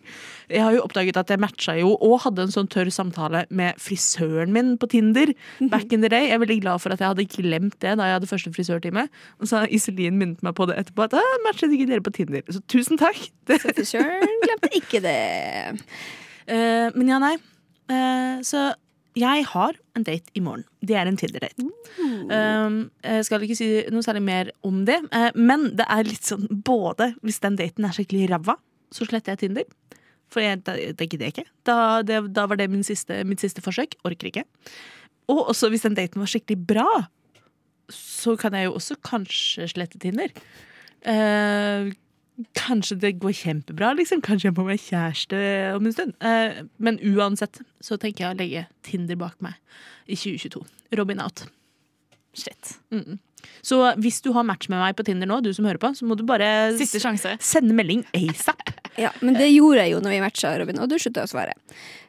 Jeg 0.51 0.63
har 0.63 0.75
jo 0.77 0.85
oppdaget 0.85 1.19
at 1.19 1.31
jeg 1.33 1.43
matcha 1.43 1.75
jo, 1.79 1.91
og 1.99 2.23
hadde 2.23 2.47
en 2.47 2.55
sånn 2.55 2.71
tørr 2.71 2.91
samtale 2.93 3.43
med 3.51 3.79
frisøren 3.81 4.55
min 4.55 4.73
på 4.79 4.89
Tinder 4.91 5.33
back 5.71 5.91
in 5.91 6.05
the 6.05 6.11
day. 6.11 6.29
Jeg 6.29 6.37
er 6.39 6.43
veldig 6.45 6.59
glad 6.63 6.83
for 6.83 6.95
at 6.95 7.03
jeg 7.03 7.11
hadde 7.11 7.27
glemt 7.35 7.77
det 7.83 7.97
da 7.99 8.07
jeg 8.07 8.19
hadde 8.19 8.31
første 8.31 8.55
frisørtime. 8.55 9.07
Og 9.41 9.51
så 9.51 9.63
har 9.63 9.75
Iselin 9.75 10.19
minnet 10.19 10.43
meg 10.45 10.55
på 10.55 10.67
det 10.69 10.77
etterpå. 10.79 11.09
At 11.09 11.15
matchet 11.45 11.73
dere 11.89 12.03
på 12.03 12.13
Tinder? 12.15 12.43
Så 12.49 12.61
tusen 12.71 12.99
takk. 13.01 13.19
Det, 13.51 13.57
glemte 13.61 14.69
ikke 14.77 15.01
det. 15.03 15.17
Uh, 16.47 16.87
men 16.95 17.09
ja, 17.11 17.17
nei. 17.21 17.35
Uh, 17.91 18.39
så 18.45 18.71
jeg 19.17 19.43
har 19.49 19.75
en 19.97 20.05
date 20.07 20.31
i 20.37 20.43
morgen. 20.43 20.63
Det 20.79 20.95
er 20.95 21.09
en 21.09 21.17
Tinder-date. 21.19 21.65
Uh. 21.99 22.87
jeg 23.03 23.25
skal 23.27 23.43
ikke 23.43 23.57
si 23.59 23.67
noe 23.91 24.05
særlig 24.05 24.23
mer 24.23 24.51
om 24.67 24.85
det, 24.87 25.01
eh, 25.11 25.35
men 25.35 25.71
det 25.75 25.83
er 25.91 26.07
litt 26.07 26.23
sånn 26.23 26.45
både 26.47 27.11
Hvis 27.25 27.41
den 27.43 27.57
daten 27.59 27.85
er 27.85 27.95
skikkelig 27.97 28.29
ræva, 28.31 28.55
så 28.91 29.07
sletter 29.07 29.35
jeg 29.35 29.43
Tinder. 29.43 29.67
For 30.31 30.43
jeg, 30.43 30.61
da, 30.63 30.77
det 30.77 31.09
gidder 31.09 31.27
jeg 31.27 31.35
ikke. 31.35 31.49
Da, 31.67 31.77
det, 32.07 32.21
da 32.31 32.47
var 32.47 32.59
det 32.59 32.69
min 32.71 32.85
siste, 32.87 33.19
mitt 33.27 33.43
siste 33.43 33.63
forsøk. 33.63 33.97
Orker 34.07 34.29
ikke. 34.29 34.45
Og 35.31 35.49
også 35.51 35.67
hvis 35.71 35.83
den 35.83 35.97
daten 35.97 36.23
var 36.23 36.31
skikkelig 36.31 36.59
bra, 36.71 36.87
så 37.91 38.37
kan 38.39 38.55
jeg 38.55 38.69
jo 38.69 38.77
også 38.79 38.95
kanskje 39.03 39.67
slette 39.73 39.99
Tinder. 39.99 40.31
Eh, 41.07 41.91
kanskje 42.57 42.97
det 43.01 43.15
går 43.21 43.33
kjempebra, 43.37 43.93
liksom. 43.97 44.21
Kanskje 44.25 44.49
jeg 44.49 44.57
må 44.57 44.67
være 44.67 44.81
kjæreste 44.81 45.41
om 45.77 45.87
en 45.87 45.95
stund. 45.95 46.13
Eh, 46.25 46.61
men 46.81 46.99
uansett 47.13 47.61
så 47.83 47.97
tenker 48.01 48.25
jeg 48.25 48.35
å 48.35 48.39
legge 48.39 48.67
Tinder 48.87 49.19
bak 49.19 49.37
meg 49.43 49.57
i 50.07 50.17
2022. 50.17 50.63
Robin 50.97 51.21
out. 51.23 51.45
Shit. 52.37 52.77
Mm. 52.93 53.19
Så 53.65 53.79
hvis 54.01 54.21
du 54.23 54.31
har 54.35 54.45
match 54.47 54.69
med 54.71 54.81
meg 54.81 54.95
på 54.97 55.05
Tinder 55.05 55.29
nå, 55.29 55.41
du 55.43 55.51
som 55.53 55.65
hører 55.67 55.81
på, 55.81 55.91
så 55.97 56.07
må 56.07 56.17
du 56.17 56.23
bare 56.27 56.71
Siste 56.79 57.01
sende 57.41 57.75
melding 57.77 58.05
asap. 58.17 58.69
Ja, 58.99 59.11
Men 59.21 59.37
det 59.39 59.47
gjorde 59.53 59.85
jeg 59.85 59.93
jo 59.95 60.01
når 60.03 60.15
vi 60.15 60.21
matcha, 60.23 60.53
Robin, 60.59 60.79
og 60.83 60.89
du 60.91 60.97
slutta 60.99 61.23
å 61.23 61.31
svare. 61.31 61.53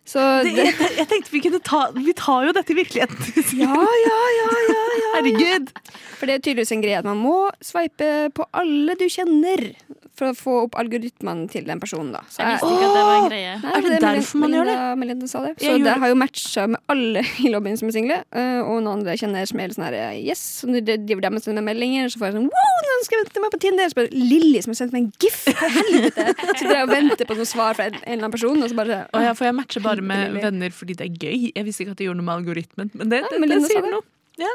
Så 0.04 0.18
Det, 0.42 0.50
det, 0.56 0.64
jeg, 0.66 0.90
jeg 0.98 1.08
tenkte 1.12 1.30
vi 1.30 1.40
kunne 1.44 1.60
ta 1.62 1.84
Vi 1.94 2.10
tar 2.18 2.48
jo 2.48 2.54
dette 2.56 2.74
i 2.74 2.78
virkeligheten. 2.80 3.44
ja, 3.60 3.76
ja, 3.76 4.20
ja, 4.38 4.48
ja, 4.66 4.82
ja. 4.98 5.10
Herregud. 5.14 5.70
For 6.18 6.26
det 6.26 6.34
er 6.38 6.42
tydeligvis 6.42 6.74
en 6.74 6.82
greie 6.82 6.98
at 6.98 7.06
man 7.06 7.20
må 7.22 7.36
sveipe 7.62 8.08
på 8.34 8.46
alle 8.50 8.96
du 8.98 9.06
kjenner 9.06 9.68
for 10.12 10.28
å 10.28 10.36
få 10.36 10.54
opp 10.66 10.74
algoritmene 10.76 11.46
til 11.50 11.64
den 11.64 11.80
personen. 11.80 12.10
da. 12.12 12.20
Så 12.30 12.42
Jeg 12.42 12.58
visste 12.58 12.68
ikke 12.74 12.88
at 12.88 12.96
det 12.96 13.04
var 13.06 13.14
en 13.16 13.28
greie. 13.30 13.52
Nei, 13.62 13.70
Er 13.72 13.84
det 13.86 13.92
det 13.94 14.00
derfor 14.04 14.42
man 14.42 14.54
gjør 14.56 14.68
det? 14.68 14.74
Melinda, 15.00 15.28
sa 15.30 15.40
det. 15.46 15.52
Så 15.62 15.72
det 15.80 15.94
har 16.02 16.12
jo 16.12 16.18
matcha 16.20 16.66
med 16.68 16.82
alle 16.92 17.22
i 17.46 17.52
lobbyen 17.54 17.78
som 17.80 17.88
er 17.88 17.96
single, 17.96 18.18
eh, 18.28 18.58
og 18.60 18.82
noen 18.82 18.90
andre 18.98 19.14
jeg 19.14 19.22
kjenner 19.24 19.48
som 19.48 19.62
er 19.64 19.72
sånn 19.74 19.86
her 19.88 19.96
Yes, 20.20 20.42
så 20.60 20.68
de 20.68 20.82
driver 20.84 21.24
dem 21.24 21.38
og 21.40 21.44
sender 21.46 21.64
meldinger, 21.64 22.12
så 22.12 22.20
får 22.20 22.28
jeg 22.28 22.36
sånn 22.36 22.50
Wow, 22.52 22.76
noen 22.88 23.06
skrev 23.08 23.24
vente 23.24 23.44
meg 23.46 23.54
på 23.56 23.62
Tinder! 23.64 23.88
Så 23.92 23.98
bare 24.02 24.12
Lilly 24.12 24.60
som 24.66 24.74
har 24.74 24.80
sendt 24.82 24.92
meg 24.98 25.08
en 25.08 25.12
gif! 25.24 25.40
Helvete! 25.62 26.28
Sitter 26.60 26.71
jeg 26.74 26.86
og 26.86 26.92
venter 26.92 27.28
på 27.28 27.36
noe 27.38 27.48
svar 27.48 27.74
fra 27.78 27.86
en, 27.90 27.94
en 27.94 28.02
eller 28.04 28.24
annen 28.26 28.34
person, 28.36 28.62
og 28.62 28.70
så 28.72 28.78
bare 28.78 28.98
Og 29.12 29.22
ja, 29.26 29.32
for 29.38 29.48
jeg 29.48 29.54
matcher 29.58 29.84
bare 29.84 30.02
med 30.02 30.38
venner 30.42 30.70
fordi 30.74 30.94
det 30.98 31.06
er 31.10 31.20
gøy. 31.26 31.50
Jeg 31.54 31.64
visste 31.68 31.84
ikke 31.84 31.94
at 31.96 32.00
det 32.02 32.06
gjorde 32.08 32.20
noe 32.22 32.28
med 32.30 32.34
algoritmen. 32.40 32.90
Men 32.94 33.08
det, 33.12 33.20
Ja, 33.22 33.28
det, 33.32 33.40
men 33.40 33.48
det 33.52 33.58
Linda 33.60 33.68
sier 33.72 33.90
noe. 33.90 34.02
Ja. 34.40 34.50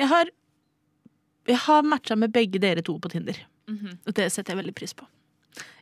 Jeg 0.00 0.08
har, 0.08 0.30
jeg 1.48 1.60
har 1.66 1.82
matcha 1.82 2.16
med 2.16 2.32
begge 2.32 2.58
dere 2.62 2.82
to 2.84 2.98
på 2.98 3.10
Tinder. 3.12 3.38
Mhm. 3.68 3.98
Og 4.06 4.14
det 4.16 4.30
setter 4.32 4.54
jeg 4.54 4.62
veldig 4.64 4.74
pris 4.78 4.94
på. 4.96 5.06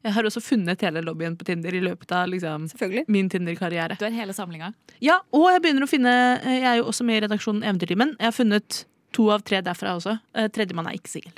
Jeg 0.06 0.12
har 0.14 0.24
også 0.24 0.40
funnet 0.40 0.80
hele 0.80 1.02
lobbyen 1.04 1.34
på 1.36 1.44
Tinder 1.44 1.74
i 1.74 1.80
løpet 1.82 2.12
av 2.14 2.28
liksom, 2.30 2.68
min 3.12 3.28
Tinder-karriere. 3.28 3.96
Du 3.98 4.04
har 4.06 4.14
hele 4.14 4.32
samlinga. 4.32 4.72
Ja, 5.04 5.18
og 5.34 5.48
jeg 5.52 5.62
begynner 5.64 5.84
å 5.84 5.90
finne 5.90 6.12
Jeg 6.46 6.62
er 6.64 6.76
jo 6.78 6.86
også 6.88 7.04
med 7.04 7.18
i 7.18 7.24
redaksjonen 7.26 7.62
Eventyrtimen. 7.66 8.14
Jeg 8.18 8.30
har 8.30 8.32
funnet 8.36 8.84
to 9.12 9.28
av 9.34 9.42
tre 9.42 9.60
derfra 9.66 9.96
også. 9.98 10.18
Eh, 10.34 10.48
Tredjemann 10.54 10.86
er 10.88 10.96
ikke 10.98 11.10
singel. 11.10 11.34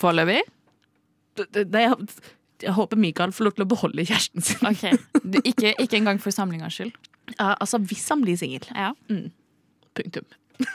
Foreløpig? 0.00 0.40
Det- 1.36 1.50
det- 1.52 1.70
det- 1.70 2.35
Jeg, 2.62 2.72
håper 2.76 2.96
Mikael 2.96 3.32
får 3.36 3.44
lov 3.48 3.52
til 3.56 3.64
å 3.66 3.68
beholde 3.68 4.04
kjæresten 4.08 4.44
sin. 4.44 4.62
Ok. 4.64 5.20
Du, 5.24 5.38
ikke, 5.44 5.74
ikke 5.82 5.98
engang 6.00 6.20
for 6.22 6.30
samlingas 6.34 6.78
skyld. 6.80 6.96
Ja, 7.40 7.56
altså 7.58 7.80
hvis 7.82 8.04
han 8.08 8.20
blir 8.22 8.36
singel. 8.38 8.62
Ja. 8.70 8.92
Punktum. 9.98 10.26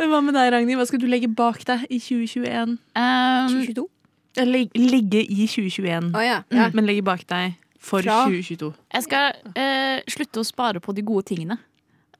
Hva 0.00 0.20
med 0.24 0.32
deg, 0.32 0.46
Ragnhild? 0.54 0.78
Hva 0.80 0.86
skal 0.88 1.02
du 1.02 1.04
legge 1.10 1.28
bak 1.28 1.60
deg 1.68 1.82
i 1.92 1.98
2021? 2.00 2.76
Um, 2.96 3.50
2022? 3.52 3.84
Ligge 4.40 4.46
leg- 4.48 4.78
Legge 4.94 5.20
i 5.26 5.44
2021, 5.50 6.12
oh, 6.14 6.22
ja. 6.24 6.38
ja. 6.54 6.68
men 6.72 6.86
legge 6.88 7.02
bak 7.04 7.26
deg 7.28 7.56
for 7.82 8.00
Fra- 8.06 8.22
2022. 8.30 8.70
jeg 8.94 9.02
skal 9.08 9.32
uh, 9.52 9.98
slutte 10.08 10.40
å 10.40 10.46
spare 10.46 10.80
på 10.80 10.94
de 10.96 11.02
gode 11.04 11.26
tingene. 11.34 11.58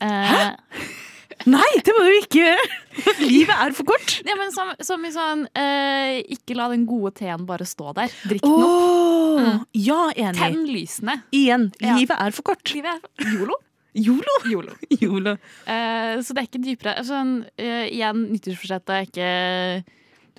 Hæ? 0.03 0.57
Nei, 1.49 1.69
det 1.87 1.95
må 1.97 2.03
du 2.05 2.11
ikke 2.19 2.41
gjøre! 2.43 2.67
Livet 3.31 3.55
er 3.55 3.73
for 3.77 3.89
kort. 3.89 4.17
Ja, 4.27 4.35
men 4.37 4.51
som, 4.53 4.73
som 4.85 5.05
i 5.07 5.13
sånn 5.15 5.47
eh, 5.57 6.19
Ikke 6.35 6.57
la 6.59 6.67
den 6.73 6.83
gode 6.91 7.13
teen 7.17 7.47
bare 7.49 7.65
stå 7.69 7.95
der. 7.97 8.13
Drikk 8.29 8.43
den 8.45 8.67
opp. 8.67 9.41
Mm. 9.41 9.63
Ja, 9.81 10.01
enig. 10.13 10.37
Tenn 10.43 10.65
lysene. 10.69 11.15
Igjen, 11.33 11.71
Ja. 11.81 11.95
livet 11.97 12.17
er 12.21 12.35
for 12.37 12.51
kort. 12.51 12.65
Livet 12.75 12.99
er 13.25 13.31
yolo. 13.39 13.57
Yolo. 13.97 14.35
Yolo. 14.53 14.75
Yolo. 15.01 15.33
Uh, 15.67 16.21
så 16.23 16.35
det 16.37 16.45
er 16.45 16.51
ikke 16.51 16.61
dypere. 16.63 16.99
Sånn, 17.09 17.33
uh, 17.49 17.87
igjen, 17.89 18.27
nyttårsforsettet 18.35 18.93
er 18.99 19.09
ikke 19.09 19.31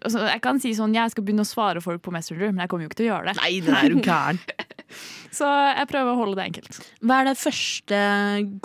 altså, 0.05 0.21
Jeg 0.29 0.41
kan 0.45 0.61
si 0.63 0.71
sånn 0.77 0.95
jeg 0.95 1.11
skal 1.15 1.25
begynne 1.27 1.43
å 1.43 1.49
svare 1.49 1.81
folk 1.83 2.03
på 2.05 2.13
Messenger, 2.15 2.53
men 2.53 2.63
jeg 2.63 2.71
kommer 2.71 2.85
jo 2.85 2.91
ikke 2.93 3.01
til 3.01 3.09
å 3.09 3.13
gjøre 3.15 3.31
det. 3.33 3.39
Nei, 3.41 3.51
det 3.65 3.75
er 3.79 3.89
jo 3.95 4.05
gæren. 4.05 4.39
Så 5.31 5.47
jeg 5.47 5.87
prøver 5.91 6.11
å 6.11 6.19
holde 6.19 6.39
det 6.39 6.49
enkelt. 6.49 6.81
Hva 7.05 7.21
er 7.21 7.31
det 7.31 7.37
første 7.41 8.01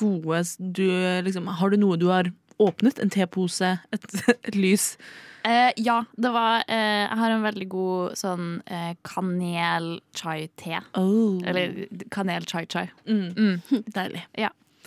gode 0.00 0.42
du 0.58 0.88
liksom 1.26 1.48
Har 1.60 1.72
du 1.72 1.78
noe 1.80 1.98
du 2.00 2.08
har 2.10 2.32
åpnet? 2.62 3.00
En 3.02 3.12
tepose? 3.12 3.76
Et, 3.94 4.06
et 4.48 4.58
lys? 4.58 4.94
Eh, 5.46 5.70
ja, 5.76 6.00
det 6.18 6.30
var 6.34 6.64
eh, 6.66 7.04
Jeg 7.04 7.18
har 7.20 7.30
en 7.30 7.44
veldig 7.44 7.68
god 7.70 8.16
sånn 8.18 8.48
eh, 8.66 8.94
kanel-chai-te. 9.06 10.80
Oh. 10.98 11.38
Eller 11.46 11.86
kanel-chai-chai. 12.10 12.88
mm. 13.06 13.28
Mm. 13.36 13.84
Deilig. 13.98 14.26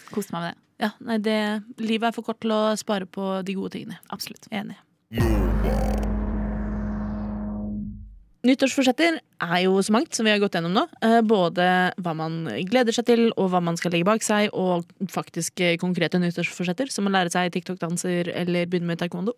Koste 0.10 0.36
meg 0.36 0.44
med 0.44 0.52
det. 0.52 0.58
Ja, 0.80 0.94
nei, 1.04 1.18
det, 1.20 1.40
livet 1.84 2.10
er 2.10 2.16
for 2.16 2.28
kort 2.28 2.40
til 2.44 2.56
å 2.56 2.62
spare 2.80 3.08
på 3.08 3.40
de 3.44 3.58
gode 3.60 3.76
tingene. 3.76 4.00
Absolutt. 4.16 4.48
Enig. 4.52 4.80
Nyttårsforsetter 8.48 9.18
er 9.20 9.62
jo 9.66 9.82
så 9.84 9.92
mangt, 9.92 10.14
som 10.16 10.24
vi 10.24 10.32
har 10.32 10.40
gått 10.40 10.54
gjennom 10.56 10.72
nå. 10.76 10.86
Eh, 11.04 11.20
Både 11.28 11.66
hva 12.00 12.14
man 12.16 12.46
gleder 12.70 12.96
seg 12.96 13.10
til, 13.10 13.26
og 13.36 13.50
hva 13.52 13.60
man 13.64 13.76
skal 13.80 13.92
legge 13.92 14.08
bak 14.08 14.24
seg, 14.24 14.54
og 14.56 14.88
faktisk 15.12 15.60
konkrete 15.82 16.22
nyttårsforsetter, 16.24 16.92
som 16.94 17.10
å 17.10 17.12
lære 17.12 17.34
seg 17.34 17.52
TikTok-danser 17.56 18.32
eller 18.32 18.70
begynne 18.70 18.94
med 18.94 19.02
taekwondo. 19.02 19.36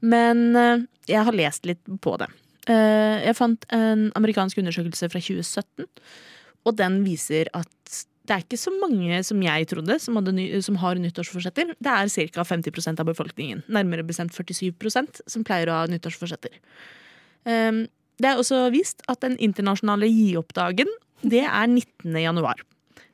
Men 0.00 0.56
eh, 0.56 0.86
jeg 1.12 1.28
har 1.28 1.36
lest 1.36 1.68
litt 1.68 1.84
på 2.00 2.16
det. 2.22 2.30
Eh, 2.72 3.20
Jeg 3.26 3.36
fant 3.36 3.68
en 3.74 4.08
amerikansk 4.16 4.62
undersøkelse 4.64 5.12
fra 5.12 5.20
2017, 5.20 5.86
og 6.64 6.76
den 6.78 7.02
viser 7.04 7.52
at 7.52 7.68
det 8.22 8.36
er 8.36 8.44
ikke 8.44 8.60
så 8.60 8.70
mange 8.78 9.18
som 9.26 9.40
jeg 9.42 9.66
trodde 9.68 9.96
som, 10.00 10.16
ny, 10.32 10.44
som 10.62 10.76
har 10.78 10.96
nyttårsforsetter. 11.02 11.74
Det 11.82 11.90
er 11.90 12.30
ca. 12.32 12.44
50% 12.46 13.02
av 13.02 13.08
befolkningen. 13.08 13.64
Nærmere 13.66 14.06
bestemt 14.06 14.32
47% 14.32 15.24
som 15.26 15.44
pleier 15.44 15.68
å 15.68 15.80
ha 15.80 15.88
nyttårsforsetter. 15.90 16.54
Um, 17.42 17.88
det 18.20 18.32
er 18.32 18.40
også 18.40 18.66
vist 18.74 19.02
at 19.10 19.22
den 19.24 19.38
internasjonale 19.42 20.10
gi-opp-dagen, 20.10 20.90
det 21.22 21.44
er 21.46 21.66
19. 21.70 22.12
januar. 22.18 22.60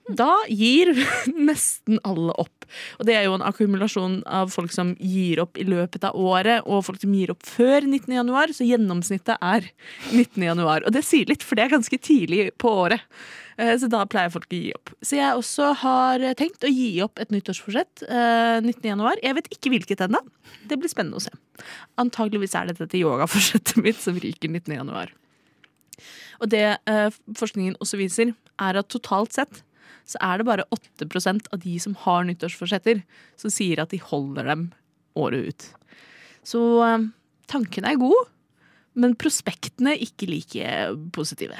Da 0.08 0.30
gir 0.48 0.94
nesten 1.50 2.00
alle 2.06 2.32
opp. 2.40 2.54
Og 3.00 3.08
det 3.08 3.16
er 3.16 3.26
jo 3.26 3.34
en 3.36 3.44
akkumulasjon 3.44 4.20
av 4.24 4.52
folk 4.52 4.72
som 4.74 4.94
gir 5.00 5.40
opp 5.44 5.60
i 5.60 5.66
løpet 5.68 6.04
av 6.08 6.16
året, 6.16 6.64
og 6.64 6.84
folk 6.86 7.00
som 7.02 7.12
gir 7.16 7.32
opp 7.32 7.44
før 7.48 7.84
19. 7.84 8.12
januar, 8.16 8.52
så 8.56 8.66
gjennomsnittet 8.68 9.36
er 9.36 9.68
19. 10.12 10.42
januar. 10.44 10.84
Og 10.84 10.96
det 10.96 11.04
sier 11.06 11.28
litt, 11.28 11.44
for 11.44 11.58
det 11.58 11.66
er 11.66 11.76
ganske 11.76 12.00
tidlig 12.00 12.50
på 12.60 12.72
året. 12.86 13.04
Eh, 13.58 13.74
Så 13.80 13.88
da 13.90 14.04
pleier 14.06 14.30
folk 14.30 14.46
å 14.52 14.58
gi 14.58 14.72
opp. 14.76 14.92
Så 15.02 15.18
jeg 15.18 15.34
også 15.34 15.72
har 15.82 16.22
tenkt 16.38 16.62
å 16.64 16.70
gi 16.70 17.00
opp 17.02 17.18
et 17.18 17.32
nyttårsforsett 17.34 18.04
eh, 18.06 18.58
19. 18.62 18.82
januar. 18.92 19.18
Jeg 19.24 19.34
vet 19.38 19.48
ikke 19.54 19.72
hvilket 19.74 20.04
ennå. 20.06 20.20
Det 20.70 20.78
blir 20.78 20.90
spennende 20.92 21.18
å 21.18 21.24
se. 21.24 21.32
Antageligvis 21.98 22.54
er 22.54 22.68
det 22.70 22.78
dette 22.78 23.00
yogaforsettet 23.00 23.80
mitt 23.82 23.98
som 23.98 24.14
ryker 24.18 24.48
19. 24.52 24.76
januar. 24.78 25.10
Og 26.38 26.52
det 26.52 26.62
eh, 26.86 27.08
forskningen 27.34 27.74
også 27.82 27.98
viser, 27.98 28.30
er 28.62 28.78
at 28.78 28.88
totalt 28.94 29.34
sett 29.34 29.64
så 30.08 30.16
er 30.24 30.38
det 30.40 30.46
bare 30.48 30.64
8% 30.72 31.50
av 31.52 31.58
de 31.60 31.74
som 31.82 31.92
har 32.06 32.22
nyttårsforsetter, 32.24 33.02
som 33.36 33.52
sier 33.52 33.82
at 33.82 33.90
de 33.92 33.98
holder 34.00 34.46
dem 34.48 34.62
året 35.18 35.50
ut. 35.50 35.66
Så 36.46 36.62
eh, 36.86 37.08
tanken 37.50 37.84
er 37.90 37.98
god. 38.00 38.30
men 38.98 39.12
prospektene 39.14 39.92
ikke 40.02 40.26
like 40.30 40.70
positive. 41.14 41.54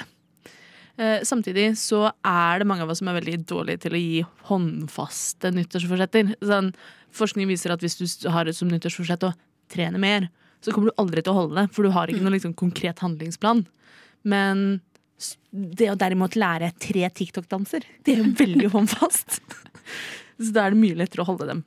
Eh, 0.99 1.23
samtidig 1.23 1.71
så 1.79 2.09
er 2.27 2.59
det 2.59 2.67
mange 2.67 2.83
av 2.83 2.91
oss 2.91 2.99
som 2.99 3.11
er 3.11 3.21
veldig 3.21 3.37
dårlige 3.47 3.85
til 3.85 3.95
å 3.95 4.01
gi 4.03 4.23
håndfaste 4.49 5.53
nyttårsforsetter. 5.55 6.35
Sånn, 6.43 6.73
forskning 7.15 7.47
viser 7.51 7.75
at 7.75 7.85
hvis 7.85 7.99
du 8.01 8.29
har 8.35 8.49
det 8.49 8.57
som 8.59 8.71
nyttårsforsett 8.73 9.29
å 9.29 9.35
trene 9.71 10.01
mer, 10.03 10.27
så 10.65 10.75
kommer 10.75 10.91
du 10.91 10.99
aldri 10.99 11.23
til 11.23 11.35
å 11.35 11.45
holde 11.45 11.61
det, 11.61 11.69
for 11.75 11.87
du 11.87 11.95
har 11.95 12.11
ikke 12.11 12.25
noen 12.25 12.35
liksom, 12.35 12.57
konkret 12.59 12.99
handlingsplan. 13.05 13.63
Men 14.27 14.81
det 15.51 15.91
å 15.93 15.99
derimot 15.99 16.35
lære 16.39 16.73
tre 16.83 17.07
TikTok-danser, 17.21 17.87
det 18.07 18.17
er 18.17 18.33
veldig 18.39 18.73
håndfast. 18.77 19.39
Så 20.39 20.53
da 20.55 20.67
er 20.67 20.75
det 20.75 20.79
mye 20.79 20.99
lettere 20.99 21.25
å 21.25 21.31
holde 21.31 21.49
dem. 21.49 21.65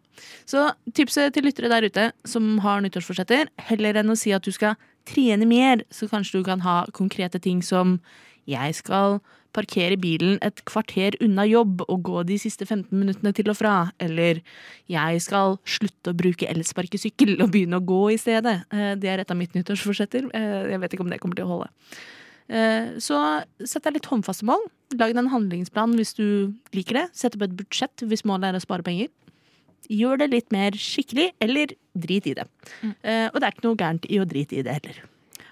Så 0.48 0.70
tipset 0.96 1.34
til 1.36 1.44
lyttere 1.44 1.72
der 1.72 1.88
ute 1.88 2.06
som 2.28 2.54
har 2.64 2.84
nyttårsforsetter, 2.84 3.50
heller 3.68 4.00
enn 4.00 4.14
å 4.14 4.20
si 4.20 4.32
at 4.36 4.46
du 4.48 4.52
skal 4.56 4.78
trene 5.08 5.48
mer, 5.50 5.84
så 5.92 6.08
kanskje 6.08 6.40
du 6.40 6.48
kan 6.48 6.64
ha 6.64 6.84
konkrete 6.96 7.42
ting 7.42 7.60
som 7.66 7.98
jeg 8.52 8.76
skal 8.78 9.20
parkere 9.52 9.98
bilen 10.00 10.38
et 10.48 10.62
kvarter 10.68 11.18
unna 11.24 11.44
jobb 11.44 11.82
og 11.90 12.04
gå 12.08 12.22
de 12.30 12.38
siste 12.40 12.64
15 12.64 12.88
minuttene 12.96 13.34
til 13.36 13.50
og 13.52 13.58
fra. 13.60 13.74
Eller 14.00 14.40
jeg 14.92 15.20
skal 15.26 15.58
slutte 15.68 16.14
å 16.14 16.18
bruke 16.18 16.48
elsparkesykkel 16.48 17.36
og 17.44 17.52
begynne 17.52 17.82
å 17.82 17.86
gå 17.86 18.14
i 18.14 18.20
stedet. 18.22 18.62
Eh, 18.72 18.96
Det 18.96 19.10
er 19.12 19.20
et 19.20 19.32
av 19.32 19.38
mitt 19.38 19.54
nyttårsforsetter. 19.58 20.30
Eh, 20.34 20.72
Jeg 20.72 20.80
vet 20.80 20.94
ikke 20.96 21.04
om 21.04 21.10
det 21.12 21.20
kommer 21.20 21.36
til 21.36 21.46
å 21.46 21.52
holde. 21.58 21.70
Eh, 22.50 23.00
Så 23.00 23.20
sett 23.66 23.84
deg 23.84 23.94
litt 24.00 24.08
håndfaste 24.08 24.48
mål. 24.48 24.64
Lag 24.96 25.12
deg 25.14 25.18
en 25.18 25.32
handlingsplan 25.36 25.96
hvis 26.00 26.16
du 26.16 26.54
liker 26.74 26.94
det. 27.02 27.10
Sett 27.14 27.36
opp 27.36 27.44
et 27.44 27.56
budsjett 27.58 28.08
hvis 28.08 28.24
målet 28.24 28.54
er 28.54 28.60
å 28.60 28.64
spare 28.64 28.84
penger. 28.84 29.10
Gjør 29.92 30.20
det 30.20 30.32
litt 30.32 30.52
mer 30.54 30.72
skikkelig, 30.72 31.32
eller 31.42 31.68
drit 31.98 32.28
i 32.28 32.34
det. 32.38 32.48
Eh, 33.04 33.28
Og 33.34 33.42
det 33.42 33.44
er 33.44 33.52
ikke 33.52 33.68
noe 33.68 33.76
gærent 33.76 34.06
i 34.08 34.20
å 34.20 34.26
drite 34.26 34.60
i 34.60 34.62
det 34.64 34.72
heller. 34.80 35.11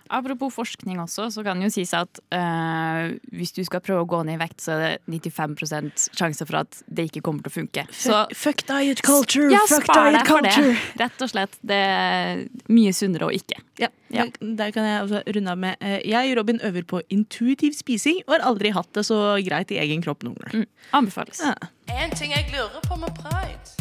Apropos 0.10 0.50
forskning 0.56 0.98
også, 1.04 1.28
så 1.30 1.44
kan 1.46 1.60
det 1.62 1.68
jo 1.70 1.74
sies 1.76 1.92
at 1.94 2.20
eh, 2.34 3.12
hvis 3.36 3.52
du 3.54 3.62
skal 3.68 3.82
prøve 3.86 4.02
å 4.04 4.08
gå 4.10 4.22
ned 4.26 4.40
i 4.40 4.42
vekt, 4.42 4.64
så 4.64 4.74
er 4.74 4.82
det 4.82 5.20
95% 5.30 6.08
sjanse 6.18 6.48
for 6.50 6.62
at 6.64 6.80
det 6.90 7.06
ikke 7.12 7.22
kommer 7.26 7.46
til 7.46 7.52
å 7.52 7.56
funke. 7.60 7.84
Så 7.94 8.24
fuck 8.34 8.64
diet 8.70 9.04
culture! 9.06 9.52
ja, 9.54 9.62
spar 9.70 10.10
deg 10.16 10.26
for 10.26 10.46
det. 10.46 10.56
Rett 11.04 11.22
og 11.26 11.30
slett. 11.30 11.60
Det 11.62 11.78
er 11.78 12.42
mye 12.74 12.94
sunnere 12.98 13.30
å 13.30 13.34
ikke. 13.36 13.62
Ja, 13.80 13.92
Ja. 14.10 14.26
Der, 14.42 14.72
kan 14.74 14.88
jeg 14.88 15.02
altså 15.04 15.20
runde 15.36 15.52
av 15.54 15.60
med 15.62 15.76
Jeg 15.86 16.08
Jeg 16.10 16.38
Robin 16.40 16.58
øver 16.66 16.82
på 16.90 17.02
intuitiv 17.14 17.76
spising 17.78 18.24
og 18.26 18.34
har 18.34 18.46
aldri 18.50 18.72
hatt 18.74 18.90
det 18.98 19.04
så 19.06 19.20
greit 19.46 19.70
i 19.70 19.78
egen 19.78 20.02
kropp 20.02 20.26
noen 20.26 20.42
gang. 20.42 20.66
Anbefales. 20.98 21.44
Ja. 21.46 21.54
En 21.94 22.10
ting 22.18 22.34
jeg 22.34 22.50
lurer 22.50 22.82
på 22.90 22.98
med 22.98 23.14
pride. 23.22 23.78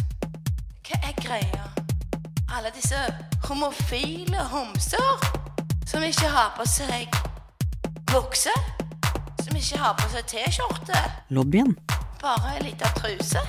Hva 0.85 1.01
er 1.09 1.17
greia? 1.17 1.65
Alle 2.53 2.69
disse 2.77 3.01
homofile 3.49 4.45
homser 4.53 5.58
som 5.89 6.03
ikke 6.05 6.29
har 6.29 6.51
på 6.57 6.65
seg 6.69 7.09
bukse, 8.11 8.53
som 9.41 9.55
ikke 9.57 9.79
har 9.81 9.95
på 9.97 10.09
seg 10.13 10.27
T-skjorte, 10.29 10.99
Lobbyen 11.33 11.73
bare 12.21 12.51
ei 12.57 12.63
lita 12.67 12.89
truse. 12.97 13.41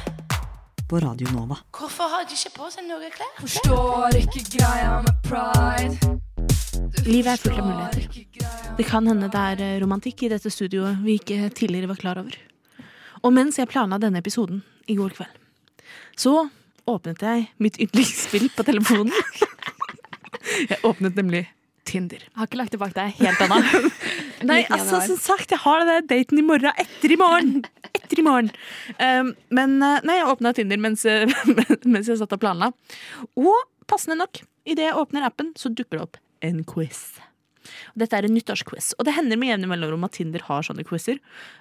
på 0.88 0.98
Radio 1.00 1.28
Nova. 1.34 1.56
Hvorfor 1.76 2.08
har 2.10 2.24
de 2.26 2.34
ikke 2.34 2.50
på 2.56 2.70
seg 2.72 2.86
noe 2.88 3.10
klær? 3.14 3.34
Forstår 3.42 4.16
ikke 4.22 4.42
greia 4.56 4.96
med 5.04 5.20
pride. 5.26 6.16
Livet 7.06 7.32
er 7.34 7.42
fullt 7.44 7.60
av 7.60 7.68
muligheter. 7.68 8.24
Det 8.78 8.86
kan 8.88 9.06
hende 9.06 9.28
det 9.30 9.44
er 9.52 9.62
eh, 9.66 9.76
romantikk 9.82 10.24
i 10.26 10.32
dette 10.32 10.50
studioet 10.50 10.98
vi 11.04 11.18
ikke 11.20 11.50
tidligere 11.54 11.92
var 11.92 12.00
klar 12.00 12.22
over. 12.22 12.34
Og 13.22 13.34
mens 13.36 13.60
jeg 13.60 13.68
planla 13.70 14.00
denne 14.02 14.18
episoden 14.18 14.64
i 14.88 14.96
går 14.98 15.14
kveld, 15.14 15.38
så 16.18 16.48
åpnet 16.90 17.22
jeg 17.22 17.50
mitt 17.62 17.78
yndlingsspill 17.78 18.48
på 18.56 18.66
telefonen. 18.66 19.12
Jeg 20.70 20.80
åpnet 20.88 21.14
nemlig 21.14 21.44
Tinder. 21.90 22.22
Jeg 22.22 22.38
har 22.38 22.48
ikke 22.48 22.60
lagt 22.60 22.74
det 22.74 22.80
bak 22.80 22.94
deg 22.96 23.16
helt 23.18 23.44
ennå. 23.44 23.58
Nei, 24.50 24.62
altså 24.72 25.00
som 25.04 25.18
sagt, 25.20 25.52
jeg 25.52 25.60
har 25.64 25.82
den 25.82 25.90
der 25.90 26.06
daten 26.14 26.40
i 26.40 26.44
morgen. 26.46 26.70
Etter 26.80 27.14
i 27.14 27.18
morgen! 27.20 27.64
Etter 27.96 28.20
i 28.22 28.24
morgen. 28.24 28.50
Um, 29.02 29.32
men 29.54 29.80
uh, 29.82 29.98
nei, 30.06 30.20
jeg 30.20 30.28
åpna 30.30 30.52
Tinder 30.56 30.78
mens, 30.80 31.02
uh, 31.04 31.26
mens 31.92 32.10
jeg 32.10 32.20
satt 32.20 32.36
og 32.36 32.42
planla. 32.42 32.70
Og 33.40 33.56
passende 33.90 34.20
nok, 34.20 34.42
idet 34.68 34.86
jeg 34.86 35.00
åpner 35.00 35.26
appen, 35.26 35.50
så 35.58 35.72
dukker 35.74 35.98
det 35.98 36.06
opp 36.06 36.20
en 36.46 36.62
quiz. 36.68 37.18
Dette 37.98 38.16
er 38.16 38.24
en 38.24 38.32
nyttårsquiz, 38.32 38.94
og 38.96 39.04
det 39.04 39.12
hender 39.18 39.38
med 39.38 39.50
jevne 39.50 39.68
mellomrom 39.68 40.06
at 40.06 40.14
Tinder 40.16 40.42
har 40.46 40.64
sånne 40.64 40.86
quizer. 40.86 41.18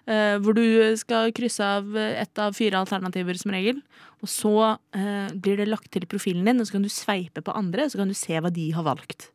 uh, 0.10 0.38
hvor 0.40 0.56
du 0.56 0.64
skal 1.02 1.34
krysse 1.36 1.66
av 1.66 1.98
ett 1.98 2.40
av 2.40 2.56
fire 2.58 2.80
alternativer 2.80 3.42
som 3.42 3.52
regel. 3.56 3.82
Og 4.22 4.32
så 4.32 4.56
uh, 4.78 5.28
blir 5.34 5.60
det 5.60 5.68
lagt 5.68 5.92
til 5.96 6.08
profilen 6.10 6.48
din, 6.48 6.62
og 6.62 6.70
så 6.70 6.78
kan 6.78 6.86
du 6.86 6.94
sveipe 6.94 7.44
på 7.44 7.58
andre, 7.58 7.90
og 7.90 7.94
så 7.94 8.04
kan 8.04 8.14
du 8.14 8.18
se 8.18 8.38
hva 8.38 8.54
de 8.54 8.70
har 8.78 8.88
valgt. 8.88 9.32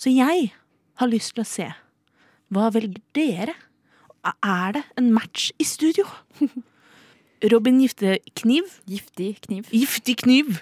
Så 0.00 0.08
jeg 0.14 0.48
har 0.96 1.10
lyst 1.12 1.34
til 1.36 1.44
å 1.44 1.48
se 1.48 1.68
hva 2.50 2.70
velger 2.74 3.02
dere? 3.14 3.54
Er 4.24 4.72
det 4.76 4.82
en 5.00 5.10
match 5.12 5.50
i 5.60 5.64
studio? 5.64 6.06
Robin 7.52 7.78
Giftekniv. 7.80 8.80
Giftig 8.88 9.34
kniv. 9.46 9.68
Giftig 9.72 10.16
kniv. 10.24 10.58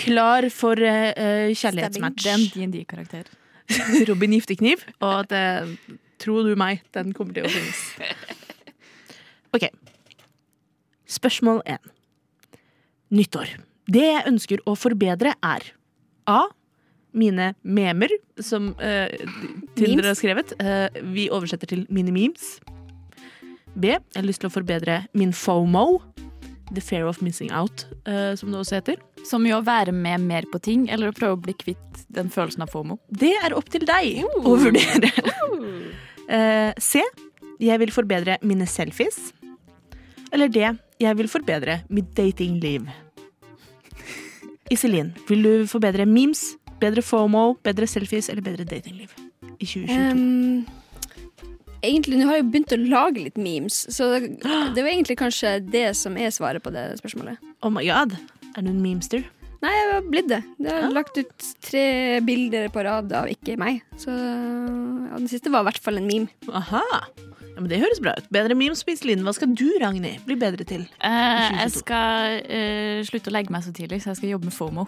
Klar 0.00 0.48
for 0.52 0.80
eh, 0.80 1.12
eh, 1.12 1.52
kjærlighetsmatch. 1.56 2.24
Den 2.24 2.32
er 2.32 2.64
en 2.64 2.72
DND-karakter. 2.72 3.30
Robin 4.10 4.34
Giftekniv. 4.36 4.84
Og 5.04 5.28
det, 5.30 5.44
tro 6.20 6.42
du 6.44 6.52
meg, 6.60 6.82
den 6.96 7.14
kommer 7.16 7.36
til 7.36 7.48
å 7.48 7.52
finnes. 7.52 7.84
OK. 9.56 9.68
Spørsmål 11.20 11.62
én. 11.76 11.92
Nyttår. 13.12 13.56
Det 13.90 14.06
jeg 14.06 14.26
ønsker 14.30 14.64
å 14.68 14.76
forbedre, 14.78 15.36
er 15.40 15.72
A. 16.28 16.42
Mine 17.16 17.52
memer, 17.62 18.12
som 18.38 18.70
uh, 18.78 19.10
Tinder 19.78 20.10
har 20.10 20.18
skrevet. 20.18 20.52
Uh, 20.60 20.88
vi 21.14 21.28
oversetter 21.32 21.70
til 21.70 21.86
mine 21.90 22.12
memes. 22.14 22.58
B. 23.74 23.94
Jeg 23.94 24.18
har 24.18 24.26
lyst 24.26 24.42
til 24.42 24.50
å 24.50 24.54
forbedre 24.54 25.04
min 25.16 25.34
FOMO. 25.34 26.00
The 26.70 26.82
fear 26.82 27.08
of 27.10 27.18
missing 27.18 27.50
out, 27.50 27.82
uh, 28.06 28.36
som 28.38 28.52
det 28.52 28.60
også 28.60 28.78
heter. 28.78 29.00
Som 29.26 29.46
i 29.46 29.54
å 29.54 29.62
være 29.66 29.90
med 29.94 30.22
mer 30.22 30.46
på 30.52 30.60
ting, 30.62 30.86
eller 30.90 31.10
å 31.10 31.16
prøve 31.16 31.34
å 31.34 31.42
bli 31.42 31.54
kvitt 31.58 32.04
den 32.14 32.30
følelsen 32.30 32.62
av 32.62 32.70
FOMO. 32.70 33.00
Det 33.10 33.32
er 33.42 33.56
opp 33.58 33.70
til 33.74 33.82
deg 33.88 34.22
å 34.38 34.54
vurdere. 34.54 35.10
uh, 36.30 36.70
C. 36.78 37.02
Jeg 37.60 37.82
vil 37.82 37.92
forbedre 37.92 38.38
mine 38.46 38.70
selfies. 38.70 39.18
Eller 40.30 40.50
D. 40.52 40.62
Jeg 41.00 41.18
vil 41.18 41.28
forbedre 41.32 41.80
mitt 41.90 42.14
datingliv. 42.16 42.86
Iselin, 44.70 45.10
vil 45.26 45.42
du 45.42 45.52
forbedre 45.66 46.06
memes, 46.06 46.52
bedre 46.80 47.04
FOMO, 47.04 47.54
bedre 47.64 47.88
selfies 47.90 48.30
eller 48.32 48.44
bedre 48.44 48.66
datingliv 48.68 49.12
i 49.58 49.66
2022? 49.66 49.98
Um, 50.12 50.64
egentlig, 51.82 52.20
nå 52.20 52.28
har 52.28 52.38
jeg 52.38 52.46
jo 52.46 52.52
begynt 52.54 52.76
å 52.76 52.80
lage 52.80 53.26
litt 53.26 53.40
memes, 53.40 53.82
så 53.92 54.12
det, 54.16 54.36
det 54.76 54.84
var 54.84 54.92
egentlig 54.92 55.18
kanskje 55.20 55.58
det 55.66 55.90
som 55.98 56.16
er 56.20 56.32
svaret 56.34 56.64
på 56.64 56.72
det 56.74 56.92
spørsmålet. 57.02 57.40
oh 57.62 57.72
my 57.72 57.84
god, 57.86 58.16
er 58.56 58.64
du 58.64 58.72
en 58.72 58.82
memester? 58.82 59.26
Nei, 59.60 59.72
jeg 59.76 59.88
har 59.90 60.06
blitt 60.08 60.28
det. 60.30 60.38
Jeg 60.56 60.72
har 60.72 60.92
lagt 60.94 61.18
ut 61.20 61.48
tre 61.60 61.86
bilder 62.24 62.70
på 62.72 62.80
rad 62.86 63.10
av 63.12 63.28
ikke 63.28 63.58
meg. 63.60 63.82
Så 64.00 64.08
ja, 64.08 65.18
den 65.18 65.28
siste 65.28 65.52
var 65.52 65.66
i 65.66 65.68
hvert 65.68 65.82
fall 65.84 66.00
en 66.00 66.08
meme. 66.08 66.32
Aha. 66.48 66.80
Ja, 67.50 67.58
men 67.58 67.68
Det 67.68 67.82
høres 67.82 68.00
bra 68.00 68.14
ut. 68.16 68.30
Bedre 68.32 68.56
memes 68.56 68.80
på 68.86 68.94
Iselin. 68.94 69.20
Hva 69.26 69.34
skal 69.36 69.52
du, 69.52 69.66
Ragnhild, 69.82 70.22
bli 70.24 70.38
bedre 70.40 70.64
til? 70.64 70.86
Uh, 71.04 71.50
jeg 71.60 71.74
skal 71.76 72.40
uh, 72.40 73.02
slutte 73.04 73.28
å 73.28 73.36
legge 73.36 73.52
meg 73.52 73.66
så 73.66 73.74
tidlig, 73.76 74.00
så 74.00 74.14
jeg 74.14 74.22
skal 74.22 74.32
jobbe 74.32 74.48
med 74.48 74.56
FOMO. 74.56 74.86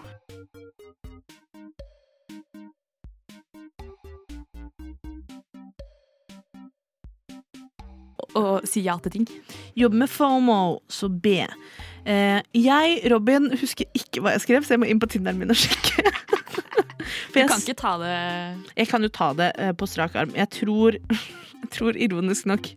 Og- 8.35 8.45
Og 8.63 8.67
si 8.69 8.81
ja 8.81 8.97
til 8.99 9.11
ting. 9.13 9.27
Jobbe 9.77 9.95
med 10.05 10.09
FOMO, 10.11 10.81
så 10.89 11.09
B. 11.09 11.27
Eh, 12.05 12.41
jeg, 12.55 13.11
Robin, 13.13 13.51
husker 13.61 13.85
ikke 13.95 14.21
hva 14.23 14.33
jeg 14.35 14.41
skrev, 14.43 14.65
så 14.65 14.75
jeg 14.75 14.81
må 14.83 14.89
inn 14.91 14.99
på 15.01 15.07
Tinderen 15.09 15.39
min 15.39 15.51
og 15.51 15.57
sjekke. 15.57 16.03
Du 17.33 17.41
kan 17.49 17.59
ikke 17.61 17.75
ta 17.77 17.97
det 17.99 18.13
jeg 18.77 18.89
kan 18.89 19.03
jo 19.03 19.09
ta 19.09 19.33
det 19.37 19.51
eh, 19.59 19.73
på 19.73 19.87
strak 19.89 20.15
arm. 20.17 20.31
Jeg 20.37 20.49
tror, 20.51 20.93
jeg 21.63 21.71
tror 21.75 21.97
ironisk 21.97 22.47
nok 22.47 22.69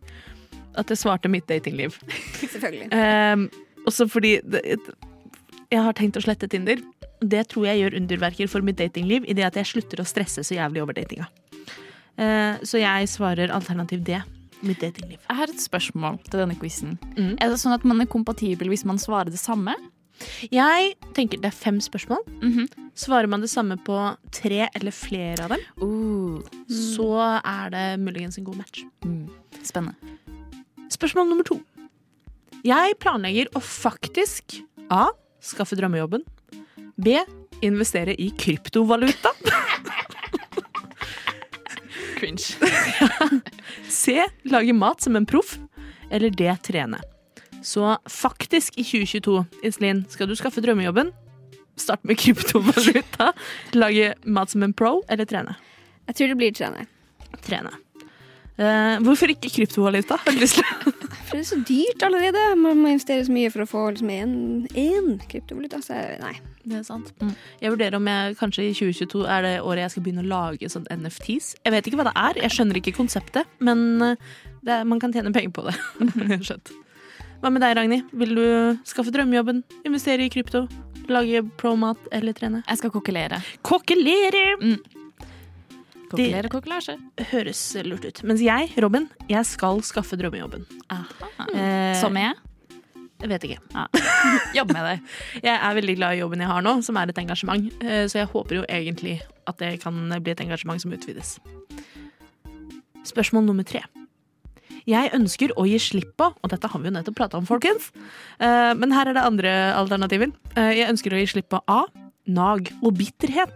at 0.75 0.89
jeg 0.91 0.97
svarte 0.99 1.29
mitt 1.31 1.47
datingliv. 1.47 1.95
Selvfølgelig. 2.41 2.87
Eh, 2.91 3.35
også 3.87 4.07
fordi 4.11 4.39
det, 4.43 4.61
jeg 5.71 5.81
har 5.83 5.93
tenkt 5.93 6.17
å 6.19 6.23
slette 6.23 6.49
Tinder. 6.51 6.81
Det 7.21 7.45
tror 7.51 7.67
jeg 7.69 7.79
gjør 7.83 7.97
underverker 8.01 8.47
for 8.51 8.61
mitt 8.65 8.77
datingliv 8.81 9.27
i 9.27 9.33
det 9.37 9.45
at 9.47 9.55
jeg 9.59 9.65
slutter 9.71 10.01
å 10.03 10.07
stresse 10.07 10.43
så 10.43 10.55
jævlig 10.57 10.81
over 10.83 10.93
datinga. 10.97 11.27
Eh, 12.17 12.59
så 12.63 12.79
jeg 12.81 13.07
svarer 13.11 13.51
alternativ 13.55 14.03
D. 14.07 14.19
Mitt 14.65 14.81
datingliv. 14.81 15.19
Jeg 15.29 15.37
har 15.37 15.51
et 15.51 15.61
spørsmål 15.61 16.17
til 16.25 16.39
denne 16.41 16.55
quizen. 16.57 16.95
Mm. 17.17 17.35
Er 17.39 17.51
det 17.53 17.59
sånn 17.61 17.75
at 17.75 17.83
man 17.85 18.01
er 18.01 18.09
kompatibel 18.09 18.71
hvis 18.71 18.85
man 18.87 18.97
svarer 19.01 19.29
det 19.33 19.39
samme? 19.41 19.75
Jeg 20.49 20.93
tenker 21.13 21.41
det 21.43 21.49
er 21.51 21.55
fem 21.57 21.77
spørsmål. 21.83 22.21
Mhm. 22.41 22.69
Svarer 22.95 23.27
man 23.27 23.41
det 23.43 23.49
samme 23.51 23.75
på 23.83 23.95
tre 24.31 24.69
eller 24.73 24.91
flere 24.95 25.43
av 25.43 25.49
dem, 25.51 25.63
Uh, 25.83 26.39
så 26.71 27.09
er 27.43 27.69
det 27.73 27.99
muligens 27.99 28.37
en 28.39 28.45
god 28.47 28.55
match. 28.61 28.85
mm. 29.03 29.25
Spennende. 29.63 29.95
Spørsmål 30.89 31.27
nummer 31.27 31.43
to. 31.43 31.59
Jeg 32.63 32.95
planlegger 33.03 33.49
å 33.53 33.59
faktisk 33.61 34.61
A. 34.89 35.09
Skaffe 35.41 35.75
drømmejobben. 35.75 36.23
B. 36.97 37.17
Investere 37.61 38.15
i 38.17 38.29
kryptovaluta. 38.39 39.33
Cringe. 42.15 42.55
C. 43.89 44.23
Lage 44.43 44.73
mat 44.73 45.01
som 45.01 45.15
en 45.15 45.25
proff. 45.25 45.57
Eller 46.11 46.29
D. 46.29 46.49
Trene. 46.63 47.01
Så 47.65 47.97
faktisk 48.09 48.77
i 48.77 48.83
2022, 48.83 49.45
Iselin, 49.65 50.03
skal 50.09 50.29
du 50.29 50.35
skaffe 50.37 50.61
drømmejobben. 50.61 51.11
Start 51.75 52.03
med 52.03 52.19
kryptovaluta. 52.21 53.33
Lage 53.73 54.13
mat 54.23 54.49
som 54.53 54.63
en 54.63 54.73
pro, 54.73 55.01
eller 55.09 55.25
trene. 55.25 55.55
Jeg 56.05 56.15
tror 56.15 56.31
det 56.31 56.37
blir 56.39 56.53
trene. 56.55 56.85
Trene. 57.45 57.73
Eh, 58.55 58.97
hvorfor 59.03 59.31
ikke 59.33 59.51
kryptovaluta? 59.51 60.15
Har 60.23 60.31
du 60.31 60.39
lyst 60.39 60.61
til? 60.61 60.93
For 61.25 61.35
det 61.35 61.41
er 61.41 61.47
så 61.49 61.57
dyrt 61.67 62.03
allerede. 62.07 62.43
Man 62.59 62.79
må 62.79 62.93
investere 62.93 63.25
så 63.27 63.33
mye 63.35 63.51
for 63.51 63.65
å 63.65 63.67
få 63.67 63.81
liksom 63.91 64.11
én 64.13 65.09
kryptovaluta. 65.27 65.81
Så 65.83 65.97
nei. 66.21 66.37
Det 66.63 66.79
er 66.79 66.85
sant. 66.87 67.11
Jeg 67.61 67.73
vurderer 67.73 67.99
om 67.99 68.07
jeg 68.09 68.37
kanskje 68.39 68.69
i 68.69 68.71
2022 68.77 69.25
er 69.27 69.45
det 69.45 69.53
året 69.59 69.83
jeg 69.83 69.95
skal 69.95 70.07
begynne 70.07 70.23
å 70.23 70.31
lage 70.31 70.71
sånn 70.71 70.87
NFTs. 70.87 71.51
Jeg 71.65 71.75
vet 71.75 71.89
ikke 71.89 71.99
hva 71.99 72.07
det 72.07 72.15
er, 72.23 72.41
jeg 72.45 72.55
skjønner 72.55 72.79
ikke 72.79 72.95
konseptet, 72.95 73.51
men 73.59 73.85
eh, 74.01 74.25
det 74.65 74.79
er, 74.79 74.87
man 74.87 75.03
kan 75.03 75.13
tjene 75.13 75.35
penger 75.35 75.53
på 75.53 75.67
det. 75.67 75.75
Skjønt. 76.47 76.73
Hva 77.43 77.51
med 77.53 77.61
deg, 77.61 77.75
Ragnhild? 77.77 78.11
Vil 78.17 78.37
du 78.39 78.45
skaffe 78.87 79.13
drømmejobben, 79.13 79.61
investere 79.85 80.25
i 80.25 80.31
krypto, 80.33 80.63
lage 81.11 81.43
promat 81.59 81.99
eller 82.15 82.33
trene? 82.33 82.63
Jeg 82.65 82.81
skal 82.81 82.93
kokkelere. 82.95 83.43
Kokkelere! 83.67 84.45
Kokkelere 86.15 86.49
kokkelasje. 86.53 86.95
Høres 87.31 87.61
lurt 87.85 88.05
ut. 88.07 88.23
Mens 88.27 88.41
jeg, 88.43 88.71
Robin, 88.83 89.07
jeg 89.29 89.45
skal 89.45 89.81
skaffe 89.85 90.17
drømmejobben. 90.19 90.65
Eh, 90.91 91.95
Som 92.01 92.17
er? 92.17 92.33
Jeg 93.21 93.29
vet 93.31 93.45
ikke. 93.47 93.59
Ja. 93.73 93.85
Jobb 94.57 94.73
med 94.75 94.83
det. 94.89 94.95
Jeg 95.47 95.55
er 95.55 95.75
veldig 95.77 95.95
glad 95.97 96.15
i 96.17 96.19
jobben 96.19 96.41
jeg 96.43 96.49
har 96.51 96.61
nå, 96.65 96.73
som 96.83 96.97
er 96.99 97.09
et 97.13 97.17
engasjement. 97.21 97.69
Eh, 97.81 98.05
Så 98.11 98.19
jeg 98.19 98.27
håper 98.33 98.57
jo 98.59 98.65
egentlig 98.67 99.21
at 99.47 99.57
det 99.61 99.77
kan 99.81 99.95
bli 100.19 100.33
et 100.33 100.41
engasjement 100.43 100.81
som 100.83 100.91
utvides. 100.93 101.37
Spørsmål 103.05 103.45
nummer 103.47 103.63
tre. 103.67 103.83
Jeg 104.85 105.09
ønsker 105.17 105.53
å 105.57 105.63
gi 105.65 105.77
slipp 105.81 106.11
på, 106.19 106.27
og 106.43 106.51
dette 106.51 106.69
har 106.69 106.81
vi 106.81 106.89
jo 106.89 106.93
nettopp 106.93 107.15
prata 107.17 107.39
om, 107.39 107.45
folkens, 107.49 107.91
Eh, 108.37 108.73
men 108.75 108.91
her 108.91 109.07
er 109.07 109.15
det 109.15 109.21
andre 109.23 109.51
alternativer. 109.79 110.33
Eh, 110.57 110.73
Jeg 110.81 110.89
ønsker 110.91 111.13
å 111.15 111.19
gi 111.21 111.25
slipp 111.31 111.47
på 111.49 111.61
A. 111.71 111.85
Nag 112.27 112.67
og 112.83 112.97
bitterhet. 112.99 113.55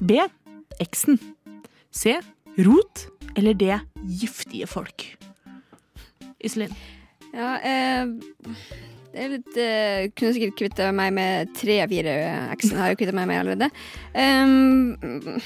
B. 0.00 0.18
Eksen. 0.80 1.20
C. 1.96 2.18
Rot. 2.56 3.06
Eller 3.36 3.54
D. 3.56 3.70
Giftige 4.20 4.68
folk. 4.68 5.06
Iselin. 6.44 6.74
Ja, 7.32 7.56
eh, 7.60 8.06
det 9.12 9.22
er 9.22 9.32
litt 9.32 9.56
eh, 9.60 10.08
Kunne 10.16 10.34
sikkert 10.36 10.58
kvitte 10.60 10.88
meg 10.96 11.14
med 11.16 11.54
tre 11.56 11.80
av 11.84 11.92
fire 11.92 12.16
eksen. 12.54 12.76
Har 12.80 12.92
jeg 12.92 13.00
kvittet 13.00 13.16
meg 13.16 13.30
med 13.30 13.40
allerede. 13.42 13.70
Um, 14.12 15.40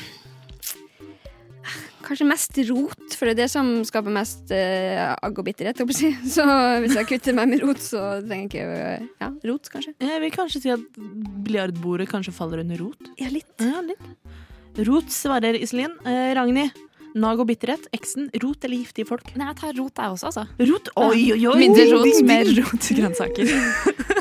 kanskje 2.07 2.27
mest 2.27 2.59
rot, 2.71 3.15
for 3.15 3.31
det 3.31 3.37
er 3.37 3.41
det 3.45 3.49
som 3.53 3.71
skaper 3.87 4.15
mest 4.15 4.51
uh, 4.51 5.15
agg 5.15 5.39
og 5.39 5.47
bitterhet. 5.47 5.83
jeg 5.83 5.99
si. 5.99 6.13
Så 6.35 6.47
hvis 6.83 6.99
jeg 6.99 7.11
kutter 7.13 7.39
meg 7.39 7.55
med 7.55 7.63
rot, 7.63 7.83
så 7.83 8.05
trenger 8.27 8.43
jeg 8.43 8.51
ikke 8.51 8.67
uh, 8.75 9.09
Ja, 9.23 9.33
rot, 9.53 9.71
kanskje. 9.71 9.95
Jeg 10.03 10.23
vil 10.27 10.35
kanskje 10.35 10.65
si 10.67 10.75
at 10.75 11.03
biljardbordet 11.47 12.11
kanskje 12.11 12.35
faller 12.35 12.67
under 12.67 12.87
rot. 12.89 13.13
Ja, 13.23 13.31
litt. 13.31 13.51
Ja, 13.63 13.87
litt. 13.87 14.07
Rot 14.79 15.11
svarer 15.13 15.59
Iselin. 15.59 15.93
Eh, 16.07 16.31
Ragnhild. 16.39 16.77
Nag 17.15 17.41
og 17.43 17.49
bitterhet. 17.49 17.89
Eksen. 17.97 18.29
Rot 18.43 18.65
eller 18.65 18.79
giftige 18.85 19.09
folk? 19.09 19.33
Nei, 19.35 19.49
jeg 19.51 19.59
tar 19.59 19.75
rot, 19.75 19.99
jeg 19.99 20.15
også, 20.15 20.31
altså. 20.31 20.47
Rot? 20.71 20.91
Oi, 20.97 21.33
oi, 21.35 21.41
oi! 21.51 21.57
Mindre 21.59 21.87
rot, 21.91 22.21
mer 22.29 22.53
rot 22.61 22.91
grønnsaker. 23.01 23.51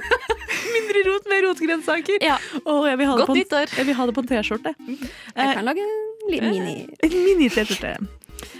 Mindre 0.75 1.03
rot, 1.05 1.27
mer 1.29 1.43
rotgrønnsaker. 1.45 2.23
Ja. 2.25 2.37
Oh, 2.65 2.87
jeg 2.89 2.97
vil 2.99 3.09
ha 3.11 3.17
Godt 3.21 3.35
nyttår. 3.37 3.75
Jeg 3.77 3.89
vil 3.89 3.97
ha 3.99 4.07
det 4.09 4.15
på 4.17 4.23
en 4.23 4.29
T-skjorte. 4.31 4.73
Jeg 4.89 5.51
kan 5.53 5.67
lage 5.67 5.85
en 5.85 6.31
liten 6.33 6.55
mini. 6.55 6.75
En 7.05 7.15
mini-T-skjorte. 7.27 7.93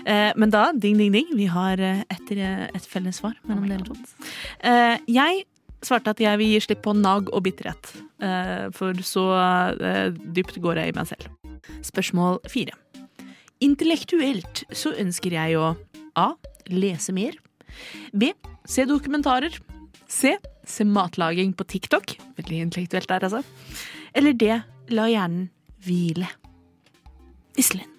Eh, 0.06 0.32
men 0.40 0.52
da, 0.54 0.70
ding, 0.76 0.98
ding, 1.00 1.12
ding, 1.16 1.32
vi 1.36 1.48
har 1.52 1.80
eh, 1.82 2.04
et, 2.12 2.32
eh, 2.36 2.66
et 2.76 2.88
felles 2.92 3.20
svar 3.22 3.36
mellom 3.48 3.68
dere 3.70 3.88
to. 3.88 3.96
Eh, 4.68 4.98
jeg 5.10 5.44
svarte 5.86 6.12
at 6.12 6.22
jeg 6.24 6.40
vil 6.42 6.54
gi 6.54 6.62
slipp 6.68 6.84
på 6.84 6.94
nag 6.98 7.32
og 7.32 7.44
bitterhet, 7.46 7.94
eh, 8.24 8.68
for 8.76 9.00
så 9.06 9.26
eh, 9.80 10.08
dypt 10.36 10.60
går 10.64 10.84
jeg 10.84 10.94
i 10.94 10.98
meg 10.98 11.08
selv. 11.12 11.30
Spørsmål 11.86 12.40
fire. 12.50 12.76
Intellektuelt 13.64 14.64
så 14.72 14.94
ønsker 14.96 15.36
jeg 15.36 15.60
å 15.60 15.74
A. 16.20 16.32
Lese 16.70 17.14
mer. 17.16 17.38
B. 18.14 18.32
Se 18.70 18.86
dokumentarer. 18.88 19.56
C. 20.10 20.36
Se 20.66 20.86
matlaging 20.86 21.54
på 21.58 21.66
TikTok. 21.68 22.16
Veldig 22.38 22.66
intellektuelt 22.68 23.10
der, 23.10 23.26
altså. 23.28 23.44
Eller 24.16 24.36
D. 24.38 24.60
La 24.96 25.08
hjernen 25.10 25.50
hvile. 25.86 26.30
Iselin. 27.60 27.90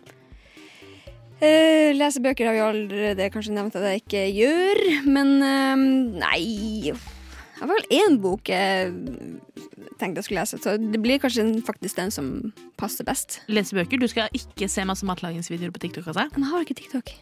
Uh, 1.40 1.96
lese 1.96 2.20
bøker 2.20 2.50
har 2.50 2.52
vi 2.52 2.60
allerede 2.60 3.30
kanskje 3.32 3.54
nevnt 3.56 3.76
at 3.78 3.86
jeg 3.88 4.02
ikke 4.02 4.24
gjør, 4.36 4.80
men 5.08 5.30
uh, 5.40 5.84
nei 6.20 6.92
Det 6.92 7.62
har 7.62 7.70
vel 7.70 7.86
én 7.96 8.18
bok 8.20 8.50
jeg 8.52 8.90
tenkte 10.00 10.22
jeg 10.22 10.28
skulle 10.30 10.44
lese, 10.44 10.60
så 10.64 10.76
det 10.80 11.00
blir 11.04 11.20
kanskje 11.22 11.46
faktisk 11.66 12.00
den 12.00 12.10
som 12.14 12.30
passer 12.80 13.06
best. 13.08 13.40
Lese 13.52 13.76
bøker. 13.76 14.00
Du 14.00 14.08
skal 14.10 14.32
ikke 14.36 14.68
se 14.72 14.84
masse 14.88 15.06
matlagingsvideoer 15.08 15.74
på 15.76 15.84
TikTok. 15.86 16.08
Altså. 16.10 16.26
Men 16.34 16.46
jeg 16.48 16.54
har 16.54 16.66
ikke 16.66 16.80
TikTok. 16.82 17.14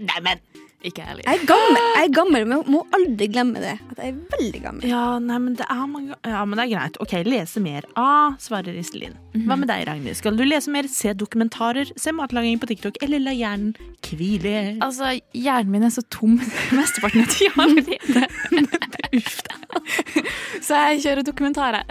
Nei, 0.00 0.20
men 0.24 0.40
Ikke 0.86 1.02
jeg 1.02 1.08
heller. 1.10 1.24
Jeg 1.26 1.40
er 1.40 1.46
gammel, 1.48 1.86
jeg 1.98 2.06
er 2.06 2.12
gammel 2.14 2.44
men 2.46 2.60
jeg 2.60 2.70
må 2.70 2.80
aldri 2.94 3.26
glemme 3.34 3.58
det. 3.60 3.72
At 3.90 3.98
jeg 3.98 4.12
er 4.12 4.20
veldig 4.30 4.60
gammel. 4.62 4.84
Ja, 4.86 5.00
nei, 5.18 5.38
men 5.42 5.56
det 5.58 5.66
er 5.74 5.88
mange 5.90 6.14
Ja, 6.22 6.44
men 6.46 6.54
det 6.54 6.64
er 6.68 6.70
greit. 6.70 7.00
Ok, 7.02 7.14
lese 7.26 7.62
mer. 7.64 7.88
A, 7.98 8.36
svarer 8.38 8.78
Iselin. 8.78 9.16
Hva 9.34 9.56
med 9.58 9.66
deg, 9.72 9.82
Ragnhild? 9.88 10.20
Skal 10.20 10.38
du 10.38 10.44
lese 10.46 10.70
mer, 10.70 10.86
se 10.86 11.10
dokumentarer, 11.18 11.90
se 11.98 12.14
matlaging 12.14 12.62
på 12.62 12.70
TikTok, 12.70 13.00
eller 13.02 13.24
la 13.26 13.34
hjernen 13.34 13.74
hvile? 14.06 14.54
Altså, 14.86 15.16
hjernen 15.34 15.74
min 15.74 15.88
er 15.90 15.96
så 15.98 16.06
tom 16.14 16.38
mesteparten 16.78 17.26
av 17.26 17.34
tida 17.34 17.66
allerede. 17.66 18.24
Uff 19.18 19.42
da. 19.50 19.58
Så 20.66 20.74
jeg 20.74 21.02
kjører 21.04 21.24
dokumentarer. 21.26 21.84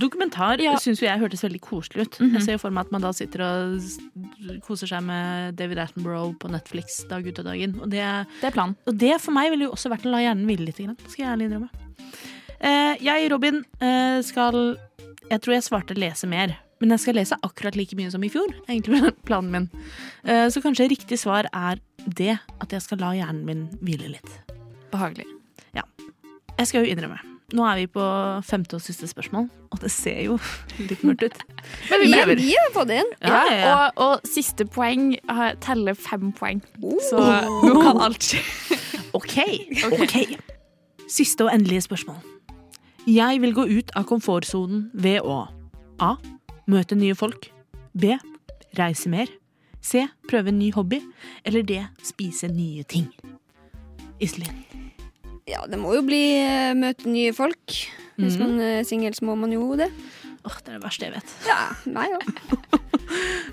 Dokumentar 0.00 0.60
Ja. 0.62 0.72
syns 0.80 1.02
jeg 1.04 1.20
hørtes 1.20 1.42
veldig 1.44 1.60
koselig 1.60 2.06
ut. 2.06 2.16
Jeg 2.32 2.42
ser 2.46 2.58
for 2.58 2.72
meg 2.72 2.86
at 2.86 2.92
man 2.94 3.02
da 3.04 3.10
sitter 3.12 3.42
og 3.44 4.62
koser 4.64 4.88
seg 4.88 5.02
med 5.04 5.54
David 5.58 5.78
Attenborough 5.82 6.32
på 6.40 6.48
Netflix 6.50 7.02
dag 7.10 7.26
ut 7.28 7.38
og 7.42 7.44
dag 7.44 7.60
inn. 7.60 7.74
Og 7.78 7.90
det, 7.92 8.00
Det 8.40 8.48
er 8.48 8.54
planen. 8.56 8.74
og 8.88 8.96
det 8.98 9.20
for 9.20 9.32
meg 9.36 9.50
ville 9.52 9.68
jo 9.68 9.74
også 9.76 9.92
vært 9.92 10.06
å 10.08 10.14
la 10.14 10.22
hjernen 10.24 10.48
hvile 10.48 10.64
litt. 10.70 10.80
Skal 11.12 11.26
jeg 11.26 11.32
ærlig 11.34 11.50
innrømme. 11.50 11.68
Eh, 12.62 12.96
jeg, 13.04 13.30
Robin, 13.32 13.64
eh, 13.80 14.22
skal 14.22 14.78
Jeg 15.30 15.40
tror 15.40 15.54
jeg 15.54 15.62
svarte 15.68 15.94
lese 15.96 16.26
mer. 16.26 16.56
Men 16.80 16.90
jeg 16.96 17.00
skal 17.04 17.14
lese 17.14 17.36
akkurat 17.46 17.76
like 17.76 17.94
mye 17.94 18.10
som 18.10 18.24
i 18.24 18.28
fjor. 18.32 18.48
Egentlig 18.68 18.96
egentlig 19.02 19.14
planen 19.28 19.50
min. 19.52 19.68
Eh, 20.24 20.48
så 20.48 20.60
kanskje 20.64 20.88
riktig 20.90 21.18
svar 21.20 21.46
er 21.52 21.78
det. 22.08 22.38
At 22.60 22.72
jeg 22.72 22.80
skal 22.82 22.98
la 22.98 23.12
hjernen 23.12 23.44
min 23.44 23.68
hvile 23.84 24.08
litt. 24.16 24.32
Behagelig. 24.90 25.28
Jeg 26.62 26.68
skal 26.70 26.84
jo 26.86 26.92
innrømme. 26.94 27.18
Nå 27.52 27.64
er 27.66 27.80
vi 27.82 27.86
på 27.90 28.02
femte 28.46 28.78
og 28.78 28.82
siste 28.84 29.08
spørsmål, 29.10 29.48
og 29.74 29.80
det 29.82 29.90
ser 29.92 30.20
jo 30.28 30.36
litt 30.88 31.02
mørkt 31.04 31.24
ut. 31.26 31.40
Men 31.90 32.04
vi 32.04 32.12
prøver. 32.14 32.38
vi 32.38 32.52
har 32.54 32.70
fått 32.72 32.92
en. 32.94 33.10
Ja, 33.20 33.40
ja, 33.50 33.56
ja. 33.58 33.72
Og, 33.72 34.04
og 34.06 34.30
siste 34.30 34.64
poeng 34.70 35.16
teller 35.64 35.98
fem 35.98 36.30
poeng. 36.38 36.62
Så 37.10 37.18
nå 37.18 37.74
kan 37.82 38.00
alt 38.06 38.30
skje. 38.30 38.44
Ok, 39.12 39.34
ok. 39.84 40.14
Siste 41.10 41.44
og 41.44 41.50
endelige 41.52 41.82
spørsmål. 41.84 42.22
Jeg 43.04 43.42
vil 43.42 43.52
gå 43.52 43.66
ut 43.68 43.90
av 43.98 44.06
komfortsonen 44.08 44.86
ved 44.94 45.20
å 45.20 45.42
A. 46.00 46.14
Møte 46.70 46.96
nye 46.96 47.12
folk. 47.18 47.50
B. 47.92 48.14
Reise 48.78 49.12
mer. 49.12 49.28
C. 49.84 50.06
Prøve 50.30 50.48
en 50.48 50.62
ny 50.62 50.70
hobby. 50.72 51.02
Eller 51.44 51.66
D. 51.68 51.82
Spise 52.08 52.48
nye 52.48 52.86
ting. 52.88 53.10
Iselin. 54.22 54.62
Ja, 55.50 55.64
det 55.66 55.78
må 55.80 55.94
jo 55.96 56.02
bli 56.06 56.22
eh, 56.38 56.72
møte 56.78 57.10
nye 57.10 57.32
folk. 57.34 57.74
Hvis 58.20 58.36
man 58.38 58.58
er 58.62 58.84
singel, 58.86 59.14
så 59.16 59.24
må 59.26 59.34
man 59.40 59.50
jo 59.54 59.72
det. 59.78 59.88
Åh, 60.46 60.56
det 60.62 60.72
er 60.72 60.76
det 60.76 60.82
verste 60.84 61.06
jeg 61.08 61.14
vet. 61.16 61.32
Ja, 61.48 61.58
meg 61.90 62.14
òg. 62.18 62.78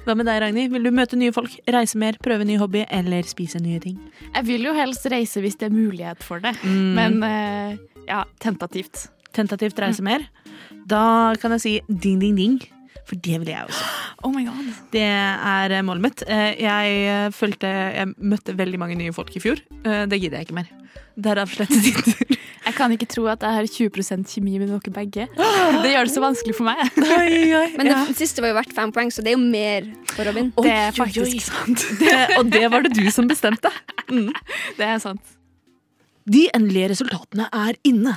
Hva 0.06 0.16
med 0.18 0.28
deg, 0.30 0.40
Ragnhild? 0.44 0.74
Vil 0.74 0.86
du 0.88 0.92
møte 0.96 1.18
nye 1.20 1.34
folk, 1.36 1.54
reise 1.70 1.98
mer, 2.02 2.18
prøve 2.24 2.46
ny 2.48 2.58
hobby 2.62 2.84
eller 2.94 3.26
spise 3.28 3.62
nye 3.62 3.82
ting? 3.84 3.98
Jeg 4.34 4.46
vil 4.48 4.68
jo 4.70 4.74
helst 4.78 5.06
reise 5.12 5.42
hvis 5.44 5.58
det 5.60 5.70
er 5.70 5.76
mulighet 5.76 6.24
for 6.26 6.42
det, 6.44 6.54
men 6.66 7.20
eh, 7.26 7.76
ja, 8.10 8.24
tentativt. 8.42 9.08
Tentativt 9.36 9.80
reise 9.82 10.06
mer? 10.06 10.26
Da 10.90 11.36
kan 11.42 11.54
jeg 11.58 11.62
si 11.66 11.74
ding, 11.90 12.18
ding, 12.22 12.38
ding. 12.38 12.60
For 13.10 13.18
det 13.18 13.40
vil 13.42 13.48
jeg 13.50 13.66
også. 13.66 13.86
Oh 14.24 14.32
my 14.34 14.44
god. 14.46 14.68
Det 14.94 15.02
er 15.06 15.72
eh, 15.80 15.82
målet 15.86 16.04
mitt. 16.08 16.24
Eh, 16.28 16.52
Jeg 16.62 16.98
eh, 17.10 17.30
følte 17.34 17.68
Jeg 17.70 18.12
møtte 18.18 18.54
veldig 18.58 18.80
mange 18.82 18.98
nye 19.00 19.14
folk 19.16 19.34
i 19.36 19.42
fjor. 19.42 19.62
Eh, 19.84 20.06
Det 20.10 20.20
gidder 20.22 20.38
jeg 20.42 20.50
ikke 20.50 20.60
mer. 20.60 20.70
Derav 21.20 21.50
slettet 21.52 21.82
titter. 21.84 22.38
Jeg 22.70 22.76
kan 22.78 22.92
ikke 22.94 23.08
tro 23.10 23.26
at 23.32 23.42
jeg 23.42 23.56
har 23.56 23.66
20% 23.66 24.30
kjemi 24.30 24.60
med 24.62 24.70
dere 24.70 24.94
begge. 24.94 25.26
Det 25.36 25.90
gjør 25.92 26.06
det 26.06 26.14
så 26.14 26.22
vanskelig 26.22 26.54
for 26.56 26.68
meg. 26.70 26.78
Men 27.76 27.90
det 27.90 28.16
siste 28.20 28.44
var 28.46 28.52
jo 28.54 28.58
verdt 28.60 28.76
fem 28.78 28.94
poeng, 28.96 29.10
så 29.12 29.24
det 29.26 29.34
er 29.34 29.36
jo 29.40 29.42
mer 29.42 29.90
for 30.14 30.30
Robin. 30.30 30.52
Det 30.56 30.70
er 30.70 30.86
Oi, 30.86 30.86
oi, 30.86 30.86
oi. 30.86 31.00
faktisk 31.02 31.50
sant. 31.50 31.84
Det, 32.00 32.14
og 32.38 32.52
det 32.54 32.64
var 32.72 32.86
det 32.86 32.94
du 32.96 33.10
som 33.12 33.28
bestemte. 33.28 33.72
Det 34.78 34.86
er 34.86 35.02
sant. 35.02 35.34
De 36.30 36.46
endelige 36.54 36.92
resultatene 36.94 37.50
er 37.52 37.80
inne. 37.90 38.14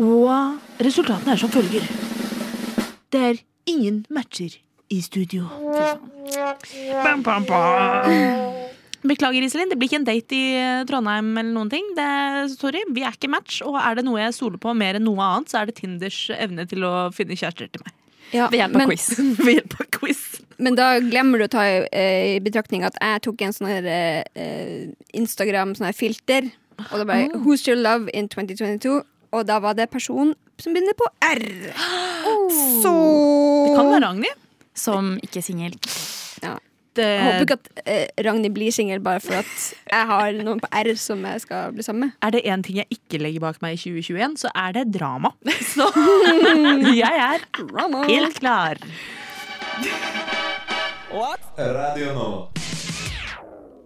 Og 0.00 0.30
resultatene 0.80 1.34
er 1.34 1.42
som 1.42 1.50
følger. 1.52 1.84
Det 3.10 3.20
er 3.32 3.40
ingen 3.68 4.04
matcher 4.08 4.56
i 4.90 5.02
studio. 5.02 5.46
Bam, 7.04 7.22
bam, 7.22 7.44
bam. 7.44 8.68
Beklager, 9.02 9.42
Iselin. 9.42 9.70
Det 9.70 9.78
blir 9.80 9.88
ikke 9.88 10.00
en 10.02 10.08
date 10.08 10.36
i 10.36 10.48
eh, 10.60 10.82
Trondheim 10.88 11.30
eller 11.32 11.54
noen 11.54 11.70
ting. 11.72 11.86
Det, 11.96 12.08
sorry, 12.52 12.82
vi 12.92 13.04
er 13.06 13.16
ikke 13.16 13.30
match, 13.32 13.62
og 13.64 13.78
er 13.80 13.96
det 13.96 14.04
noe 14.04 14.20
jeg 14.20 14.36
stoler 14.36 14.60
på 14.60 14.74
mer 14.76 14.98
enn 14.98 15.06
noe 15.08 15.24
annet, 15.24 15.52
så 15.52 15.62
er 15.62 15.70
det 15.70 15.78
Tinders 15.78 16.18
evne 16.36 16.66
til 16.68 16.84
å 16.84 17.08
finne 17.16 17.38
kjærester 17.38 17.70
til 17.72 17.84
meg. 17.86 17.96
Ja, 18.30 18.46
Ved 18.52 18.60
hjelp 18.60 18.76
av 18.76 18.82
men, 18.82 18.90
quiz. 18.92 19.06
Ved 19.46 19.54
hjelp 19.56 19.78
av 19.80 19.88
quiz. 19.96 20.24
men 20.60 20.76
da 20.78 20.90
glemmer 21.02 21.40
du 21.40 21.46
å 21.48 21.50
ta 21.50 21.64
eh, 21.66 22.36
i 22.36 22.42
betraktning 22.44 22.84
at 22.86 22.98
jeg 23.00 23.24
tok 23.24 23.46
en 23.46 23.56
sånn 23.56 23.70
her 23.70 23.88
eh, 23.88 24.90
Instagram 25.16 25.72
sånn 25.78 25.88
her 25.88 25.96
filter. 25.96 26.50
Og 26.90 27.00
da 27.00 27.06
bare 27.08 27.30
oh. 27.32 27.40
Who's 27.46 27.64
your 27.68 27.80
love 27.80 28.12
in 28.12 28.28
2022? 28.28 29.00
Og 29.30 29.46
da 29.48 29.58
var 29.62 29.78
det 29.78 29.88
person 29.90 30.34
som 30.60 30.76
begynner 30.76 30.96
på 30.98 31.08
R. 31.24 31.44
Så 32.84 32.94
Det 33.70 33.78
kan 33.78 33.92
være 33.94 34.02
Ragnhild. 34.06 34.42
Som 34.74 35.14
ikke 35.22 35.40
er 35.42 35.46
singel. 35.46 35.78
ja. 36.42 36.56
Det, 36.98 37.04
Jeg 37.06 37.22
håper 37.22 37.44
ikke 37.44 37.54
at 37.54 37.68
eh, 37.86 38.24
Ragnhild 38.26 38.54
blir 38.56 38.72
singel 38.74 38.98
bare 39.00 39.20
for 39.22 39.38
at 39.38 39.52
jeg 39.92 40.06
har 40.08 40.32
noen 40.42 40.58
på 40.58 40.66
R 40.74 40.88
som 40.98 41.22
jeg 41.22 41.44
skal 41.44 41.70
bli 41.76 41.84
sammen 41.86 42.08
med. 42.08 42.16
er 42.26 42.34
det 42.34 42.40
én 42.50 42.64
ting 42.66 42.80
jeg 42.80 42.90
ikke 42.90 43.20
legger 43.22 43.44
bak 43.44 43.60
meg 43.62 43.76
i 43.76 43.78
2021, 43.78 44.34
så 44.42 44.50
er 44.58 44.74
det 44.74 44.88
drama. 44.98 45.30
Så 45.74 45.86
jeg 46.90 47.14
er 47.14 47.46
helt 48.10 48.40
klar. 48.42 48.82
Radio 51.56 52.14
Nova. 52.14 52.59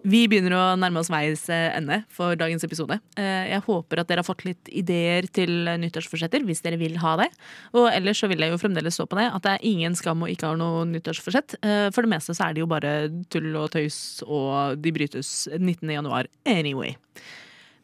Vi 0.05 0.26
begynner 0.28 0.52
å 0.52 0.62
nærme 0.76 1.00
oss 1.00 1.09
veis 1.09 1.46
eh, 1.48 1.70
ende 1.78 2.02
for 2.12 2.36
dagens 2.36 2.64
episode. 2.66 2.98
Eh, 3.16 3.46
Jeg 3.55 3.62
håper 3.64 4.02
at 4.02 4.11
dere 4.11 4.20
har 4.20 4.26
fått 4.26 4.44
litt 4.44 4.68
ideer 4.68 5.24
til 5.32 5.64
nyttårsforsetter, 5.80 6.44
hvis 6.44 6.61
dere 6.64 6.76
vil 6.76 6.98
ha 7.00 7.14
det. 7.22 7.30
Og 7.72 7.88
ellers 7.88 8.20
så 8.20 8.28
vil 8.28 8.44
jeg 8.44 8.52
jo 8.52 8.61
fremdeles 8.61 8.98
stå 8.98 9.07
på 9.09 9.16
det, 9.16 9.30
at 9.32 9.46
det 9.46 9.55
er 9.55 9.64
ingen 9.70 9.96
skam 9.96 10.20
å 10.20 10.28
ikke 10.28 10.50
ha 10.52 10.61
noe 10.61 10.84
nyttårsforsett. 10.92 11.57
Eh, 11.64 11.88
For 11.88 12.05
det 12.05 12.12
meste 12.12 12.36
så 12.36 12.50
er 12.50 12.52
det 12.52 12.61
jo 12.66 12.68
bare 12.68 12.92
tull 13.32 13.48
og 13.57 13.70
tøys, 13.72 14.20
og 14.28 14.76
de 14.84 14.92
brytes 14.92 15.32
19. 15.57 15.88
januar 15.96 16.28
anyway. 16.44 16.98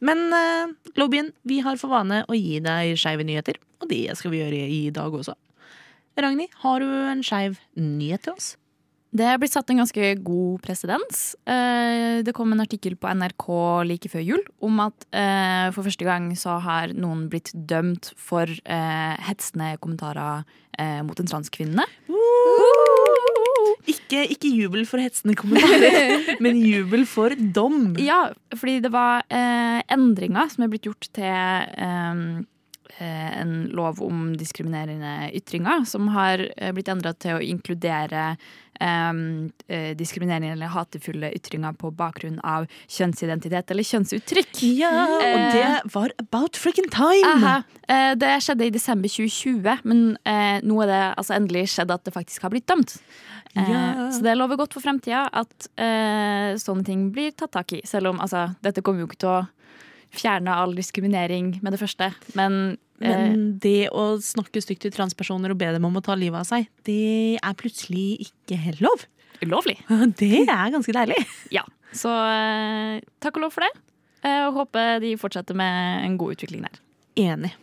Men 0.04 0.32
lobbyen, 0.96 1.32
vi 1.44 1.58
har 1.60 1.76
for 1.76 1.92
vane 1.92 2.22
å 2.24 2.36
gi 2.36 2.56
deg 2.64 2.96
skeive 2.96 3.24
nyheter, 3.24 3.58
og 3.80 3.88
det 3.88 4.06
skal 4.16 4.32
vi 4.32 4.40
gjøre 4.40 4.60
i 4.72 4.86
dag 4.96 5.12
også. 5.12 5.34
Ragnhild, 6.20 6.52
har 6.64 6.80
du 6.80 6.88
en 6.88 7.20
skeiv 7.24 7.60
nyhet 7.76 8.24
til 8.24 8.36
oss? 8.36 8.54
Det 9.10 9.24
er 9.26 9.38
blitt 9.42 9.50
satt 9.56 9.70
en 9.72 9.80
ganske 9.82 10.10
god 10.22 10.60
presedens. 10.62 11.32
Eh, 11.42 12.22
Det 12.22 12.34
kom 12.36 12.52
en 12.52 12.62
artikkel 12.62 12.94
på 13.00 13.10
NRK 13.10 13.46
like 13.88 14.10
før 14.12 14.22
jul 14.22 14.42
om 14.62 14.78
at 14.84 15.06
eh, 15.10 15.70
for 15.74 15.82
første 15.82 16.06
gang 16.06 16.28
så 16.38 16.60
har 16.62 16.94
noen 16.94 17.24
blitt 17.32 17.50
dømt 17.54 18.12
for 18.20 18.46
eh, 18.46 19.14
hetsende 19.26 19.76
kommentarer 19.82 20.44
mot 21.04 21.18
en 21.20 21.26
transkvinne. 21.28 21.84
Ikke, 23.90 24.22
ikke 24.32 24.48
jubel 24.48 24.86
for 24.88 25.02
hetsende 25.02 25.34
kommentarer, 25.36 26.30
men 26.44 26.56
jubel 26.56 27.02
for 27.04 27.34
dom. 27.36 27.98
Ja, 28.00 28.30
fordi 28.54 28.78
det 28.86 28.92
var 28.94 29.26
endringer 29.92 30.48
som 30.48 30.64
er 30.64 30.72
blitt 30.72 30.88
gjort 30.88 31.10
til 31.12 32.46
en 32.98 33.68
lov 33.76 34.00
om 34.02 34.32
diskriminerende 34.36 35.30
ytringer, 35.36 35.84
som 35.86 36.08
har 36.14 36.42
eh, 36.56 36.72
blitt 36.74 36.88
endra 36.88 37.12
til 37.14 37.36
å 37.38 37.42
inkludere 37.44 38.36
eh, 38.80 39.12
eh, 39.68 39.90
diskriminerende 39.96 40.52
eller 40.56 40.72
hatefulle 40.74 41.30
ytringer 41.36 41.72
på 41.78 41.90
bakgrunn 41.96 42.40
av 42.44 42.66
kjønnsidentitet 42.90 43.70
eller 43.70 43.86
kjønnsuttrykk. 43.86 44.62
Ja, 44.80 44.92
og 45.08 45.40
det 45.54 45.92
var 45.94 46.14
about 46.18 46.56
freaking 46.60 46.90
time! 46.92 47.34
Aha. 47.34 47.56
Eh, 47.88 48.14
Det 48.20 48.34
skjedde 48.44 48.66
i 48.66 48.74
desember 48.74 49.08
2020, 49.08 49.84
men 49.84 50.16
eh, 50.24 50.60
nå 50.66 50.82
er 50.84 50.90
det 50.90 51.02
altså 51.16 51.36
endelig 51.38 51.68
skjedd 51.74 51.90
at 51.94 52.04
det 52.04 52.14
faktisk 52.16 52.42
har 52.42 52.50
blitt 52.56 52.66
dømt. 52.70 52.98
Eh, 53.54 53.70
Ja. 53.70 54.10
Så 54.14 54.22
det 54.22 54.36
lover 54.38 54.56
godt 54.60 54.74
for 54.76 54.82
fremtida 54.84 55.24
at 55.32 55.66
eh, 55.76 56.54
sånne 56.58 56.84
ting 56.86 57.08
blir 57.14 57.32
tatt 57.34 57.50
tak 57.56 57.72
i. 57.74 57.80
Selv 57.86 58.12
om 58.12 58.20
altså, 58.22 58.48
dette 58.62 58.82
kommer 58.82 59.02
jo 59.02 59.08
ikke 59.10 59.18
til 59.24 59.32
å 59.32 59.40
fjerne 60.16 60.54
all 60.54 60.74
diskriminering 60.76 61.58
med 61.62 61.72
det 61.74 61.80
første. 61.80 62.10
Men, 62.38 62.76
eh, 63.00 63.08
Men 63.10 63.58
det 63.62 63.88
å 63.92 64.18
snakke 64.22 64.62
stygt 64.62 64.82
til 64.86 64.92
transpersoner 64.94 65.50
og 65.54 65.58
be 65.58 65.70
dem 65.72 65.84
om 65.84 65.96
å 65.96 66.02
ta 66.04 66.14
livet 66.18 66.40
av 66.40 66.46
seg, 66.48 66.68
det 66.84 67.38
er 67.42 67.54
plutselig 67.54 68.28
ikke 68.28 68.58
helt 68.58 68.80
lov. 68.80 69.06
ulovlig. 69.42 69.78
Det 70.20 70.44
er 70.48 70.70
ganske 70.74 70.92
deilig. 70.92 71.16
Ja. 71.50 71.62
Så 71.96 72.10
eh, 72.12 73.00
takk 73.20 73.38
og 73.38 73.46
lov 73.46 73.54
for 73.54 73.64
det. 73.64 73.72
Eh, 74.22 74.42
og 74.50 74.54
håper 74.58 75.00
de 75.00 75.14
fortsetter 75.16 75.56
med 75.56 76.04
en 76.04 76.18
god 76.20 76.36
utvikling 76.36 76.62
der. 76.66 76.76
Enig. 77.16 77.54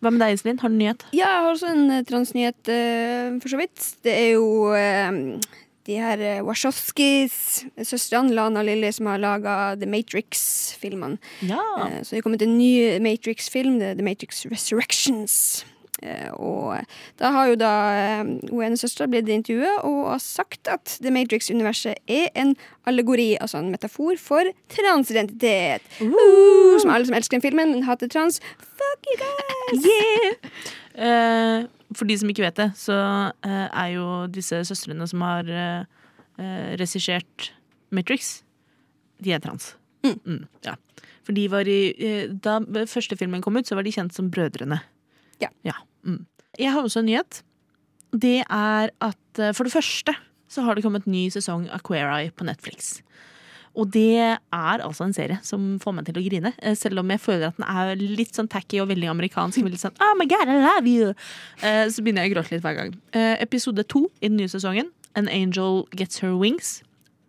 Hva 0.00 0.12
med 0.12 0.20
deg, 0.20 0.34
Iselin? 0.36 0.58
Har 0.60 0.68
du 0.70 0.76
nyhet? 0.76 1.02
Ja, 1.16 1.26
jeg 1.26 1.42
har 1.42 1.50
også 1.50 1.68
en 1.72 1.90
eh, 1.90 2.04
transnyhet, 2.06 2.68
eh, 2.70 3.34
for 3.42 3.48
så 3.50 3.58
vidt. 3.58 3.82
Det 4.04 4.12
er 4.14 4.30
jo 4.36 4.46
eh, 4.76 5.10
de 5.86 5.98
her 6.00 6.40
uh, 6.40 6.46
Wachowskis, 6.46 7.64
søstrene 7.84 8.32
Lana 8.34 8.60
og 8.62 8.66
Lilly, 8.70 8.90
som 8.96 9.06
har 9.10 9.18
laga 9.20 9.74
The 9.76 9.86
Matrix-filmene. 9.90 11.18
Ja. 11.42 11.60
Eh, 11.86 12.00
Så 12.02 12.14
det 12.14 12.18
er 12.18 12.22
kommet 12.22 12.42
en 12.42 12.56
ny 12.58 12.98
Matrix-film, 13.04 13.78
The 13.80 14.02
Matrix 14.02 14.44
Resurrections. 14.50 15.64
Eh, 16.02 16.30
Og 16.34 16.74
da 17.20 17.30
har 17.30 17.48
jo 17.48 17.58
da 17.58 17.72
eh, 17.94 18.22
hun 18.50 18.64
ene 18.66 18.78
søstera 18.78 19.06
blitt 19.10 19.30
intervjua 19.30 19.76
og 19.86 20.00
har 20.10 20.22
sagt 20.22 20.68
at 20.70 20.96
The 21.00 21.12
Matrix-universet 21.14 22.00
er 22.10 22.30
en 22.34 22.54
allegori, 22.88 23.34
altså 23.40 23.60
en 23.60 23.70
metafor, 23.72 24.18
for 24.20 24.50
transidentitet. 24.72 25.84
Uh, 26.00 26.74
som 26.82 26.90
alle 26.92 27.06
som 27.06 27.16
elsker 27.16 27.38
den 27.38 27.44
filmen, 27.44 27.72
men 27.72 27.86
hater 27.86 28.10
trans. 28.10 28.40
Fuck 28.58 29.10
you 29.12 29.20
guys! 29.22 29.86
Yeah! 29.94 30.34
Uh, 30.94 31.66
for 31.96 32.06
de 32.06 32.16
som 32.18 32.30
ikke 32.30 32.44
vet 32.44 32.58
det, 32.58 32.68
så 32.78 32.94
er 33.42 33.88
jo 33.94 34.04
disse 34.30 34.60
søstrene 34.68 35.06
som 35.10 35.22
har 35.26 35.48
uh, 35.50 35.86
regissert 36.78 37.48
Matrix, 37.94 38.42
de 39.22 39.34
er 39.34 39.42
trans. 39.42 39.72
Mm, 40.04 40.44
ja. 40.66 40.76
For 41.24 41.32
de 41.34 41.46
var 41.48 41.66
i 41.70 41.78
Da 42.44 42.58
første 42.90 43.16
filmen 43.16 43.42
kom 43.42 43.56
ut, 43.56 43.66
så 43.66 43.78
var 43.78 43.86
de 43.86 43.94
kjent 43.94 44.14
som 44.14 44.28
Brødrene. 44.30 44.82
Ja. 45.66 45.74
mm. 46.04 46.20
Jeg 46.58 46.70
har 46.72 46.82
også 46.86 47.00
en 47.02 47.08
nyhet. 47.10 47.42
Det 48.14 48.44
er 48.46 48.92
at 49.02 49.40
eh, 49.42 49.52
for 49.56 49.64
det 49.66 49.72
første 49.74 50.14
så 50.54 50.62
har 50.62 50.76
det 50.76 50.84
kommet 50.84 51.06
ny 51.10 51.26
sesong 51.34 51.64
av 51.74 51.82
Queer 51.82 52.06
Eye 52.14 52.30
på 52.30 52.46
Netflix. 52.46 53.00
Og 53.74 53.88
det 53.90 54.20
er 54.22 54.82
altså 54.86 55.02
en 55.02 55.14
serie 55.16 55.40
som 55.42 55.80
får 55.82 55.96
meg 55.96 56.06
til 56.06 56.20
å 56.20 56.22
grine, 56.22 56.52
eh, 56.62 56.76
selv 56.78 57.00
om 57.02 57.10
jeg 57.10 57.18
føler 57.24 57.48
at 57.48 57.56
den 57.58 57.66
er 57.66 57.96
litt 57.98 58.36
sånn 58.38 58.46
tacky 58.52 58.78
og 58.78 58.86
veldig 58.92 59.08
amerikansk. 59.10 59.58
Veldig 59.66 59.80
sånn, 59.80 59.96
oh 59.98 60.12
my 60.20 60.28
god, 60.30 60.46
I 60.46 60.60
love 60.62 60.86
you 60.86 61.08
Eh, 61.58 61.88
Så 61.90 62.04
begynner 62.06 62.22
jeg 62.22 62.30
å 62.30 62.36
gråte 62.36 62.54
litt 62.54 62.62
hver 62.62 62.76
gang. 62.78 62.94
Episode 63.42 63.82
to 63.90 64.04
i 64.22 64.28
den 64.30 64.36
nye 64.38 64.52
sesongen, 64.52 64.92
An 65.18 65.26
Angel 65.28 65.88
Gets 65.98 66.20
Her 66.22 66.36
Wings. 66.38 66.82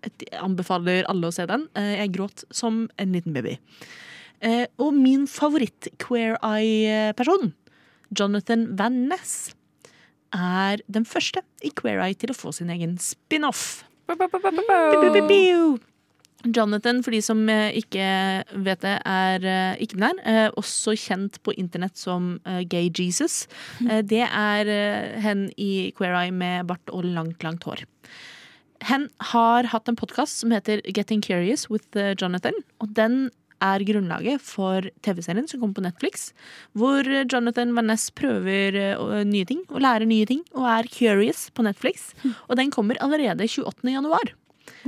Jeg 0.06 0.38
anbefaler 0.38 1.08
alle 1.10 1.32
å 1.32 1.34
se 1.34 1.48
den. 1.50 1.66
Jeg 1.74 2.12
gråt 2.14 2.44
som 2.54 2.84
en 3.02 3.12
liten 3.16 3.34
baby. 3.34 3.56
Og 4.78 4.94
min 4.94 5.26
favoritt-Queer 5.26 6.38
Eye-person, 6.46 7.56
Jonathan 8.12 8.68
Van 8.78 9.06
Ness, 9.10 9.54
er 10.36 10.82
den 10.92 11.06
første 11.08 11.42
i 11.64 11.72
Queer 11.72 12.02
Eye 12.04 12.18
til 12.20 12.34
å 12.34 12.38
få 12.38 12.52
sin 12.56 12.72
egen 12.74 12.98
spin-off. 13.02 13.86
Jonathan, 16.46 17.00
for 17.02 17.16
de 17.16 17.22
som 17.26 17.40
ikke 17.50 18.08
vet 18.68 18.84
det, 18.84 18.98
er 19.10 19.46
ikke-binær. 19.82 20.20
Eh, 20.30 20.50
også 20.60 20.94
kjent 21.00 21.40
på 21.42 21.56
internett 21.58 21.98
som 21.98 22.36
Gay 22.70 22.92
Jesus. 22.94 23.48
Det 23.82 24.22
er 24.28 24.70
hen 25.24 25.48
i 25.58 25.90
Queer 25.98 26.14
Eye 26.20 26.36
med 26.36 26.68
bart 26.70 26.94
og 26.94 27.08
langt, 27.08 27.42
langt 27.42 27.66
hår. 27.66 27.82
Hen 28.86 29.08
har 29.32 29.72
hatt 29.72 29.90
en 29.90 29.98
podkast 29.98 30.44
som 30.44 30.54
heter 30.54 30.84
Getting 30.86 31.24
Curious 31.26 31.66
with 31.72 31.90
Jonathan. 32.22 32.54
Og 32.84 32.94
den 32.94 33.32
er 33.64 33.84
grunnlaget 33.88 34.44
for 34.44 34.88
TV-serien 35.06 35.48
som 35.48 35.62
kommer 35.62 35.78
på 35.78 35.86
Netflix. 35.86 36.30
Hvor 36.78 37.08
eh, 37.08 37.26
Jonathan 37.32 37.76
Van 37.78 37.88
Ness 37.92 38.10
prøver 38.16 38.80
eh, 38.82 39.22
nye 39.28 39.48
ting 39.48 39.64
og 39.70 39.84
lærer 39.86 40.08
nye 40.10 40.28
ting 40.30 40.44
og 40.56 40.68
er 40.72 40.90
curious 40.92 41.48
på 41.56 41.66
Netflix. 41.68 42.12
Og 42.50 42.58
den 42.60 42.74
kommer 42.74 43.00
allerede 43.04 43.48
28. 43.48 43.92
januar. 43.92 44.34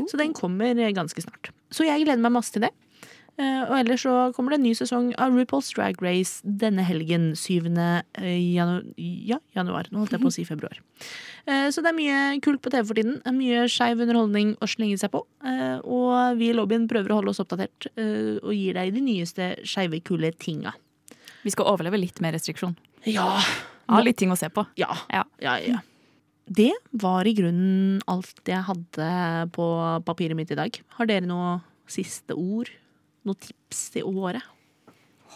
Så 0.08 0.18
den 0.20 0.34
kommer 0.38 0.74
eh, 0.78 0.94
ganske 0.96 1.24
snart. 1.24 1.52
Så 1.72 1.88
jeg 1.88 2.06
gleder 2.06 2.24
meg 2.24 2.36
masse 2.36 2.56
til 2.56 2.68
det. 2.68 2.74
Eh, 3.38 3.64
Og 3.70 3.76
ellers 3.78 4.02
så 4.02 4.34
kommer 4.34 4.50
det 4.54 4.58
en 4.60 4.64
ny 4.66 4.72
sesong 4.74 5.12
av 5.22 5.32
RuPaul's 5.36 5.70
Drag 5.76 6.00
Race 6.02 6.42
denne 6.44 6.82
helgen. 6.88 7.36
7. 7.38 7.68
eh, 8.18 8.54
janu 8.56 8.80
ja, 8.98 9.38
januar. 9.56 9.86
Nå 9.92 10.00
holdt 10.02 10.16
jeg 10.16 10.22
på 10.24 10.32
å 10.32 10.34
si 10.34 10.44
februar. 10.48 10.80
Eh, 11.46 11.68
Så 11.70 11.84
det 11.86 11.92
er 11.92 11.98
mye 12.00 12.42
kult 12.42 12.62
på 12.62 12.72
TV 12.74 12.84
for 12.88 12.98
tiden. 12.98 13.22
Mye 13.38 13.68
skeiv 13.70 14.02
underholdning 14.02 14.56
å 14.58 14.66
slenge 14.68 14.98
seg 14.98 15.12
på. 15.14 15.22
Og 15.86 16.38
vi 16.40 16.50
i 16.50 16.54
lobbyen 16.58 16.88
prøver 16.90 17.12
å 17.14 17.20
holde 17.22 17.30
oss 17.30 17.40
oppdatert 17.44 17.88
og 18.44 18.54
gir 18.54 18.74
deg 18.74 18.94
de 18.96 19.02
nyeste 19.02 19.52
skeive, 19.64 20.02
kule 20.04 20.32
tinga. 20.34 20.74
Vi 21.44 21.52
skal 21.54 21.66
overleve 21.70 22.00
litt 22.00 22.20
med 22.22 22.34
restriksjon. 22.34 22.76
Ja. 23.06 23.38
Ha 23.88 24.02
litt 24.02 24.18
ting 24.18 24.32
å 24.34 24.38
se 24.40 24.50
på. 24.50 24.66
Ja. 24.76 24.90
Ja. 25.14 25.24
ja, 25.40 25.54
ja. 25.62 25.78
Det 26.48 26.72
var 26.92 27.28
i 27.28 27.34
grunnen 27.36 28.02
alt 28.08 28.42
jeg 28.48 28.64
hadde 28.66 29.50
på 29.56 29.68
papiret 30.08 30.36
mitt 30.36 30.52
i 30.52 30.56
dag. 30.60 30.74
Har 30.98 31.06
dere 31.06 31.28
noe 31.28 31.62
siste 31.88 32.34
ord? 32.36 32.70
Noe 33.28 33.36
tips 33.44 33.90
til 33.96 34.08
året? 34.08 34.42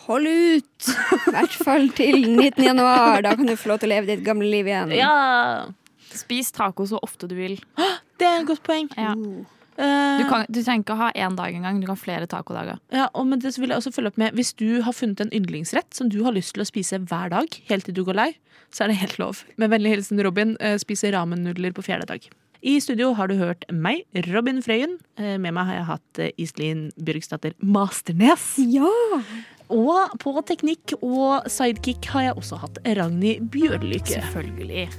Hold 0.08 0.26
ut! 0.32 0.90
I 1.28 1.32
hvert 1.36 1.56
fall 1.62 1.90
til 1.98 2.24
19. 2.32 2.64
januar. 2.66 3.22
Da 3.26 3.36
kan 3.38 3.46
du 3.50 3.54
få 3.60 3.74
lov 3.74 3.82
til 3.84 3.92
å 3.92 3.94
leve 3.94 4.10
ditt 4.10 4.24
gamle 4.26 4.48
liv 4.50 4.70
igjen. 4.72 4.94
Ja! 4.98 5.68
Spis 6.12 6.50
taco 6.56 6.88
så 6.90 7.00
ofte 7.06 7.28
du 7.30 7.36
vil. 7.38 7.60
Det 8.20 8.28
er 8.28 8.42
et 8.42 8.48
godt 8.50 8.64
poeng. 8.66 8.90
Ja. 8.98 9.14
Eh, 9.78 10.18
Du, 10.20 10.26
kan, 10.30 10.44
du 10.52 10.60
trenger 10.62 10.84
ikke 10.84 10.96
å 10.98 11.00
ha 11.00 11.12
én 11.16 11.36
dag 11.38 11.54
engang, 11.56 11.78
du 11.80 11.86
kan 11.88 11.96
ha 11.96 12.02
flere 12.02 12.28
tacodager. 12.30 12.82
Ja, 12.94 13.08
og 13.18 13.30
med 13.30 13.40
det 13.46 13.54
så 13.56 13.62
vil 13.64 13.72
jeg 13.72 13.80
også 13.82 13.94
følge 13.96 14.12
opp 14.12 14.18
med 14.20 14.36
Hvis 14.38 14.52
du 14.60 14.82
har 14.86 14.94
funnet 14.94 15.22
en 15.24 15.32
yndlingsrett 15.34 15.96
som 15.96 16.10
du 16.12 16.20
har 16.26 16.36
lyst 16.36 16.54
til 16.58 16.66
å 16.66 16.68
spise 16.68 17.00
hver 17.08 17.32
dag, 17.34 17.48
helt 17.70 17.88
til 17.88 17.96
du 17.98 18.04
går 18.08 18.18
lei, 18.20 18.30
så 18.72 18.84
er 18.86 18.92
det 18.92 19.00
helt 19.02 19.18
lov. 19.22 19.46
Med 19.62 19.72
vennlig 19.72 19.96
hilsen 19.96 20.20
Robin, 20.24 20.58
eh, 20.60 20.76
spiser 20.82 21.16
ramennudler 21.16 21.74
på 21.76 21.84
fjerde 21.88 22.10
dag. 22.12 22.28
I 22.62 22.76
studio 22.78 23.14
har 23.18 23.28
du 23.32 23.40
hørt 23.40 23.64
meg, 23.74 24.04
Robin 24.30 24.60
Frøyen. 24.62 25.00
Eh, 25.18 25.38
Med 25.42 25.56
meg 25.56 25.66
har 25.66 25.80
jeg 25.80 25.88
hatt 25.88 26.20
eh, 26.22 26.34
Iselin 26.38 26.84
Bjørgsdatter 27.02 27.56
Masternes. 27.66 28.52
Ja! 28.70 28.92
Og 29.72 30.14
på 30.22 30.34
teknikk 30.46 30.94
og 31.00 31.48
sidekick 31.50 32.06
har 32.12 32.28
jeg 32.28 32.36
også 32.38 32.60
hatt 32.62 32.78
Ragnhild 32.86 33.48
Bjørlykke. 33.54 34.20
Selvfølgelig. 34.20 34.90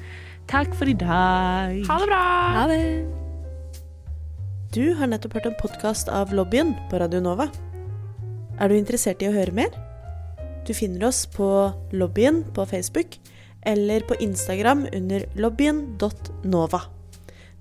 Takk 0.51 0.73
for 0.75 0.91
i 0.91 0.97
dag. 0.99 1.77
Ha 1.87 1.99
det 2.01 2.09
bra! 2.09 2.23
Ha 2.57 2.65
det. 2.71 2.81
Du 4.73 4.95
har 4.99 5.11
nettopp 5.13 5.37
hørt 5.37 5.47
en 5.51 5.59
podkast 5.61 6.09
av 6.11 6.33
Lobbyen 6.35 6.73
på 6.91 6.99
Radio 6.99 7.21
Nova. 7.23 7.47
Er 8.59 8.73
du 8.73 8.75
interessert 8.79 9.23
i 9.23 9.29
å 9.29 9.35
høre 9.37 9.55
mer? 9.55 9.71
Du 10.67 10.73
finner 10.75 11.07
oss 11.11 11.27
på 11.31 11.47
Lobbyen 11.95 12.43
på 12.57 12.65
Facebook 12.71 13.19
eller 13.69 14.03
på 14.09 14.17
Instagram 14.25 14.87
under 14.97 15.29
lobbyen.nova. 15.39 16.81